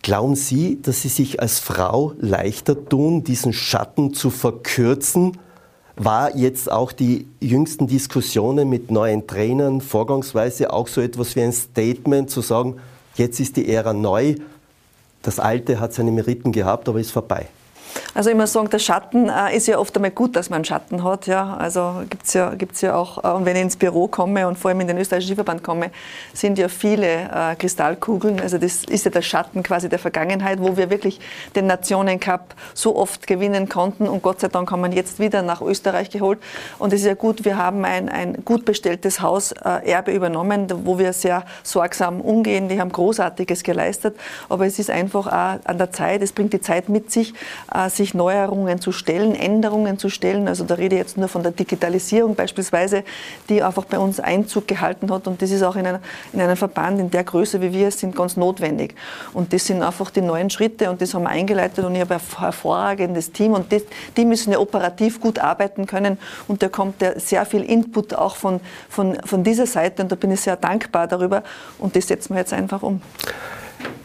glauben 0.03 0.37
Sie, 0.37 0.81
dass 0.81 1.03
Sie 1.03 1.09
sich 1.09 1.39
als 1.39 1.59
Frau 1.59 2.15
leichter 2.19 2.83
tun, 2.89 3.25
diesen 3.25 3.53
Schatten 3.53 4.15
zu 4.15 4.31
verkürzen? 4.31 5.37
War 5.97 6.35
jetzt 6.35 6.73
auch 6.73 6.93
die 6.93 7.29
jüngsten 7.41 7.89
Diskussionen 7.89 8.71
mit 8.71 8.91
neuen 8.91 9.27
Trainern 9.27 9.83
vorgangsweise 9.83 10.73
auch 10.73 10.89
so 10.89 11.03
etwas 11.03 11.37
wie 11.37 11.43
ein 11.43 11.53
Statement 11.53 12.31
zu 12.31 12.41
sagen, 12.41 12.77
jetzt 13.17 13.39
ist 13.39 13.59
die 13.59 13.69
Ära 13.69 13.93
neu, 13.93 14.37
das 15.25 15.41
Alte 15.41 15.81
hat 15.81 15.93
seine 15.93 16.13
Meriten 16.13 16.53
gehabt, 16.53 16.89
aber 16.89 17.01
ist 17.01 17.11
vorbei. 17.11 17.49
Also 18.15 18.35
muss 18.35 18.53
sagen, 18.53 18.71
der 18.71 18.79
Schatten 18.79 19.29
äh, 19.29 19.57
ist 19.57 19.67
ja 19.67 19.79
oft 19.79 19.95
einmal 19.97 20.11
gut, 20.11 20.37
dass 20.37 20.51
man 20.51 20.59
einen 20.59 20.65
Schatten 20.65 21.03
hat. 21.03 21.27
Ja. 21.27 21.57
Also 21.57 22.03
gibt 22.09 22.27
es 22.27 22.35
ja, 22.35 22.55
gibt's 22.55 22.81
ja 22.81 22.95
auch, 22.95 23.25
äh, 23.25 23.29
und 23.29 23.45
wenn 23.45 23.57
ich 23.57 23.63
ins 23.63 23.77
Büro 23.77 24.07
komme 24.09 24.47
und 24.47 24.59
vor 24.59 24.71
allem 24.71 24.81
in 24.81 24.89
den 24.89 24.99
österreichischen 24.99 25.35
Skiverband 25.35 25.63
komme, 25.63 25.91
sind 26.33 26.59
ja 26.59 26.69
viele 26.69 27.07
äh, 27.07 27.57
Kristallkugeln. 27.57 28.41
Also 28.41 28.59
das 28.59 28.85
ist 28.85 29.05
ja 29.05 29.11
der 29.11 29.23
Schatten 29.23 29.63
quasi 29.63 29.89
der 29.89 29.99
Vergangenheit, 29.99 30.61
wo 30.61 30.77
wir 30.77 30.91
wirklich 30.91 31.21
den 31.57 31.67
Nationencup 31.67 32.55
so 32.75 32.97
oft 32.97 33.27
gewinnen 33.27 33.69
konnten 33.69 34.09
und 34.09 34.23
Gott 34.23 34.41
sei 34.41 34.49
Dank 34.49 34.71
haben 34.71 34.83
wir 34.83 34.91
jetzt 34.91 35.19
wieder 35.19 35.43
nach 35.43 35.61
Österreich 35.61 36.11
geholt. 36.11 36.39
Und 36.79 36.93
es 36.93 37.01
ist 37.01 37.07
ja 37.07 37.15
gut, 37.15 37.45
wir 37.45 37.57
haben 37.57 37.85
ein, 37.85 38.09
ein 38.09 38.45
gut 38.45 38.65
bestelltes 38.65 39.21
Haus 39.21 39.53
äh, 39.53 39.91
Erbe 39.91 40.13
übernommen, 40.13 40.69
wo 40.85 40.99
wir 40.99 41.13
sehr 41.13 41.45
sorgsam 41.63 42.21
umgehen. 42.21 42.69
Die 42.69 42.81
haben 42.81 42.93
Großartiges 42.93 43.63
geleistet, 43.63 44.17
aber 44.49 44.67
es 44.67 44.79
ist 44.79 44.91
einfach 44.91 45.27
auch 45.27 45.59
an 45.65 45.79
der 45.79 45.91
Zeit, 45.93 46.23
es 46.23 46.33
bringt 46.33 46.53
die 46.53 46.61
Zeit 46.61 46.89
mit 46.89 47.11
sich, 47.11 47.35
äh, 47.73 47.84
sich 47.91 48.15
Neuerungen 48.15 48.81
zu 48.81 48.93
stellen, 48.93 49.35
Änderungen 49.35 49.99
zu 49.99 50.09
stellen. 50.09 50.49
Also 50.49 50.65
da 50.65 50.75
rede 50.75 50.97
ich 50.97 51.01
jetzt 51.01 51.17
nur 51.17 51.29
von 51.29 51.43
der 51.43 51.53
Digitalisierung 51.53 52.35
beispielsweise, 52.35 53.05
die 53.49 53.63
einfach 53.63 53.85
bei 53.85 53.99
uns 53.99 54.21
Einzug 54.21 54.67
gehalten 54.69 55.11
hat. 55.11 55.27
Und 55.27 55.43
das 55.43 55.51
ist 55.51 55.63
auch 55.63 55.77
in, 55.77 55.87
einer, 55.87 56.01
in 56.33 56.41
einem 56.41 56.57
Verband 56.57 57.01
in 57.01 57.11
der 57.11 57.25
Größe, 57.25 57.61
wie 57.61 57.73
wir 57.73 57.89
es 57.89 58.01
sind, 58.01 58.15
ganz 58.15 58.37
notwendig. 58.37 58.95
Und 59.33 59.53
das 59.53 59.67
sind 59.67 59.83
einfach 59.83 60.11
die 60.11 60.21
neuen 60.21 60.51
Schritte 60.51 60.91
und 60.91 61.01
das 61.01 61.15
haben 61.15 61.25
wir 61.25 61.31
eingeleitet 61.31 61.85
und 61.85 61.95
ich 61.95 62.01
habe 62.01 62.15
ein 62.15 62.21
hervorragendes 62.39 63.33
Team 63.33 63.53
und 63.53 63.73
das, 63.73 63.83
die 64.17 64.25
müssen 64.25 64.53
ja 64.53 64.59
operativ 64.59 65.21
gut 65.21 65.39
arbeiten 65.39 65.87
können 65.87 66.19
und 66.49 66.63
da 66.63 66.69
kommt 66.69 67.03
ja 67.03 67.19
sehr 67.19 67.45
viel 67.47 67.63
Input 67.63 68.15
auch 68.15 68.37
von, 68.37 68.61
von, 68.89 69.17
von 69.25 69.45
dieser 69.45 69.67
Seite 69.67 70.03
und 70.03 70.13
da 70.13 70.17
bin 70.17 70.31
ich 70.31 70.41
sehr 70.41 70.57
dankbar 70.57 71.07
darüber 71.07 71.43
und 71.79 71.97
das 71.97 72.09
setzen 72.09 72.35
wir 72.35 72.41
jetzt 72.41 72.53
einfach 72.53 72.83
um. 72.83 73.01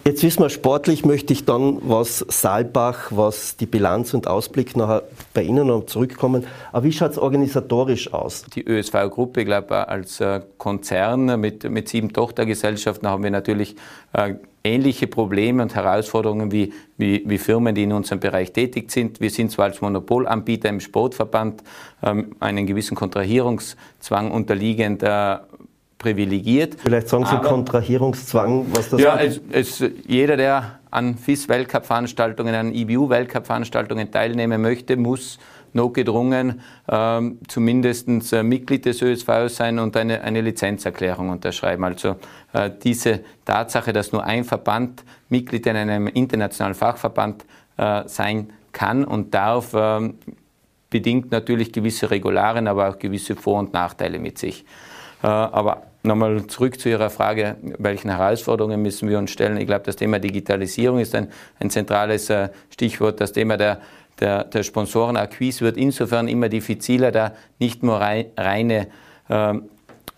Jetzt 0.09 0.23
wissen 0.23 0.41
wir, 0.41 0.49
sportlich 0.49 1.05
möchte 1.05 1.33
ich 1.33 1.45
dann, 1.45 1.77
was 1.81 2.25
Saalbach, 2.27 3.11
was 3.11 3.57
die 3.57 3.67
Bilanz 3.67 4.15
und 4.15 4.25
Ausblick 4.25 4.75
nachher 4.75 5.03
bei 5.35 5.43
Ihnen 5.43 5.67
noch 5.67 5.85
zurückkommen. 5.85 6.47
Aber 6.71 6.83
wie 6.83 6.91
schaut 6.91 7.11
es 7.11 7.19
organisatorisch 7.19 8.11
aus? 8.11 8.43
Die 8.55 8.67
ÖSV-Gruppe, 8.67 9.45
glaube, 9.45 9.87
als 9.87 10.19
äh, 10.19 10.41
Konzern 10.57 11.39
mit, 11.39 11.69
mit 11.69 11.89
sieben 11.89 12.11
Tochtergesellschaften 12.11 13.07
haben 13.07 13.23
wir 13.23 13.29
natürlich 13.29 13.75
äh, 14.13 14.33
ähnliche 14.63 15.07
Probleme 15.07 15.61
und 15.61 15.75
Herausforderungen 15.75 16.51
wie, 16.51 16.73
wie, 16.97 17.23
wie, 17.25 17.37
Firmen, 17.37 17.75
die 17.75 17.83
in 17.83 17.93
unserem 17.93 18.19
Bereich 18.19 18.51
tätig 18.51 18.91
sind. 18.91 19.21
Wir 19.21 19.29
sind 19.29 19.51
zwar 19.51 19.65
als 19.65 19.79
Monopolanbieter 19.79 20.69
im 20.69 20.79
Sportverband 20.79 21.63
ähm, 22.03 22.35
einen 22.39 22.65
gewissen 22.65 22.95
Kontrahierungszwang 22.95 24.31
unterliegend 24.31 25.03
äh, 25.03 25.37
privilegiert. 25.99 26.77
Vielleicht 26.81 27.09
sagen 27.09 27.25
Sie 27.25 27.31
Aber, 27.31 27.47
Kontrahierungszwang, 27.47 28.65
was 28.71 28.89
das 28.89 29.01
Ja, 29.01 29.19
es, 29.19 29.39
es, 29.51 29.83
jeder, 30.07 30.37
der 30.37 30.79
an 30.89 31.15
FIS-Weltcup-Veranstaltungen, 31.17 32.55
an 32.55 32.73
IBU-Weltcup-Veranstaltungen 32.73 34.09
teilnehmen 34.09 34.61
möchte, 34.61 34.97
muss 34.97 35.37
notgedrungen 35.73 36.61
ähm, 36.87 37.37
zumindest 37.47 38.07
äh, 38.33 38.41
Mitglied 38.41 38.85
des 38.85 39.01
ÖSV 39.01 39.49
sein 39.49 39.77
und 39.77 39.95
eine, 39.95 40.21
eine 40.21 40.41
Lizenzerklärung 40.41 41.29
unterschreiben. 41.29 41.83
Also 41.83 42.15
äh, 42.53 42.71
diese 42.83 43.19
Tatsache, 43.45 43.93
dass 43.93 44.11
nur 44.11 44.23
ein 44.23 44.45
Verband 44.45 45.03
Mitglied 45.27 45.67
in 45.67 45.75
einem 45.75 46.07
internationalen 46.07 46.73
Fachverband 46.73 47.45
äh, 47.77 48.03
sein 48.07 48.51
kann 48.71 49.03
und 49.03 49.33
darf, 49.33 49.73
ähm, 49.75 50.15
bedingt 50.89 51.31
natürlich 51.31 51.71
gewisse 51.71 52.09
Regularien, 52.09 52.67
aber 52.67 52.89
auch 52.89 52.97
gewisse 52.97 53.35
Vor- 53.35 53.59
und 53.59 53.73
Nachteile 53.73 54.17
mit 54.17 54.39
sich. 54.39 54.65
Äh, 55.21 55.27
aber 55.27 55.83
Nochmal 56.01 56.47
zurück 56.47 56.79
zu 56.79 56.87
Ihrer 56.87 57.09
Frage, 57.09 57.57
welchen 57.77 58.09
Herausforderungen 58.09 58.81
müssen 58.81 59.09
wir 59.09 59.17
uns 59.17 59.31
stellen? 59.31 59.57
Ich 59.57 59.67
glaube, 59.67 59.83
das 59.85 59.97
Thema 59.97 60.19
Digitalisierung 60.19 60.99
ist 60.99 61.13
ein, 61.13 61.27
ein 61.59 61.69
zentrales 61.69 62.29
äh, 62.29 62.49
Stichwort. 62.69 63.19
Das 63.19 63.33
Thema 63.33 63.57
der, 63.57 63.81
der, 64.21 64.45
der 64.45 64.63
Sponsorenakquise 64.63 65.61
wird 65.61 65.75
insofern 65.75 66.29
immer 66.29 66.47
diffiziler, 66.47 67.11
da 67.11 67.33
nicht 67.59 67.83
nur 67.83 67.99
reine 67.99 68.87
äh, 69.27 69.53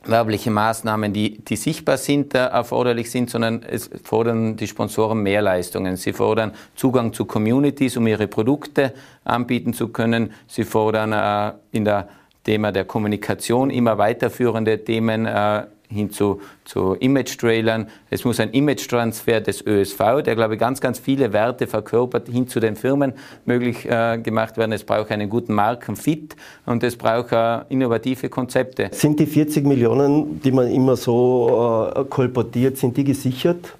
werbliche 0.03 0.51
Maßnahmen, 0.51 1.13
die, 1.13 1.39
die 1.43 1.55
sichtbar 1.55 1.97
sind, 1.97 2.35
äh, 2.35 2.45
erforderlich 2.45 3.09
sind, 3.09 3.31
sondern 3.31 3.63
es 3.63 3.89
fordern 4.03 4.57
die 4.57 4.67
Sponsoren 4.67 5.23
mehr 5.23 5.41
Leistungen. 5.41 5.95
Sie 5.95 6.13
fordern 6.13 6.51
Zugang 6.75 7.11
zu 7.11 7.25
Communities, 7.25 7.97
um 7.97 8.05
ihre 8.05 8.27
Produkte 8.27 8.93
anbieten 9.23 9.73
zu 9.73 9.87
können. 9.87 10.31
Sie 10.47 10.63
fordern 10.63 11.11
äh, 11.13 11.53
in 11.71 11.85
der 11.85 12.07
Thema 12.43 12.71
der 12.71 12.85
Kommunikation 12.85 13.69
immer 13.69 13.97
weiterführende 13.97 14.83
Themen 14.83 15.25
äh, 15.25 15.63
hin 15.91 16.09
zu, 16.09 16.41
zu 16.63 16.95
Image-Trailern. 16.95 17.87
Es 18.09 18.23
muss 18.23 18.39
ein 18.39 18.51
Image-Transfer 18.51 19.41
des 19.41 19.65
ÖSV, 19.65 20.23
der, 20.25 20.35
glaube 20.35 20.55
ich, 20.55 20.59
ganz, 20.59 20.81
ganz 20.81 20.99
viele 20.99 21.33
Werte 21.33 21.67
verkörpert, 21.67 22.29
hin 22.29 22.47
zu 22.47 22.59
den 22.59 22.75
Firmen 22.75 23.13
möglich 23.45 23.85
äh, 23.89 24.17
gemacht 24.17 24.57
werden. 24.57 24.71
Es 24.71 24.83
braucht 24.83 25.11
einen 25.11 25.29
guten 25.29 25.53
Markenfit 25.53 26.35
und 26.65 26.83
es 26.83 26.95
braucht 26.95 27.31
äh, 27.31 27.61
innovative 27.69 28.29
Konzepte. 28.29 28.89
Sind 28.91 29.19
die 29.19 29.25
40 29.25 29.65
Millionen, 29.65 30.41
die 30.41 30.51
man 30.51 30.67
immer 30.67 30.95
so 30.95 31.91
äh, 31.93 32.03
kolportiert, 32.05 32.77
sind 32.77 32.97
die 32.97 33.03
gesichert? 33.03 33.75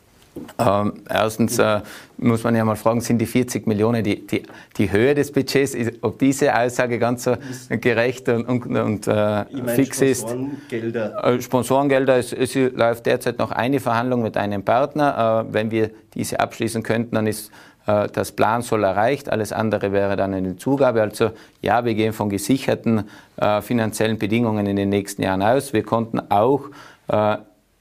Ähm, 0.58 0.94
erstens 1.10 1.60
äh, 1.60 1.82
muss 2.18 2.44
man 2.44 2.56
ja 2.56 2.64
mal 2.64 2.76
fragen, 2.76 3.02
sind 3.02 3.18
die 3.18 3.26
40 3.26 3.68
Millionen 3.68 4.04
die, 4.04 4.26
die, 4.26 4.44
die 4.78 4.92
Höhe 4.92 5.14
des 5.14 5.32
Budgets, 5.32 5.74
ist, 5.74 5.94
ob 6.02 6.20
diese 6.20 6.58
Aussage 6.58 7.00
ganz 7.00 7.26
so 7.26 7.36
gerecht 7.70 8.30
und, 8.30 8.46
und, 8.46 8.78
und 8.78 9.08
äh, 9.08 9.46
fix 9.76 10.02
ist? 10.02 10.30
Sponsorengelder. 10.30 11.24
Äh, 11.26 11.42
Sponsorengelder, 11.42 12.18
es, 12.18 12.32
es, 12.32 12.56
läuft 12.56 13.06
derzeit 13.08 13.40
noch 13.40 13.52
eine 13.52 13.80
Verhandlung 13.80 14.22
mit 14.22 14.38
einem 14.38 14.64
Partner. 14.64 15.46
Äh, 15.50 15.54
wenn 15.54 15.72
wir 15.72 15.92
diese 16.14 16.40
abschließen 16.40 16.82
könnten, 16.82 17.16
dann 17.16 17.28
ist 17.28 17.52
äh, 17.86 18.08
das 18.14 18.32
Plan 18.32 18.62
soll 18.62 18.86
erreicht, 18.86 19.30
alles 19.30 19.52
andere 19.52 19.92
wäre 19.92 20.16
dann 20.16 20.34
eine 20.34 20.56
Zugabe. 20.56 21.02
Also 21.02 21.32
ja, 21.62 21.84
wir 21.84 21.94
gehen 21.94 22.14
von 22.14 22.30
gesicherten 22.30 23.04
äh, 23.36 23.62
finanziellen 23.62 24.18
Bedingungen 24.18 24.66
in 24.66 24.78
den 24.78 24.90
nächsten 24.90 25.24
Jahren 25.24 25.42
aus. 25.42 25.74
Wir 25.74 25.84
konnten 25.84 26.22
auch 26.32 26.70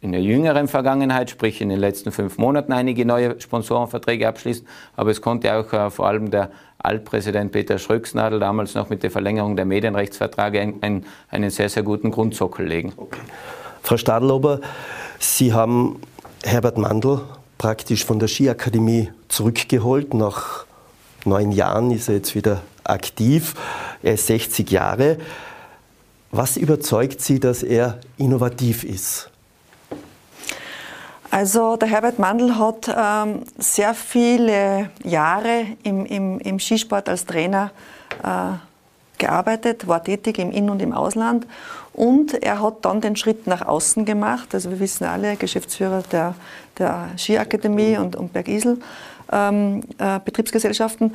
in 0.03 0.13
der 0.13 0.23
jüngeren 0.23 0.67
Vergangenheit, 0.67 1.29
sprich 1.31 1.61
in 1.61 1.69
den 1.69 1.79
letzten 1.79 2.11
fünf 2.11 2.39
Monaten, 2.39 2.73
einige 2.73 3.05
neue 3.05 3.39
Sponsorenverträge 3.41 4.27
abschließen. 4.27 4.67
Aber 4.97 5.11
es 5.11 5.21
konnte 5.21 5.55
auch 5.55 5.73
äh, 5.73 5.91
vor 5.91 6.07
allem 6.07 6.31
der 6.31 6.51
Altpräsident 6.79 7.53
Peter 7.53 7.79
Schröcksnadel 7.79 8.41
damals 8.41 8.75
noch 8.75 8.89
mit 8.89 9.03
der 9.03 9.11
Verlängerung 9.11 9.57
der 9.57 9.67
Medienrechtsverträge 9.67 10.61
ein, 10.61 10.75
ein, 10.81 11.05
einen 11.29 11.51
sehr, 11.51 11.69
sehr 11.69 11.83
guten 11.83 12.11
Grundsockel 12.11 12.67
legen. 12.67 12.95
Okay. 12.97 13.21
Frau 13.83 13.99
Stadelober, 13.99 14.61
Sie 15.19 15.53
haben 15.53 16.01
Herbert 16.43 16.79
Mandl 16.79 17.21
praktisch 17.59 18.07
von 18.07 18.19
der 18.19 18.29
Skiakademie 18.29 19.11
zurückgeholt. 19.29 20.15
Nach 20.15 20.65
neun 21.27 21.53
Jahren 21.53 21.91
ist 21.91 22.09
er 22.09 22.15
jetzt 22.17 22.35
wieder 22.35 22.63
aktiv. 22.85 23.55
Er 24.03 24.15
ist 24.15 24.27
60 24.29 24.71
Jahre. 24.71 25.19
Was 26.31 26.57
überzeugt 26.57 27.21
Sie, 27.21 27.41
dass 27.41 27.63
er 27.63 28.01
innovativ 28.17 28.85
ist? 28.85 29.30
Also 31.31 31.77
der 31.77 31.89
Herbert 31.89 32.19
Mandl 32.19 32.59
hat 32.59 32.93
ähm, 32.95 33.43
sehr 33.57 33.95
viele 33.95 34.91
Jahre 35.05 35.67
im, 35.85 36.05
im, 36.05 36.41
im 36.41 36.59
Skisport 36.59 37.09
als 37.09 37.25
Trainer 37.25 37.71
äh, 38.25 38.57
gearbeitet, 39.19 39.87
war 39.87 40.03
tätig 40.03 40.39
im 40.39 40.51
In- 40.51 40.71
und 40.71 40.83
im 40.83 40.93
Ausland 40.93 41.47
und 41.93 42.35
er 42.43 42.61
hat 42.61 42.85
dann 42.85 43.01
den 43.01 43.15
Schritt 43.15 43.47
nach 43.47 43.65
außen 43.65 44.05
gemacht. 44.05 44.55
Also 44.55 44.71
wir 44.71 44.81
wissen 44.81 45.05
alle, 45.05 45.37
Geschäftsführer 45.37 46.03
der, 46.11 46.35
der 46.79 47.11
Skiakademie 47.17 47.97
und, 47.97 48.17
und 48.17 48.33
Bergisel 48.33 48.79
ähm, 49.31 49.83
äh, 49.99 50.19
Betriebsgesellschaften. 50.25 51.15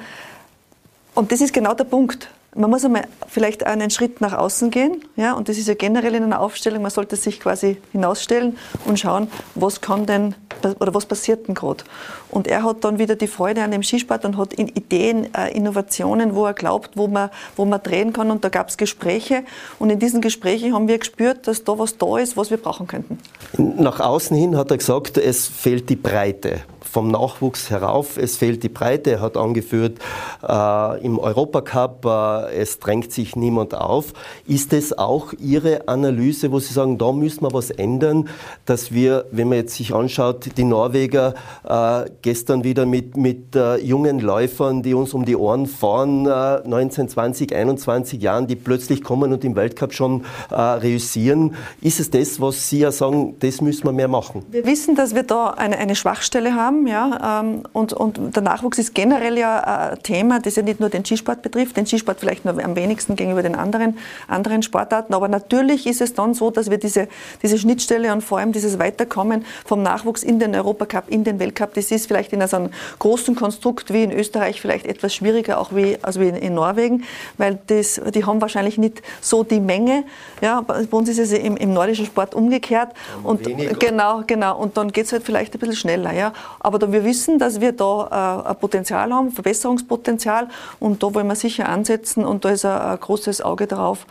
Und 1.13 1.32
das 1.32 1.41
ist 1.41 1.53
genau 1.53 1.74
der 1.74 1.86
Punkt 1.86 2.30
man 2.56 2.70
muss 2.70 2.86
einmal 2.86 3.03
vielleicht 3.28 3.66
einen 3.66 3.89
Schritt 3.89 4.22
nach 4.22 4.34
außen 4.34 4.72
gehen, 4.72 5.03
ja, 5.18 5.34
und 5.34 5.49
das 5.49 5.58
ist 5.58 5.68
ja 5.68 5.74
generell 5.74 6.16
in 6.16 6.24
einer 6.24 6.39
Aufstellung, 6.39 6.82
man 6.82 6.91
sollte 6.91 7.16
sich 7.18 7.39
quasi 7.39 7.78
hinausstellen 7.91 8.58
und 8.86 8.99
schauen, 8.99 9.28
was 9.56 9.82
kann 9.82 10.06
denn 10.06 10.36
oder 10.80 10.93
was 10.93 11.06
passiert 11.06 11.47
denn 11.47 11.53
gerade. 11.53 11.84
Und 12.32 12.47
er 12.47 12.64
hat 12.64 12.84
dann 12.84 12.97
wieder 12.97 13.16
die 13.16 13.28
Freude 13.28 13.62
an 13.64 13.72
dem 13.72 13.84
Skisport 13.84 14.26
und 14.26 14.38
hat 14.38 14.58
Ideen, 14.58 15.34
äh, 15.36 15.56
Innovationen, 15.56 16.34
wo 16.34 16.45
er 16.45 16.53
glaubt, 16.53 16.91
wo 16.95 17.08
man, 17.08 17.30
wo 17.56 17.66
man 17.66 17.84
drehen 17.84 18.14
kann. 18.14 18.32
Und 18.32 18.43
da 18.43 18.49
gab 18.49 18.70
es 18.70 18.78
Gespräche. 18.78 19.43
Und 19.80 19.89
in 19.89 19.99
diesen 19.99 20.22
Gesprächen 20.22 20.74
haben 20.74 20.88
wir 20.88 20.97
gespürt, 20.97 21.47
dass 21.47 21.64
da 21.64 21.78
was 21.78 21.97
da 21.97 22.18
ist, 22.18 22.36
was 22.36 22.49
wir 22.49 22.58
brauchen 22.58 22.88
könnten. 22.88 23.20
Nach 23.58 23.99
außen 23.99 24.36
hin 24.36 24.58
hat 24.58 24.72
er 24.72 24.78
gesagt, 24.78 25.18
es 25.18 25.47
fehlt 25.47 25.89
die 25.89 25.95
Breite 25.95 26.62
vom 26.88 27.09
Nachwuchs 27.09 27.69
herauf. 27.69 28.17
Es 28.17 28.38
fehlt 28.38 28.63
die 28.63 28.69
Breite. 28.69 29.11
Er 29.11 29.21
hat 29.21 29.38
angeführt, 29.38 29.99
äh, 30.47 31.03
im 31.03 31.19
Europacup, 31.19 32.05
äh, 32.05 32.55
es 32.55 32.79
drängt 32.79 33.11
sich 33.11 33.36
niemand 33.36 33.73
auf. 33.73 34.13
Ist 34.47 34.73
es 34.73 34.97
auch 34.97 35.33
Ihre 35.33 35.88
Analyse, 35.88 36.51
wo 36.51 36.59
Sie 36.59 36.73
sagen, 36.73 36.97
da 36.97 37.11
müssen 37.11 37.41
wir 37.43 37.53
was 37.53 37.69
ändern, 37.69 38.29
dass 38.65 38.91
wir, 38.91 39.25
wenn 39.31 39.49
man 39.49 39.59
jetzt 39.59 39.75
sich 39.75 39.93
anschaut, 39.93 40.49
die 40.57 40.63
Norweger 40.63 41.33
äh, 41.63 42.09
gestern 42.21 42.63
wieder 42.63 42.86
mit, 42.86 43.17
mit 43.17 43.55
äh, 43.55 43.77
jungen 43.77 44.19
Läufern, 44.19 44.83
die 44.83 44.93
uns 44.93 45.13
um 45.13 45.25
die 45.25 45.36
Ohren 45.36 45.65
fahren, 45.67 46.25
äh, 46.25 46.67
19, 46.67 47.09
20, 47.09 47.55
21 47.55 48.21
Jahren, 48.21 48.47
die 48.47 48.55
plötzlich 48.55 49.03
kommen 49.03 49.33
und 49.33 49.43
im 49.43 49.55
Weltcup 49.55 49.93
schon 49.93 50.23
äh, 50.51 50.55
reüssieren. 50.55 51.55
Ist 51.81 51.99
es 51.99 52.09
das, 52.09 52.39
was 52.39 52.69
Sie 52.69 52.79
ja 52.79 52.91
sagen, 52.91 53.36
das 53.39 53.61
müssen 53.61 53.86
wir 53.86 53.91
mehr 53.91 54.07
machen? 54.07 54.43
Wir 54.49 54.65
wissen, 54.65 54.95
dass 54.95 55.15
wir 55.15 55.23
da 55.23 55.51
eine, 55.51 55.77
eine 55.77 55.95
Schwachstelle 55.95 56.55
haben 56.55 56.74
ja, 56.88 57.41
ähm, 57.41 57.63
und, 57.73 57.93
und 57.93 58.36
der 58.36 58.43
Nachwuchs 58.43 58.78
ist 58.78 58.93
generell 58.93 59.38
ja 59.38 59.91
ein 59.91 60.03
Thema, 60.03 60.39
das 60.39 60.55
ja 60.55 60.63
nicht 60.63 60.80
nur 60.80 60.89
den 60.89 61.05
Skisport 61.05 61.41
betrifft, 61.41 61.78
den 61.78 61.86
Skisport 61.86 62.19
vielleicht 62.19 62.45
nur 62.45 62.63
am 62.63 62.76
wenigsten 62.76 63.15
gegenüber 63.15 63.43
den 63.43 63.55
anderen, 63.55 63.97
anderen 64.28 64.63
Sportarten, 64.63 65.13
aber 65.13 65.28
natürlich 65.28 65.88
ist 65.88 66.01
es 66.01 66.13
dann 66.13 66.34
so, 66.34 66.51
dass 66.51 66.69
wir 66.69 66.78
diese, 66.78 67.07
diese 67.41 67.57
Schnittstelle 67.57 68.11
und 68.11 68.21
vor 68.21 68.39
allem 68.39 68.51
dieses 68.51 68.80
Weiterkommen 68.80 69.45
vom 69.65 69.84
Nachwuchs 69.84 70.23
in 70.23 70.39
den 70.39 70.55
Europacup, 70.55 71.09
in 71.09 71.23
den 71.23 71.39
Weltcup, 71.39 71.73
das 71.73 71.91
ist 71.91 72.07
vielleicht 72.07 72.34
in 72.34 72.45
so 72.47 72.57
einem 72.57 72.69
großen 72.99 73.36
Konstrukt 73.36 73.93
wie 73.93 74.03
in 74.03 74.11
Österreich 74.11 74.61
vielleicht 74.61 74.86
etwas 74.86 75.13
schwieriger, 75.13 75.59
auch 75.59 75.76
wie, 75.76 75.97
also 76.01 76.19
wie 76.19 76.30
in, 76.30 76.36
in 76.36 76.53
Norwegen, 76.53 77.03
weil 77.38 77.59
das, 77.67 78.01
die 78.13 78.26
haben 78.26 78.41
wahrscheinlich 78.41 78.78
nicht 78.78 79.01
so 79.21 79.43
die 79.43 79.59
Menge. 79.59 80.03
Ja, 80.41 80.61
bei 80.61 80.86
uns 80.89 81.09
ist 81.09 81.19
es 81.19 81.32
im, 81.32 81.57
im 81.57 81.73
nordischen 81.73 82.05
Sport 82.05 82.36
umgekehrt. 82.36 82.89
Und, 83.23 83.43
genau, 83.80 84.23
genau. 84.26 84.57
Und 84.57 84.78
dann 84.78 84.91
geht 84.91 85.05
es 85.05 85.11
halt 85.11 85.23
vielleicht 85.23 85.53
ein 85.53 85.59
bisschen 85.59 85.76
schneller. 85.76 86.13
Ja. 86.13 86.34
Aber 86.66 86.91
wir 86.91 87.03
wissen, 87.03 87.38
dass 87.38 87.61
wir 87.61 87.74
da 87.74 88.41
äh, 88.43 88.49
ein 88.49 88.55
Potenzial 88.55 89.13
haben, 89.13 89.32
Verbesserungspotenzial 89.32 90.47
und 90.80 91.03
da 91.03 91.13
wollen 91.13 91.28
wir 91.28 91.36
sicher 91.36 91.70
ansetzen 91.70 92.26
und 92.26 92.43
da 92.43 92.49
ist 92.49 92.66
ein, 92.66 92.82
ein 92.82 92.99
großes 92.99 93.41
Auge 93.41 93.68
drauf 93.68 94.07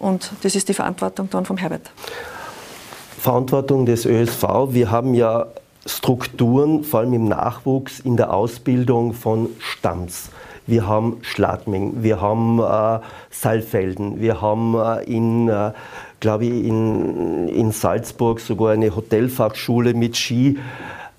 und 0.00 0.32
das 0.42 0.56
ist 0.56 0.68
die 0.68 0.74
Verantwortung 0.74 1.30
dann 1.30 1.44
vom 1.44 1.56
Herbert. 1.56 1.92
Verantwortung 3.20 3.86
des 3.86 4.04
ÖSV. 4.04 4.42
Wir 4.70 4.90
haben 4.90 5.14
ja 5.14 5.46
Strukturen, 5.86 6.82
vor 6.82 7.00
allem 7.00 7.12
im 7.12 7.28
Nachwuchs, 7.28 8.00
in 8.00 8.16
der 8.16 8.34
Ausbildung 8.34 9.12
von 9.14 9.50
Stamms. 9.60 10.30
Wir 10.66 10.88
haben 10.88 11.18
Schladming, 11.22 12.02
wir 12.02 12.20
haben 12.20 12.58
äh, 12.58 12.98
Saalfelden, 13.30 14.20
wir 14.20 14.40
haben 14.40 14.74
äh, 14.74 15.04
in, 15.04 15.48
äh, 15.48 15.70
glaube 16.18 16.46
ich, 16.46 16.64
in, 16.66 17.46
in 17.46 17.70
Salzburg 17.70 18.40
sogar 18.40 18.72
eine 18.72 18.94
Hotelfachschule 18.94 19.94
mit 19.94 20.16
Ski. 20.16 20.58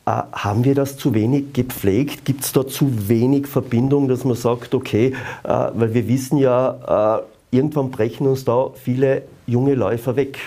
Äh, 0.05 0.23
haben 0.33 0.65
wir 0.65 0.75
das 0.75 0.97
zu 0.97 1.13
wenig 1.13 1.53
gepflegt? 1.53 2.25
Gibt 2.25 2.43
es 2.43 2.51
da 2.51 2.67
zu 2.67 3.07
wenig 3.07 3.47
Verbindung, 3.47 4.07
dass 4.07 4.25
man 4.25 4.35
sagt, 4.35 4.73
okay, 4.73 5.13
äh, 5.43 5.47
weil 5.47 5.93
wir 5.93 6.07
wissen 6.07 6.37
ja, 6.37 7.21
äh, 7.51 7.55
irgendwann 7.55 7.89
brechen 7.89 8.27
uns 8.27 8.43
da 8.43 8.71
viele 8.75 9.23
junge 9.47 9.75
Läufer 9.75 10.15
weg, 10.15 10.39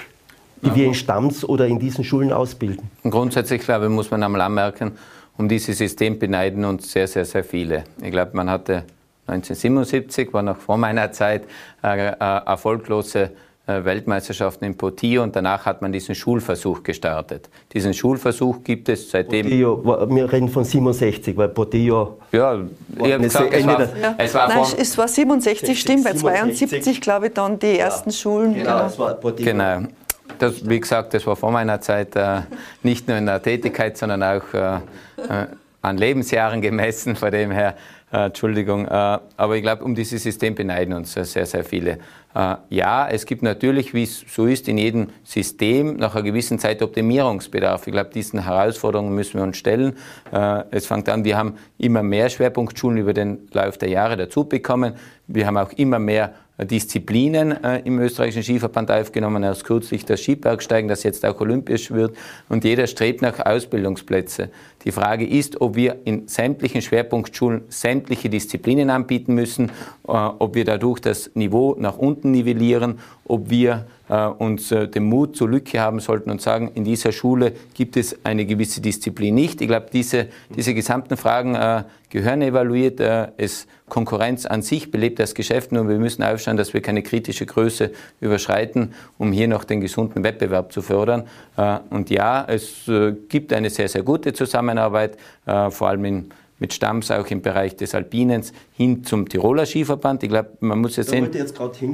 die 0.61 0.75
wir 0.75 0.87
in 0.87 0.95
Stamms 0.95 1.45
oder 1.45 1.67
in 1.67 1.79
diesen 1.79 2.05
Schulen 2.05 2.33
ausbilden? 2.33 2.91
Grundsätzlich, 3.05 3.63
glaube 3.63 3.87
ich, 3.87 3.91
muss 3.91 4.11
man 4.11 4.23
einmal 4.23 4.43
anmerken, 4.43 4.93
um 5.39 5.49
dieses 5.49 5.79
System 5.79 6.19
beneiden 6.19 6.65
uns 6.65 6.93
sehr, 6.93 7.07
sehr, 7.07 7.25
sehr 7.25 7.45
viele. 7.45 7.85
Ich 8.03 8.11
glaube, 8.11 8.33
man 8.35 8.51
hatte 8.51 8.85
1977, 9.27 10.33
war 10.35 10.43
noch 10.43 10.59
vor 10.59 10.77
meiner 10.77 11.13
Zeit, 11.13 11.45
äh, 11.83 11.97
erfolglose 11.97 13.31
Weltmeisterschaften 13.67 14.65
in 14.65 14.77
Potillo 14.77 15.25
und 15.25 15.35
danach 15.35 15.67
hat 15.67 15.83
man 15.83 15.91
diesen 15.91 16.15
Schulversuch 16.15 16.85
gestartet. 16.85 17.49
Diesen 17.73 17.93
Schulversuch 17.93 18.63
gibt 18.63 18.89
es 18.89 19.11
seitdem. 19.11 19.47
Potillo, 19.47 20.09
wir 20.09 20.33
reden 20.33 20.49
von 20.49 20.65
67, 20.65 21.37
weil 21.37 21.49
Potillo. 21.49 22.19
Ja, 22.31 22.61
ich 23.03 23.13
habe 23.13 23.25
gesagt, 23.25 23.53
es 23.53 23.67
war, 23.67 23.81
ja. 23.81 24.15
es 24.19 24.35
war, 24.35 24.49
Nein, 24.49 24.65
es 24.79 24.97
war 24.97 25.09
67, 25.09 25.81
stimmt, 25.81 26.05
bei 26.05 26.13
72, 26.13 27.01
glaube 27.01 27.27
ich, 27.27 27.33
dann 27.35 27.59
die 27.59 27.79
ersten 27.79 28.11
ja. 28.11 28.17
Schulen. 28.17 28.55
Genau, 28.55 28.65
genau. 28.65 28.79
Das 28.79 28.99
war 28.99 29.15
Potillo. 29.15 29.51
genau. 29.51 29.89
Das, 30.39 30.69
wie 30.69 30.79
gesagt, 30.79 31.15
das 31.15 31.27
war 31.27 31.35
vor 31.35 31.51
meiner 31.51 31.81
Zeit 31.81 32.15
äh, 32.15 32.43
nicht 32.83 33.09
nur 33.09 33.17
in 33.17 33.27
der 33.27 33.43
Tätigkeit, 33.43 33.97
sondern 33.97 34.23
auch 34.23 34.55
äh, 34.55 34.77
äh 34.77 35.47
an 35.83 35.99
Lebensjahren 35.99 36.61
gemessen. 36.61 37.15
Von 37.15 37.31
dem 37.31 37.53
her 37.53 37.77
äh, 38.13 38.27
Entschuldigung. 38.27 38.87
Äh, 38.87 39.19
aber 39.37 39.57
ich 39.57 39.63
glaube, 39.63 39.85
um 39.85 39.95
dieses 39.95 40.23
System 40.23 40.55
beneiden 40.55 40.95
uns 40.95 41.13
sehr, 41.13 41.25
sehr 41.25 41.65
viele. 41.65 41.99
Äh, 42.37 42.57
ja, 42.69 43.09
es 43.09 43.25
gibt 43.25 43.43
natürlich, 43.43 43.95
wie 43.95 44.03
es 44.03 44.25
so 44.29 44.47
ist, 44.47 44.69
in 44.69 44.77
jedem 44.77 45.09
System 45.25 45.97
nach 45.97 46.15
einer 46.15 46.23
gewissen 46.23 46.59
Zeit 46.59 46.83
Optimierungsbedarf. 46.83 47.87
Ich 47.87 47.93
glaube, 47.95 48.11
diesen 48.11 48.45
Herausforderungen 48.45 49.15
müssen 49.15 49.39
wir 49.39 49.43
uns 49.43 49.57
stellen. 49.57 49.97
Äh, 50.31 50.65
es 50.71 50.87
fängt 50.87 51.09
an, 51.09 51.25
wir 51.25 51.39
haben 51.39 51.55
immer 51.79 52.03
mehr 52.03 52.29
Schwerpunktschulen 52.29 52.99
über 52.99 53.15
den 53.15 53.49
Lauf 53.53 53.79
der 53.79 53.89
Jahre 53.89 54.19
dazu 54.19 54.45
bekommen. 54.45 54.95
Wir 55.27 55.47
haben 55.47 55.57
auch 55.57 55.73
immer 55.73 55.99
mehr 55.99 56.35
Disziplinen 56.59 57.63
äh, 57.63 57.81
im 57.85 57.99
österreichischen 57.99 58.43
Skiverband 58.43 58.91
aufgenommen, 58.91 59.43
erst 59.43 59.65
kürzlich 59.65 60.07
das 60.07 60.21
Skibergsteigen, 60.21 60.89
das 60.89 61.03
jetzt 61.03 61.25
auch 61.27 61.39
olympisch 61.41 61.91
wird. 61.91 62.17
Und 62.49 62.65
jeder 62.65 62.87
strebt 62.87 63.21
nach 63.21 63.45
Ausbildungsplätze. 63.45 64.49
Die 64.85 64.93
Frage 64.93 65.27
ist, 65.27 65.61
ob 65.61 65.77
wir 65.77 65.99
in 66.05 66.29
sämtlichen 66.29 66.81
Schwerpunktschulen 66.81 67.63
sämtliche 67.69 68.31
Disziplinen 68.31 68.89
anbieten 68.89 69.35
müssen, 69.35 69.69
äh, 70.09 70.13
ob 70.13 70.55
wir 70.55 70.65
dadurch 70.65 71.01
das 71.01 71.31
Niveau 71.35 71.77
nach 71.79 71.99
unten 71.99 72.31
nivellieren, 72.31 73.01
ob 73.27 73.51
wir 73.51 73.87
äh, 74.09 74.27
uns 74.27 74.71
äh, 74.71 74.87
den 74.87 75.05
Mut 75.05 75.37
zur 75.37 75.49
Lücke 75.49 75.81
haben 75.81 75.99
sollten 75.99 76.31
und 76.31 76.41
sagen, 76.41 76.71
in 76.75 76.85
dieser 76.85 77.11
Schule 77.11 77.53
gibt 77.75 77.97
es 77.97 78.25
eine 78.25 78.47
gewisse 78.47 78.81
Disziplin 78.81 79.35
nicht. 79.35 79.61
Ich 79.61 79.67
glaube, 79.67 79.87
diese, 79.93 80.29
diese 80.55 80.75
gesamten 80.75 81.17
Fragen 81.17 81.57
äh, 81.57 81.83
gehören 82.09 82.41
evaluiert. 82.41 83.01
Es, 83.37 83.67
Konkurrenz 83.89 84.47
an 84.47 84.63
sich 84.63 84.93
belebt 84.93 85.19
das 85.19 85.35
Geschäft 85.35 85.73
und 85.73 85.89
wir 85.89 85.99
müssen 85.99 86.23
aufschauen, 86.23 86.57
dass 86.57 86.73
wir 86.73 86.83
keine 86.83 87.03
kritische 87.03 87.47
Größe 87.47 87.91
überschreiten, 88.21 88.95
um 89.19 89.33
hier 89.33 89.49
noch 89.49 89.65
den 89.65 89.81
gesunden 89.81 90.23
Wettbewerb 90.23 90.73
zu 90.73 90.83
fördern. 90.83 91.25
Und 91.91 92.11
ja, 92.11 92.45
es 92.49 92.91
gibt 93.29 93.53
eine 93.53 93.71
sehr, 93.71 93.89
sehr 93.89 94.03
gute 94.03 94.33
Zusammenarbeit, 94.33 95.17
vor 95.45 95.89
allem 95.89 96.05
in 96.05 96.31
mit 96.59 96.73
Stamms 96.73 97.11
auch 97.11 97.27
im 97.27 97.43
Bereich 97.43 97.77
des 97.77 97.95
Alpinens 97.95 98.53
hin 98.77 99.05
zum 99.05 99.29
Tiroler 99.29 99.67
Skiverband. 99.67 100.23
Ich 100.23 100.31
glaube, 100.31 100.51
man 100.61 100.81
muss 100.81 100.97
ja 100.97 101.03
sehen, 101.03 101.31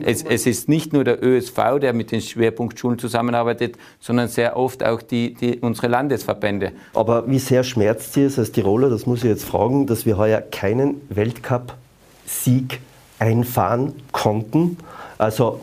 es, 0.05 0.23
es, 0.23 0.47
ist 0.47 0.69
nicht 0.69 0.93
nur 0.93 1.05
der 1.05 1.23
ÖSV, 1.23 1.79
der 1.81 1.93
mit 1.93 2.13
den 2.13 2.21
Schwerpunktschulen 2.21 2.99
zusammenarbeitet, 2.99 3.77
sondern 3.99 4.29
sehr 4.29 4.57
oft 4.57 4.85
auch 4.85 5.03
die, 5.03 5.35
die, 5.35 5.59
unsere 5.59 5.89
Landesverbände. 5.89 6.73
Aber 6.95 7.29
wie 7.29 7.39
sehr 7.39 7.65
schmerzt 7.65 8.15
Sie 8.15 8.23
es 8.23 8.39
als 8.39 8.53
Tiroler, 8.53 8.89
das 8.89 9.07
muss 9.07 9.25
ich 9.25 9.31
jetzt 9.31 9.45
fragen, 9.45 9.87
dass 9.87 10.07
wir 10.07 10.17
heuer 10.17 10.41
keinen 10.41 11.01
Weltcup-Sieg 11.09 12.81
einfahren 13.19 13.95
konnten? 14.13 14.79
Also 15.19 15.61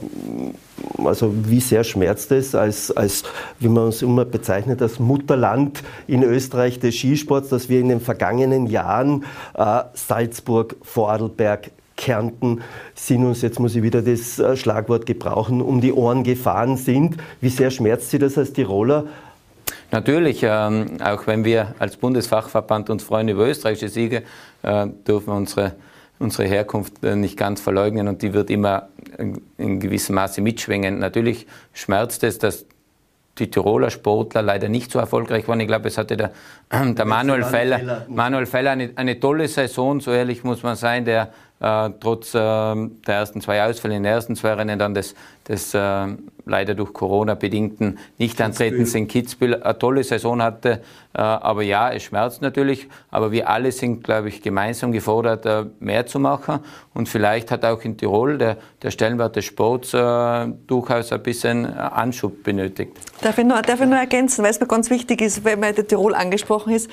also 1.03 1.33
wie 1.45 1.59
sehr 1.59 1.83
schmerzt 1.83 2.31
es, 2.31 2.55
als, 2.55 2.91
als, 2.91 3.23
wie 3.59 3.67
man 3.67 3.85
uns 3.85 4.01
immer 4.01 4.25
bezeichnet, 4.25 4.81
das 4.81 4.99
Mutterland 4.99 5.83
in 6.07 6.23
Österreich 6.23 6.79
des 6.79 6.95
Skisports, 6.95 7.49
dass 7.49 7.69
wir 7.69 7.79
in 7.79 7.89
den 7.89 8.01
vergangenen 8.01 8.67
Jahren 8.67 9.25
äh, 9.55 9.81
Salzburg, 9.93 10.75
Vorarlberg, 10.81 11.71
Kärnten 11.99 12.61
sind 12.95 13.25
uns, 13.25 13.41
jetzt 13.41 13.59
muss 13.59 13.75
ich 13.75 13.83
wieder 13.83 14.01
das 14.01 14.39
äh, 14.39 14.55
Schlagwort 14.55 15.05
gebrauchen, 15.05 15.61
um 15.61 15.81
die 15.81 15.91
Ohren 15.91 16.23
gefahren 16.23 16.77
sind. 16.77 17.17
Wie 17.41 17.49
sehr 17.49 17.71
schmerzt 17.71 18.09
Sie 18.09 18.19
das 18.19 18.37
als 18.37 18.53
Tiroler? 18.53 19.05
Natürlich, 19.91 20.41
ähm, 20.43 20.97
auch 21.03 21.27
wenn 21.27 21.43
wir 21.43 21.75
als 21.77 21.97
Bundesfachverband 21.97 22.89
uns 22.89 23.03
freuen 23.03 23.27
über 23.27 23.47
österreichische 23.47 23.89
Siege, 23.89 24.23
äh, 24.63 24.87
dürfen 25.07 25.31
unsere, 25.31 25.73
unsere 26.19 26.47
Herkunft 26.47 27.03
äh, 27.03 27.15
nicht 27.15 27.37
ganz 27.37 27.61
verleugnen 27.61 28.07
und 28.07 28.21
die 28.21 28.33
wird 28.33 28.49
immer 28.49 28.89
in 29.57 29.79
gewissem 29.79 30.15
Maße 30.15 30.41
mitschwingen. 30.41 30.99
Natürlich 30.99 31.47
schmerzt 31.73 32.23
es, 32.23 32.37
dass 32.37 32.65
die 33.39 33.49
Tiroler 33.49 33.89
Sportler 33.89 34.41
leider 34.41 34.69
nicht 34.69 34.91
so 34.91 34.99
erfolgreich 34.99 35.47
waren. 35.47 35.59
Ich 35.61 35.67
glaube, 35.67 35.87
es 35.87 35.97
hatte 35.97 36.17
der, 36.17 36.31
der 36.71 37.05
Manuel 37.05 37.43
Feller, 37.43 38.05
Manuel 38.09 38.45
Feller 38.45 38.71
eine, 38.71 38.91
eine, 38.95 39.19
tolle 39.19 39.47
Saison, 39.47 40.01
so 40.01 40.11
ehrlich 40.11 40.43
muss 40.43 40.61
man 40.61 40.75
sein, 40.75 41.05
der 41.05 41.31
äh, 41.59 41.89
trotz 41.99 42.33
äh, 42.33 42.37
der 42.37 43.15
ersten 43.15 43.41
zwei 43.41 43.63
Ausfälle 43.63 43.95
in 43.95 44.03
den 44.03 44.11
ersten 44.11 44.35
zwei 44.35 44.53
Rennen 44.53 44.77
dann 44.77 44.93
des, 44.93 45.15
des 45.49 45.73
äh, 45.73 46.07
leider 46.45 46.75
durch 46.75 46.93
Corona 46.93 47.35
bedingten 47.35 47.99
Nichtantretens 48.17 48.93
in 48.95 49.07
Kitzbühel 49.07 49.61
eine 49.61 49.77
tolle 49.77 50.03
Saison 50.03 50.41
hatte. 50.41 50.81
Äh, 51.13 51.21
aber 51.21 51.63
ja, 51.63 51.91
es 51.91 52.03
schmerzt 52.03 52.41
natürlich. 52.41 52.87
Aber 53.09 53.31
wir 53.31 53.49
alle 53.49 53.71
sind, 53.71 54.03
glaube 54.03 54.29
ich, 54.29 54.41
gemeinsam 54.41 54.91
gefordert, 54.91 55.45
äh, 55.45 55.65
mehr 55.79 56.05
zu 56.05 56.19
machen. 56.19 56.59
Und 56.93 57.09
vielleicht 57.09 57.49
hat 57.51 57.65
auch 57.65 57.81
in 57.81 57.97
Tirol 57.97 58.37
der, 58.37 58.57
der 58.83 58.91
Stellenwert 58.91 59.35
des 59.35 59.45
Sports 59.45 59.93
äh, 59.93 60.47
durchaus 60.67 61.11
ein 61.11 61.23
bisschen 61.23 61.65
Anschub 61.65 62.43
benötigt. 62.43 62.93
Darf 63.21 63.37
ich, 63.37 63.45
nur, 63.45 63.61
darf 63.61 63.81
ich 63.81 63.87
nur 63.87 63.97
ergänzen, 63.97 64.43
weil 64.43 64.51
es 64.51 64.59
mir 64.59 64.67
ganz 64.67 64.89
wichtig 64.89 65.21
ist, 65.21 65.43
wenn 65.43 65.59
man 65.59 65.75
Tirol 65.75 66.13
angesprochen 66.13 66.73
ist. 66.73 66.89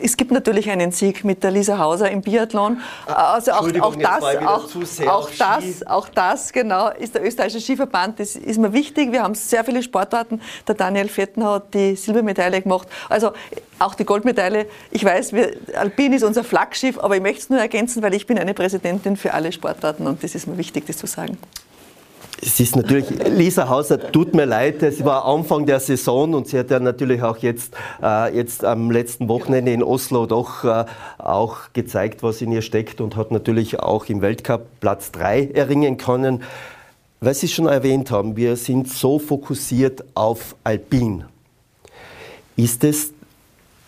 Es 0.00 0.16
gibt 0.16 0.30
natürlich 0.30 0.70
einen 0.70 0.92
Sieg 0.92 1.24
mit 1.24 1.42
der 1.42 1.50
Lisa 1.50 1.78
Hauser 1.78 2.10
im 2.10 2.22
Biathlon. 2.22 2.78
Ah, 3.06 3.34
also 3.34 3.52
auch, 3.52 3.68
auch 3.80 3.96
das, 3.96 4.22
auch, 4.22 4.74
auch 5.06 5.30
das, 5.36 5.86
auch 5.86 6.08
das, 6.08 6.52
genau, 6.52 6.90
ist 6.90 7.14
der 7.14 7.26
österreichische 7.26 7.60
Skiverband. 7.60 7.97
Das 8.06 8.36
ist 8.36 8.58
mir 8.58 8.72
wichtig. 8.72 9.12
Wir 9.12 9.22
haben 9.22 9.34
sehr 9.34 9.64
viele 9.64 9.82
Sportarten. 9.82 10.40
Der 10.66 10.74
Daniel 10.74 11.08
Fetten 11.08 11.44
hat 11.44 11.74
die 11.74 11.96
Silbermedaille 11.96 12.62
gemacht. 12.62 12.88
Also 13.08 13.32
auch 13.78 13.94
die 13.94 14.04
Goldmedaille. 14.04 14.66
Ich 14.90 15.04
weiß, 15.04 15.32
wir, 15.32 15.52
Alpin 15.74 16.12
ist 16.12 16.22
unser 16.22 16.44
Flaggschiff, 16.44 16.98
aber 16.98 17.16
ich 17.16 17.22
möchte 17.22 17.40
es 17.40 17.50
nur 17.50 17.58
ergänzen, 17.58 18.02
weil 18.02 18.14
ich 18.14 18.26
bin 18.26 18.38
eine 18.38 18.54
Präsidentin 18.54 19.16
für 19.16 19.34
alle 19.34 19.52
Sportarten 19.52 20.06
und 20.06 20.22
das 20.22 20.34
ist 20.34 20.46
mir 20.46 20.58
wichtig, 20.58 20.86
das 20.86 20.96
zu 20.96 21.06
sagen. 21.06 21.38
Es 22.40 22.60
ist 22.60 22.76
natürlich, 22.76 23.10
Lisa 23.10 23.68
Hauser, 23.68 24.12
tut 24.12 24.32
mir 24.32 24.44
leid, 24.44 24.82
es 24.84 25.04
war 25.04 25.24
Anfang 25.24 25.66
der 25.66 25.80
Saison 25.80 26.34
und 26.34 26.46
sie 26.46 26.58
hat 26.58 26.70
ja 26.70 26.78
natürlich 26.78 27.22
auch 27.22 27.38
jetzt, 27.38 27.74
äh, 28.00 28.34
jetzt 28.34 28.64
am 28.64 28.92
letzten 28.92 29.28
Wochenende 29.28 29.72
in 29.72 29.82
Oslo 29.82 30.26
doch 30.26 30.62
äh, 30.62 30.84
auch 31.18 31.56
gezeigt, 31.72 32.22
was 32.22 32.40
in 32.40 32.52
ihr 32.52 32.62
steckt 32.62 33.00
und 33.00 33.16
hat 33.16 33.32
natürlich 33.32 33.80
auch 33.80 34.06
im 34.06 34.20
Weltcup 34.20 34.66
Platz 34.78 35.10
3 35.10 35.50
erringen 35.52 35.96
können. 35.96 36.44
Weil 37.20 37.34
Sie 37.34 37.48
schon 37.48 37.66
erwähnt 37.66 38.10
haben, 38.10 38.36
wir 38.36 38.56
sind 38.56 38.88
so 38.88 39.18
fokussiert 39.18 40.04
auf 40.14 40.54
Alpin. 40.62 41.24
Ist 42.56 42.84
es 42.84 43.12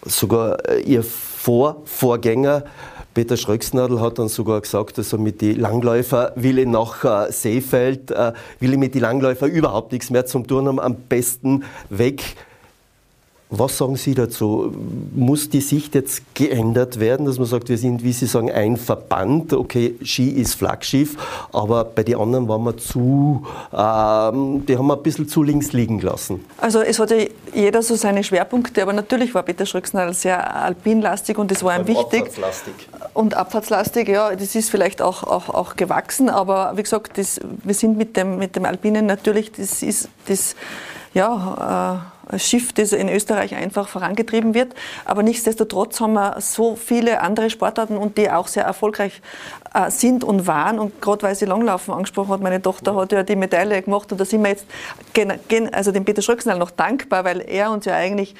sogar 0.04 0.68
äh, 0.68 0.80
Ihr 0.80 1.02
Vor 1.02 1.82
Vorgänger 1.84 2.64
Peter 3.12 3.36
Schröcksnadel 3.36 4.00
hat 4.00 4.20
dann 4.20 4.28
sogar 4.28 4.60
gesagt, 4.60 4.96
also 4.98 5.18
mit 5.18 5.40
den 5.40 5.58
Langläufer 5.58 6.32
will 6.36 6.60
ich 6.60 6.66
nach 6.66 7.04
äh, 7.04 7.32
Seefeld, 7.32 8.12
äh, 8.12 8.32
will 8.60 8.72
ich 8.72 8.78
mit 8.78 8.94
den 8.94 9.02
Langläufer 9.02 9.46
überhaupt 9.46 9.90
nichts 9.90 10.10
mehr 10.10 10.26
zum 10.26 10.46
Tun 10.46 10.68
haben, 10.68 10.78
am 10.78 10.94
besten 10.94 11.64
weg. 11.88 12.22
Was 13.52 13.78
sagen 13.78 13.96
Sie 13.96 14.14
dazu? 14.14 14.72
Muss 15.12 15.48
die 15.50 15.60
Sicht 15.60 15.96
jetzt 15.96 16.22
geändert 16.34 17.00
werden, 17.00 17.26
dass 17.26 17.36
man 17.36 17.48
sagt, 17.48 17.68
wir 17.68 17.78
sind, 17.78 18.04
wie 18.04 18.12
Sie 18.12 18.26
sagen, 18.26 18.48
ein 18.48 18.76
Verband? 18.76 19.52
Okay, 19.52 19.96
Ski 20.04 20.30
ist 20.30 20.54
Flaggschiff, 20.54 21.16
aber 21.52 21.82
bei 21.82 22.04
den 22.04 22.20
anderen 22.20 22.46
waren 22.46 22.62
wir 22.62 22.76
zu, 22.76 23.44
ähm, 23.72 24.64
die 24.66 24.78
haben 24.78 24.86
wir 24.86 24.96
ein 24.96 25.02
bisschen 25.02 25.28
zu 25.28 25.42
links 25.42 25.72
liegen 25.72 25.98
gelassen. 25.98 26.44
Also 26.58 26.78
es 26.80 27.00
hatte 27.00 27.28
jeder 27.52 27.82
so 27.82 27.96
seine 27.96 28.22
Schwerpunkte, 28.22 28.82
aber 28.82 28.92
natürlich 28.92 29.34
war 29.34 29.42
Peter 29.42 29.66
Schröcksnadel 29.66 30.14
sehr 30.14 30.54
alpinlastig 30.54 31.36
und 31.36 31.50
das 31.50 31.64
war 31.64 31.76
ihm 31.76 31.88
wichtig. 31.88 32.20
Abfahrtslastig. 32.20 32.74
Und 33.14 33.34
abfahrtslastig, 33.34 34.08
ja, 34.08 34.36
das 34.36 34.54
ist 34.54 34.70
vielleicht 34.70 35.02
auch, 35.02 35.24
auch, 35.24 35.48
auch 35.48 35.74
gewachsen, 35.74 36.28
aber 36.28 36.76
wie 36.76 36.84
gesagt, 36.84 37.18
das, 37.18 37.40
wir 37.64 37.74
sind 37.74 37.98
mit 37.98 38.16
dem, 38.16 38.38
mit 38.38 38.54
dem 38.54 38.64
Alpinen 38.64 39.06
natürlich, 39.06 39.50
das 39.50 39.82
ist 39.82 40.08
das, 40.28 40.54
ja, 41.14 41.98
äh, 42.06 42.19
Schiff, 42.38 42.72
das 42.72 42.92
in 42.92 43.08
Österreich 43.08 43.54
einfach 43.54 43.88
vorangetrieben 43.88 44.54
wird. 44.54 44.74
Aber 45.04 45.22
nichtsdestotrotz 45.22 46.00
haben 46.00 46.14
wir 46.14 46.36
so 46.40 46.76
viele 46.76 47.20
andere 47.20 47.50
Sportarten 47.50 47.96
und 47.96 48.18
die 48.18 48.30
auch 48.30 48.48
sehr 48.48 48.64
erfolgreich 48.64 49.20
äh, 49.74 49.90
sind 49.90 50.24
und 50.24 50.46
waren. 50.46 50.78
Und 50.78 51.00
gerade 51.00 51.22
weil 51.22 51.34
sie 51.34 51.44
Langlaufen 51.44 51.94
angesprochen 51.94 52.30
hat, 52.30 52.40
meine 52.40 52.62
Tochter 52.62 52.94
hat 52.94 53.12
ja 53.12 53.22
die 53.22 53.36
Medaille 53.36 53.82
gemacht 53.82 54.10
und 54.12 54.20
da 54.20 54.24
sind 54.24 54.42
wir 54.42 54.50
jetzt 54.50 54.66
also 55.72 55.92
dem 55.92 56.04
Peter 56.04 56.22
Schröcksnall 56.22 56.58
noch 56.58 56.70
dankbar, 56.70 57.24
weil 57.24 57.40
er 57.40 57.70
uns 57.70 57.84
ja 57.84 57.94
eigentlich 57.94 58.34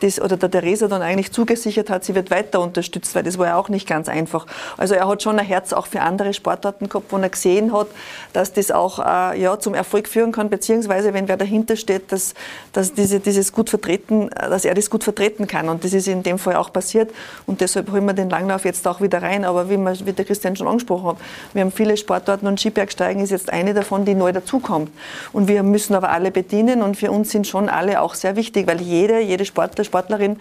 das, 0.00 0.20
oder 0.20 0.36
der 0.36 0.50
Theresa 0.50 0.88
dann 0.88 1.02
eigentlich 1.02 1.32
zugesichert 1.32 1.90
hat, 1.90 2.04
sie 2.04 2.14
wird 2.14 2.30
weiter 2.30 2.60
unterstützt, 2.60 3.14
weil 3.14 3.22
das 3.22 3.38
war 3.38 3.46
ja 3.46 3.56
auch 3.56 3.68
nicht 3.68 3.88
ganz 3.88 4.08
einfach. 4.08 4.46
Also 4.76 4.94
er 4.94 5.08
hat 5.08 5.22
schon 5.22 5.38
ein 5.38 5.44
Herz 5.44 5.72
auch 5.72 5.86
für 5.86 6.00
andere 6.00 6.34
Sportarten 6.34 6.88
gehabt, 6.88 7.12
wo 7.12 7.16
er 7.18 7.28
gesehen 7.28 7.72
hat, 7.72 7.86
dass 8.32 8.52
das 8.52 8.70
auch 8.70 8.98
äh, 8.98 9.40
ja, 9.40 9.58
zum 9.58 9.74
Erfolg 9.74 10.08
führen 10.08 10.32
kann, 10.32 10.50
beziehungsweise 10.50 11.14
wenn 11.14 11.28
wer 11.28 11.36
dahinter 11.36 11.76
steht, 11.76 12.12
dass, 12.12 12.34
dass 12.72 12.92
diese, 12.92 13.20
dieses 13.20 13.52
gut 13.52 13.70
vertreten, 13.70 14.30
dass 14.30 14.64
er 14.64 14.74
das 14.74 14.90
gut 14.90 15.04
vertreten 15.04 15.46
kann. 15.46 15.68
Und 15.68 15.84
das 15.84 15.92
ist 15.92 16.08
in 16.08 16.22
dem 16.22 16.38
Fall 16.38 16.56
auch 16.56 16.72
passiert. 16.72 17.10
Und 17.46 17.60
deshalb 17.60 17.90
holen 17.90 18.04
wir 18.04 18.14
den 18.14 18.30
Langlauf 18.30 18.64
jetzt 18.64 18.86
auch 18.86 19.00
wieder 19.00 19.22
rein. 19.22 19.44
Aber 19.44 19.70
wie, 19.70 19.76
man, 19.76 19.96
wie 20.06 20.12
der 20.12 20.24
Christian 20.24 20.56
schon 20.56 20.66
angesprochen 20.66 21.06
hat, 21.06 21.16
wir 21.52 21.62
haben 21.62 21.72
viele 21.72 21.96
Sportarten 21.96 22.46
und 22.46 22.60
Skibergsteigen 22.60 23.22
ist 23.22 23.30
jetzt 23.30 23.52
eine 23.52 23.74
davon, 23.74 24.04
die 24.04 24.14
neu 24.14 24.32
dazukommt. 24.32 24.90
Und 25.32 25.48
wir 25.48 25.62
müssen 25.62 25.94
aber 25.94 26.10
alle 26.10 26.30
bedienen 26.30 26.82
und 26.82 26.96
für 26.96 27.10
uns 27.10 27.30
sind 27.30 27.46
schon 27.46 27.68
alle 27.68 28.00
auch 28.00 28.14
sehr 28.14 28.36
wichtig, 28.36 28.66
weil 28.66 28.80
jede, 28.80 29.20
jede 29.20 29.44
Sportler, 29.44 29.84
Sportlerin, 29.94 30.38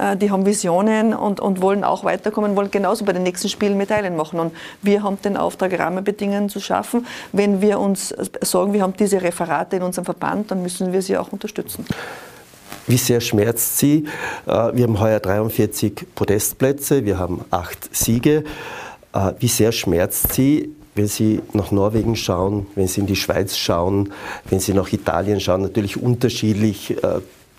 äh, 0.00 0.16
die 0.16 0.32
haben 0.32 0.44
Visionen 0.44 1.14
und, 1.14 1.38
und 1.38 1.62
wollen 1.62 1.84
auch 1.84 2.02
weiterkommen, 2.02 2.56
wollen 2.56 2.72
genauso 2.72 3.04
bei 3.04 3.12
den 3.12 3.22
nächsten 3.22 3.48
Spielen 3.48 3.76
Medaillen 3.76 4.16
machen. 4.16 4.40
Und 4.40 4.52
wir 4.82 5.04
haben 5.04 5.20
den 5.22 5.36
Auftrag, 5.36 5.78
Rahmenbedingungen 5.78 6.48
zu 6.48 6.58
schaffen. 6.58 7.06
Wenn 7.32 7.60
wir 7.60 7.78
uns 7.78 8.12
sagen, 8.42 8.72
wir 8.72 8.82
haben 8.82 8.94
diese 8.98 9.22
Referate 9.22 9.76
in 9.76 9.82
unserem 9.82 10.06
Verband, 10.06 10.50
dann 10.50 10.60
müssen 10.60 10.92
wir 10.92 11.02
sie 11.02 11.16
auch 11.16 11.30
unterstützen. 11.30 11.86
Wie 12.88 12.96
sehr 12.96 13.20
schmerzt 13.20 13.78
Sie? 13.78 14.06
Äh, 14.46 14.50
wir 14.74 14.84
haben 14.84 14.98
heuer 14.98 15.20
43 15.20 16.06
Podestplätze, 16.14 17.04
wir 17.04 17.18
haben 17.18 17.44
acht 17.50 17.94
Siege. 17.94 18.42
Äh, 19.12 19.32
wie 19.38 19.48
sehr 19.48 19.70
schmerzt 19.70 20.32
Sie, 20.32 20.70
wenn 20.96 21.06
Sie 21.06 21.42
nach 21.52 21.70
Norwegen 21.70 22.16
schauen, 22.16 22.66
wenn 22.74 22.88
Sie 22.88 23.00
in 23.00 23.06
die 23.06 23.16
Schweiz 23.16 23.56
schauen, 23.56 24.12
wenn 24.50 24.58
Sie 24.58 24.74
nach 24.74 24.92
Italien 24.92 25.40
schauen? 25.40 25.62
Natürlich 25.62 25.96
unterschiedlich 25.96 26.96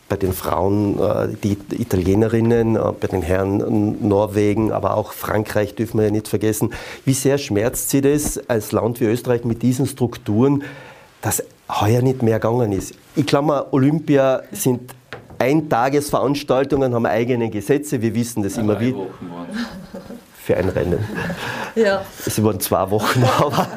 bei 0.10 0.16
den 0.16 0.34
Frauen 0.34 1.00
äh, 1.00 1.30
die 1.44 1.58
Italienerinnen, 1.72 2.76
äh, 2.76 2.80
bei 3.00 3.08
den 3.08 3.22
Herren 3.22 4.08
Norwegen, 4.08 4.72
aber 4.72 4.96
auch 4.96 5.12
Frankreich 5.12 5.76
dürfen 5.76 5.98
wir 5.98 6.06
ja 6.06 6.12
nicht 6.12 6.28
vergessen. 6.28 6.74
Wie 7.06 7.14
sehr 7.14 7.38
schmerzt 7.38 7.90
Sie 7.90 8.02
das 8.02 8.38
als 8.50 8.72
Land 8.72 9.00
wie 9.00 9.06
Österreich 9.06 9.44
mit 9.44 9.62
diesen 9.62 9.86
Strukturen, 9.86 10.64
dass 11.22 11.44
heuer 11.70 12.02
nicht 12.02 12.24
mehr 12.24 12.40
gegangen 12.40 12.72
ist? 12.72 12.94
Ich 13.16 13.26
glaube, 13.26 13.68
Olympia 13.72 14.44
sind 14.52 14.94
Eintagesveranstaltungen, 15.40 16.94
haben 16.94 17.06
eigene 17.06 17.50
Gesetze, 17.50 18.02
wir 18.02 18.16
wissen 18.16 18.44
das 18.44 18.56
ja, 18.56 18.64
immer 18.64 18.80
wieder 18.80 19.08
für 20.48 20.56
ein 20.56 20.70
Rennen. 20.70 21.06
Ja. 21.76 22.06
Es 22.26 22.42
waren 22.42 22.58
zwei 22.62 22.90
Wochen, 22.90 23.22
aber, 23.38 23.68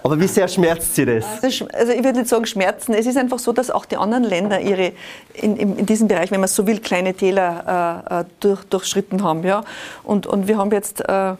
aber 0.00 0.20
wie 0.20 0.28
sehr 0.28 0.46
schmerzt 0.46 0.94
Sie 0.94 1.04
das? 1.04 1.24
Also, 1.42 1.66
also 1.72 1.92
ich 1.92 2.04
würde 2.04 2.20
nicht 2.20 2.28
sagen 2.28 2.46
Schmerzen. 2.46 2.94
Es 2.94 3.06
ist 3.06 3.16
einfach 3.16 3.40
so, 3.40 3.52
dass 3.52 3.68
auch 3.68 3.84
die 3.84 3.96
anderen 3.96 4.22
Länder 4.22 4.60
ihre 4.60 4.92
in, 5.34 5.56
in, 5.56 5.76
in 5.76 5.86
diesem 5.86 6.06
Bereich, 6.06 6.30
wenn 6.30 6.38
man 6.38 6.48
so 6.48 6.68
will, 6.68 6.78
kleine 6.78 7.14
Täler 7.14 8.04
äh, 8.08 8.20
äh 8.20 8.24
durch, 8.38 8.62
durchschritten 8.64 9.24
haben. 9.24 9.42
Ja? 9.42 9.64
Und, 10.04 10.28
und 10.28 10.46
wir 10.46 10.56
haben 10.56 10.70
jetzt 10.70 11.00
äh, 11.00 11.32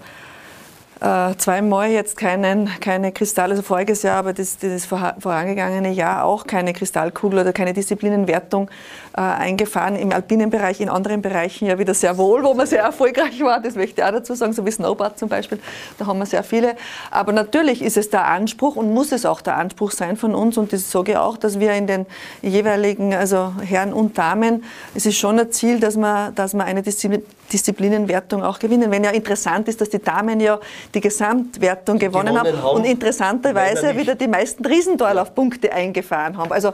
äh, 1.01 1.37
zweimal 1.37 1.91
jetzt 1.91 2.17
keinen, 2.17 2.69
keine 2.81 3.13
Kristall, 3.13 3.51
also 3.51 3.63
voriges 3.63 4.03
Jahr, 4.03 4.17
aber 4.17 4.33
das, 4.33 4.59
das 4.59 4.87
vorangegangene 4.87 5.93
Jahr 5.93 6.25
auch 6.25 6.47
keine 6.47 6.73
Kristallkugel 6.73 7.41
oder 7.41 7.53
keine 7.53 7.75
Disziplinenwertung 7.75 8.71
äh, 9.17 9.21
eingefahren. 9.21 9.97
Im 9.97 10.13
alpinen 10.13 10.51
Bereich, 10.51 10.81
in 10.81 10.89
anderen 10.89 11.23
Bereichen 11.23 11.67
ja 11.67 11.79
wieder 11.79 11.95
sehr 11.95 12.19
wohl, 12.19 12.43
wo 12.43 12.53
man 12.53 12.67
sehr 12.67 12.83
erfolgreich 12.83 13.41
war, 13.43 13.61
das 13.61 13.77
möchte 13.77 14.01
ich 14.01 14.07
auch 14.07 14.11
dazu 14.11 14.35
sagen, 14.35 14.53
so 14.53 14.67
wie 14.67 14.71
Snowboard 14.71 15.19
zum 15.19 15.29
Beispiel, 15.29 15.61
da 15.99 16.07
haben 16.07 16.19
wir 16.19 16.27
sehr 16.27 16.43
viele. 16.43 16.75
Aber 17.11 17.33
natürlich 17.33 17.81
ist 17.81 17.97
es 17.97 18.11
der 18.11 18.27
Anspruch 18.27 18.77
und 18.77 18.93
muss 18.93 19.13
es 19.13 19.25
auch 19.25 19.41
der 19.41 19.57
Anspruch 19.57 19.93
sein 19.93 20.17
von 20.17 20.35
uns 20.35 20.59
und 20.59 20.73
das 20.73 20.91
sage 20.91 21.13
ich 21.13 21.19
auch, 21.19 21.37
dass 21.37 21.61
wir 21.61 21.73
in 21.75 21.87
den 21.87 22.07
jeweiligen, 22.43 23.15
also 23.15 23.53
Herren 23.63 23.93
und 23.93 24.19
Damen, 24.19 24.65
es 24.95 25.07
ist 25.07 25.17
schon 25.17 25.39
ein 25.39 25.53
Ziel, 25.53 25.79
dass 25.79 25.97
man, 25.97 26.35
dass 26.35 26.55
man 26.55 26.67
eine 26.67 26.83
Disziplin 26.83 27.23
Disziplinenwertung 27.53 28.43
auch 28.43 28.59
gewinnen. 28.59 28.91
Wenn 28.91 29.05
ja 29.05 29.11
interessant 29.11 29.69
ist, 29.69 29.81
dass 29.81 29.91
die 29.91 30.01
Damen 30.01 30.41
ja 30.41 30.59
die 30.95 31.01
Gesamtwertung 31.01 31.99
gewonnen, 31.99 32.35
gewonnen 32.35 32.39
haben, 32.39 32.63
haben, 32.63 32.77
und 32.79 32.85
interessanterweise 32.85 33.97
wieder 33.97 34.15
die 34.15 34.29
meisten 34.29 34.65
Riesendorlauf-Punkte 34.65 35.73
eingefahren 35.73 36.39
haben. 36.39 36.53
Also 36.53 36.73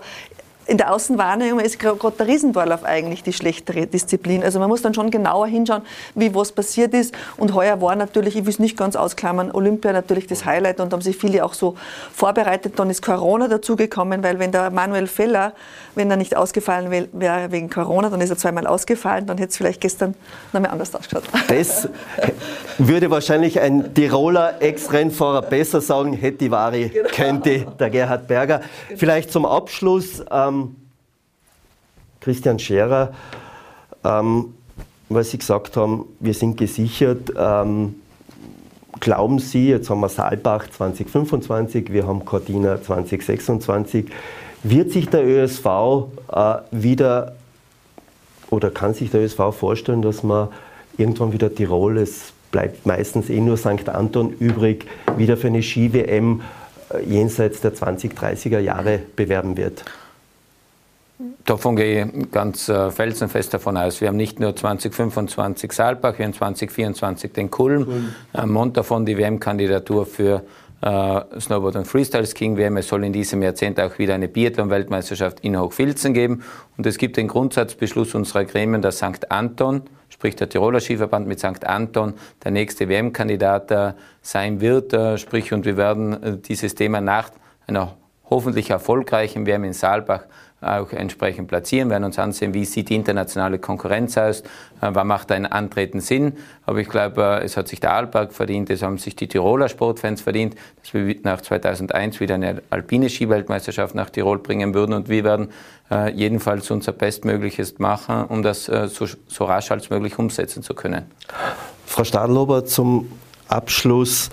in 0.70 0.78
der 0.78 0.94
Außenwahrnehmung 0.94 1.58
ist 1.58 1.80
gerade 1.80 1.98
der 2.16 2.28
Riesentorlauf 2.28 2.84
eigentlich 2.84 3.24
die 3.24 3.32
schlechtere 3.32 3.88
Disziplin. 3.88 4.44
Also 4.44 4.60
man 4.60 4.68
muss 4.68 4.82
dann 4.82 4.94
schon 4.94 5.10
genauer 5.10 5.48
hinschauen, 5.48 5.82
wie 6.14 6.32
was 6.32 6.52
passiert 6.52 6.94
ist. 6.94 7.12
Und 7.36 7.54
heuer 7.54 7.80
war 7.80 7.96
natürlich, 7.96 8.36
ich 8.36 8.44
will 8.44 8.52
es 8.52 8.60
nicht 8.60 8.76
ganz 8.76 8.94
ausklammern, 8.94 9.50
Olympia 9.50 9.92
natürlich 9.92 10.28
das 10.28 10.44
Highlight 10.44 10.78
und 10.78 10.92
haben 10.92 11.02
sich 11.02 11.16
viele 11.16 11.44
auch 11.44 11.54
so 11.54 11.74
vorbereitet. 12.14 12.78
Dann 12.78 12.88
ist 12.88 13.02
Corona 13.02 13.48
dazugekommen, 13.48 14.22
weil 14.22 14.38
wenn 14.38 14.52
der 14.52 14.70
Manuel 14.70 15.08
Feller, 15.08 15.54
wenn 15.96 16.08
er 16.08 16.16
nicht 16.16 16.36
ausgefallen 16.36 17.08
wäre 17.14 17.50
wegen 17.50 17.68
Corona, 17.68 18.08
dann 18.08 18.20
ist 18.20 18.30
er 18.30 18.36
zweimal 18.36 18.68
ausgefallen, 18.68 19.26
dann 19.26 19.38
hätte 19.38 19.50
es 19.50 19.56
vielleicht 19.56 19.80
gestern 19.80 20.14
noch 20.52 20.60
mal 20.60 20.68
anders 20.68 20.94
ausgeschaut. 20.94 21.24
Das 21.48 21.88
würde 22.78 23.10
wahrscheinlich 23.10 23.58
ein 23.58 23.92
Tiroler 23.92 24.62
Ex-Rennfahrer 24.62 25.42
besser 25.42 25.80
sagen, 25.80 26.12
hätte 26.12 26.38
die 26.38 26.50
Wari, 26.52 26.90
genau. 26.90 27.08
könnte 27.12 27.66
der 27.80 27.90
Gerhard 27.90 28.28
Berger. 28.28 28.60
Vielleicht 28.94 29.32
zum 29.32 29.44
Abschluss. 29.44 30.22
Ähm, 30.30 30.59
Christian 32.20 32.58
Scherer, 32.58 33.12
ähm, 34.04 34.54
weil 35.08 35.24
Sie 35.24 35.38
gesagt 35.38 35.76
haben, 35.76 36.04
wir 36.20 36.34
sind 36.34 36.56
gesichert. 36.56 37.32
Ähm, 37.36 37.96
glauben 39.00 39.38
Sie, 39.38 39.70
jetzt 39.70 39.90
haben 39.90 40.00
wir 40.00 40.08
Saalbach 40.08 40.68
2025, 40.68 41.92
wir 41.92 42.06
haben 42.06 42.24
Cortina 42.24 42.80
2026, 42.80 44.06
wird 44.62 44.92
sich 44.92 45.08
der 45.08 45.24
ÖSV 45.26 45.66
äh, 46.30 46.56
wieder 46.70 47.36
oder 48.50 48.70
kann 48.70 48.94
sich 48.94 49.10
der 49.10 49.22
ÖSV 49.22 49.54
vorstellen, 49.58 50.02
dass 50.02 50.22
man 50.22 50.48
irgendwann 50.98 51.32
wieder 51.32 51.54
Tirol, 51.54 51.98
es 51.98 52.32
bleibt 52.50 52.84
meistens 52.84 53.30
eh 53.30 53.40
nur 53.40 53.56
St. 53.56 53.88
Anton 53.88 54.32
übrig, 54.38 54.86
wieder 55.16 55.36
für 55.36 55.46
eine 55.46 55.62
Ski-WM 55.62 56.42
äh, 56.92 57.02
jenseits 57.04 57.60
der 57.60 57.74
20, 57.74 58.12
30er 58.12 58.58
Jahre 58.58 59.00
bewerben 59.16 59.56
wird? 59.56 59.84
Davon 61.44 61.76
gehe 61.76 62.06
ich 62.06 62.30
ganz 62.30 62.68
äh, 62.68 62.90
felsenfest 62.90 63.52
davon 63.52 63.76
aus. 63.76 64.00
Wir 64.00 64.08
haben 64.08 64.16
nicht 64.16 64.40
nur 64.40 64.56
2025 64.56 65.72
Saalbach, 65.72 66.18
wir 66.18 66.24
haben 66.24 66.32
2024 66.32 67.32
den 67.32 67.50
Kulm. 67.50 67.86
Cool. 67.86 68.04
Am 68.32 68.50
Mond 68.50 68.76
davon 68.76 69.04
die 69.04 69.18
WM-Kandidatur 69.18 70.06
für 70.06 70.42
äh, 70.80 71.20
Snowboard 71.38 71.76
und 71.76 71.86
Freestyle 71.86 72.26
Skiing 72.26 72.56
WM. 72.56 72.78
Es 72.78 72.88
soll 72.88 73.04
in 73.04 73.12
diesem 73.12 73.42
Jahrzehnt 73.42 73.78
auch 73.80 73.98
wieder 73.98 74.14
eine 74.14 74.28
Biathlon-Weltmeisterschaft 74.28 75.40
in 75.40 75.58
Hochfilzen 75.58 76.14
geben. 76.14 76.42
Und 76.76 76.86
es 76.86 76.96
gibt 76.96 77.16
den 77.16 77.28
Grundsatzbeschluss 77.28 78.14
unserer 78.14 78.44
Gremien, 78.44 78.80
dass 78.80 78.98
St. 78.98 79.30
Anton, 79.30 79.82
sprich 80.08 80.36
der 80.36 80.48
Tiroler 80.48 80.80
Skiverband 80.80 81.26
mit 81.26 81.38
St. 81.38 81.66
Anton, 81.66 82.14
der 82.42 82.52
nächste 82.52 82.88
WM-Kandidat 82.88 83.70
äh, 83.70 83.92
sein 84.22 84.60
wird. 84.60 84.94
Äh, 84.94 85.18
sprich, 85.18 85.52
und 85.52 85.66
wir 85.66 85.76
werden 85.76 86.22
äh, 86.22 86.38
dieses 86.38 86.74
Thema 86.74 87.00
nach 87.00 87.30
einer 87.66 87.96
hoffentlich 88.30 88.70
erfolgreichen 88.70 89.44
WM 89.44 89.64
in 89.64 89.72
Saalbach 89.72 90.22
auch 90.60 90.92
entsprechend 90.92 91.48
platzieren, 91.48 91.88
werden 91.88 92.04
uns 92.04 92.18
ansehen, 92.18 92.52
wie 92.52 92.64
sieht 92.64 92.90
die 92.90 92.94
internationale 92.94 93.58
Konkurrenz 93.58 94.18
aus, 94.18 94.40
äh, 94.40 94.90
wann 94.92 95.06
macht 95.06 95.32
ein 95.32 95.46
Antreten 95.46 96.00
Sinn. 96.00 96.36
Aber 96.66 96.78
ich 96.78 96.88
glaube, 96.88 97.40
äh, 97.40 97.44
es 97.44 97.56
hat 97.56 97.68
sich 97.68 97.80
der 97.80 97.92
Arlberg 97.92 98.32
verdient, 98.32 98.68
es 98.70 98.82
haben 98.82 98.98
sich 98.98 99.16
die 99.16 99.28
Tiroler 99.28 99.68
Sportfans 99.68 100.20
verdient, 100.20 100.56
dass 100.82 100.92
wir 100.92 101.16
nach 101.22 101.40
2001 101.40 102.20
wieder 102.20 102.34
eine 102.34 102.62
alpine 102.70 103.08
Skiweltmeisterschaft 103.08 103.94
nach 103.94 104.10
Tirol 104.10 104.38
bringen 104.38 104.74
würden 104.74 104.92
und 104.92 105.08
wir 105.08 105.24
werden 105.24 105.50
äh, 105.90 106.12
jedenfalls 106.12 106.70
unser 106.70 106.92
Bestmögliches 106.92 107.78
machen, 107.78 108.24
um 108.24 108.42
das 108.42 108.66
so, 108.66 109.06
so 109.26 109.44
rasch 109.44 109.70
als 109.70 109.90
möglich 109.90 110.18
umsetzen 110.18 110.62
zu 110.62 110.74
können. 110.74 111.04
Frau 111.86 112.04
Stadlober, 112.04 112.64
zum 112.64 113.10
Abschluss 113.48 114.30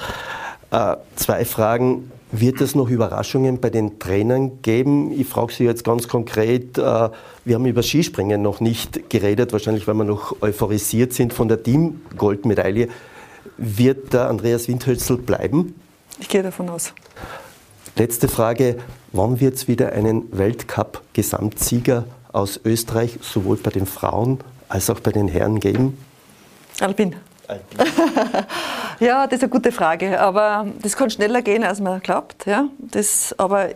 zwei 1.16 1.46
Fragen. 1.46 2.12
Wird 2.32 2.60
es 2.60 2.76
noch 2.76 2.90
Überraschungen 2.90 3.62
bei 3.62 3.70
den 3.70 4.00
Trainern 4.00 4.62
geben? 4.62 5.14
Ich 5.18 5.28
frage 5.28 5.54
Sie 5.54 5.64
jetzt 5.64 5.86
ganz 5.86 6.10
konkret, 6.10 6.78
äh, 6.78 6.82
wir 7.46 7.56
haben 7.56 7.66
über 7.66 7.82
Skispringen 7.84 8.42
noch 8.42 8.60
nicht 8.60 9.10
geredet, 9.10 9.54
wahrscheinlich 9.54 9.88
weil 9.88 9.96
wir 9.96 10.04
noch 10.04 10.42
euphorisiert 10.42 11.14
sind 11.14 11.32
von 11.34 11.48
der 11.48 11.64
Team-Goldmedaille. 11.64 12.90
Wird 13.58 14.12
der 14.12 14.28
Andreas 14.28 14.68
Windhölzl 14.68 15.18
bleiben? 15.18 15.76
Ich 16.20 16.28
gehe 16.28 16.44
davon 16.44 16.68
aus. 16.70 16.94
Letzte 17.96 18.28
Frage, 18.28 18.78
wann 19.14 19.40
wird 19.40 19.56
es 19.56 19.70
wieder 19.70 19.94
einen 19.94 20.26
Weltcup-Gesamtsieger 20.38 22.04
aus 22.34 22.60
Österreich, 22.66 23.20
sowohl 23.22 23.56
bei 23.56 23.72
den 23.72 23.86
Frauen 23.86 24.40
als 24.68 24.90
auch 24.90 25.00
bei 25.00 25.12
den 25.12 25.30
Herren 25.30 25.62
geben? 25.62 25.98
Alpin. 26.82 27.16
ja, 29.00 29.26
das 29.26 29.38
ist 29.38 29.44
eine 29.44 29.50
gute 29.50 29.72
Frage. 29.72 30.20
Aber 30.20 30.68
das 30.82 30.96
kann 30.96 31.10
schneller 31.10 31.42
gehen, 31.42 31.64
als 31.64 31.80
man 31.80 32.02
glaubt. 32.02 32.46
Ja? 32.46 32.68
Das, 32.78 33.34
aber 33.38 33.70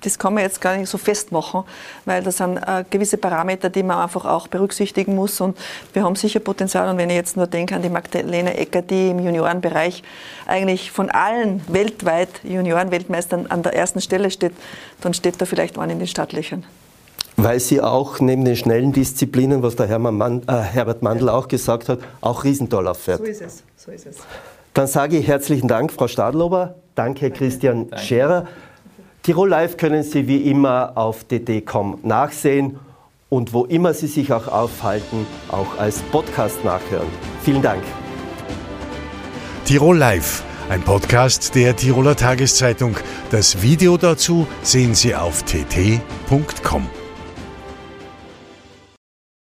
das 0.00 0.18
kann 0.18 0.34
man 0.34 0.42
jetzt 0.42 0.60
gar 0.60 0.76
nicht 0.76 0.88
so 0.88 0.96
festmachen, 0.96 1.64
weil 2.06 2.22
das 2.22 2.38
sind 2.38 2.56
äh, 2.56 2.84
gewisse 2.88 3.18
Parameter, 3.18 3.68
die 3.68 3.82
man 3.82 3.98
einfach 3.98 4.24
auch 4.24 4.48
berücksichtigen 4.48 5.14
muss. 5.14 5.40
Und 5.40 5.58
wir 5.92 6.02
haben 6.02 6.16
sicher 6.16 6.40
Potenzial. 6.40 6.88
Und 6.88 6.96
wenn 6.96 7.10
ich 7.10 7.16
jetzt 7.16 7.36
nur 7.36 7.46
denke 7.46 7.74
an 7.74 7.82
die 7.82 7.90
Magdalena 7.90 8.52
Ecker, 8.52 8.82
die 8.82 9.10
im 9.10 9.18
Juniorenbereich 9.18 10.02
eigentlich 10.46 10.90
von 10.90 11.10
allen 11.10 11.62
weltweit 11.68 12.42
Juniorenweltmeistern 12.42 13.46
an 13.48 13.62
der 13.62 13.74
ersten 13.74 14.00
Stelle 14.00 14.30
steht, 14.30 14.52
dann 15.02 15.12
steht 15.12 15.40
da 15.40 15.44
vielleicht 15.44 15.78
einer 15.78 15.92
in 15.92 15.98
den 15.98 16.08
Startlöchern 16.08 16.64
weil 17.44 17.60
sie 17.60 17.80
auch 17.80 18.20
neben 18.20 18.44
den 18.44 18.56
schnellen 18.56 18.92
Disziplinen, 18.92 19.62
was 19.62 19.76
der 19.76 19.98
Mann, 19.98 20.42
äh, 20.46 20.52
Herbert 20.52 21.02
Mandl 21.02 21.28
auch 21.28 21.48
gesagt 21.48 21.88
hat, 21.88 22.00
auch 22.20 22.44
Riesentorlauf 22.44 22.98
fährt. 22.98 23.18
So 23.18 23.24
ist 23.24 23.42
es. 23.42 23.62
So 23.76 23.90
ist 23.90 24.06
es. 24.06 24.16
Dann 24.74 24.86
sage 24.86 25.18
ich 25.18 25.26
herzlichen 25.26 25.68
Dank, 25.68 25.92
Frau 25.92 26.08
Stadlober. 26.08 26.76
Danke, 26.94 27.20
Danke. 27.22 27.38
Christian 27.38 27.88
Danke. 27.90 28.04
Scherer. 28.04 28.46
Tirol 29.22 29.48
Live 29.48 29.76
können 29.76 30.02
Sie 30.02 30.28
wie 30.28 30.50
immer 30.50 30.92
auf 30.94 31.24
dd.com 31.24 31.98
nachsehen 32.02 32.78
und 33.28 33.52
wo 33.52 33.64
immer 33.64 33.92
Sie 33.94 34.06
sich 34.06 34.32
auch 34.32 34.48
aufhalten, 34.48 35.26
auch 35.50 35.78
als 35.78 35.98
Podcast 36.10 36.64
nachhören. 36.64 37.08
Vielen 37.42 37.62
Dank. 37.62 37.82
Tirol 39.64 39.98
Live, 39.98 40.42
ein 40.68 40.82
Podcast 40.82 41.54
der 41.54 41.76
Tiroler 41.76 42.16
Tageszeitung. 42.16 42.96
Das 43.30 43.62
Video 43.62 43.96
dazu 43.96 44.46
sehen 44.62 44.94
Sie 44.94 45.14
auf 45.14 45.42
tt.com. 45.42 46.99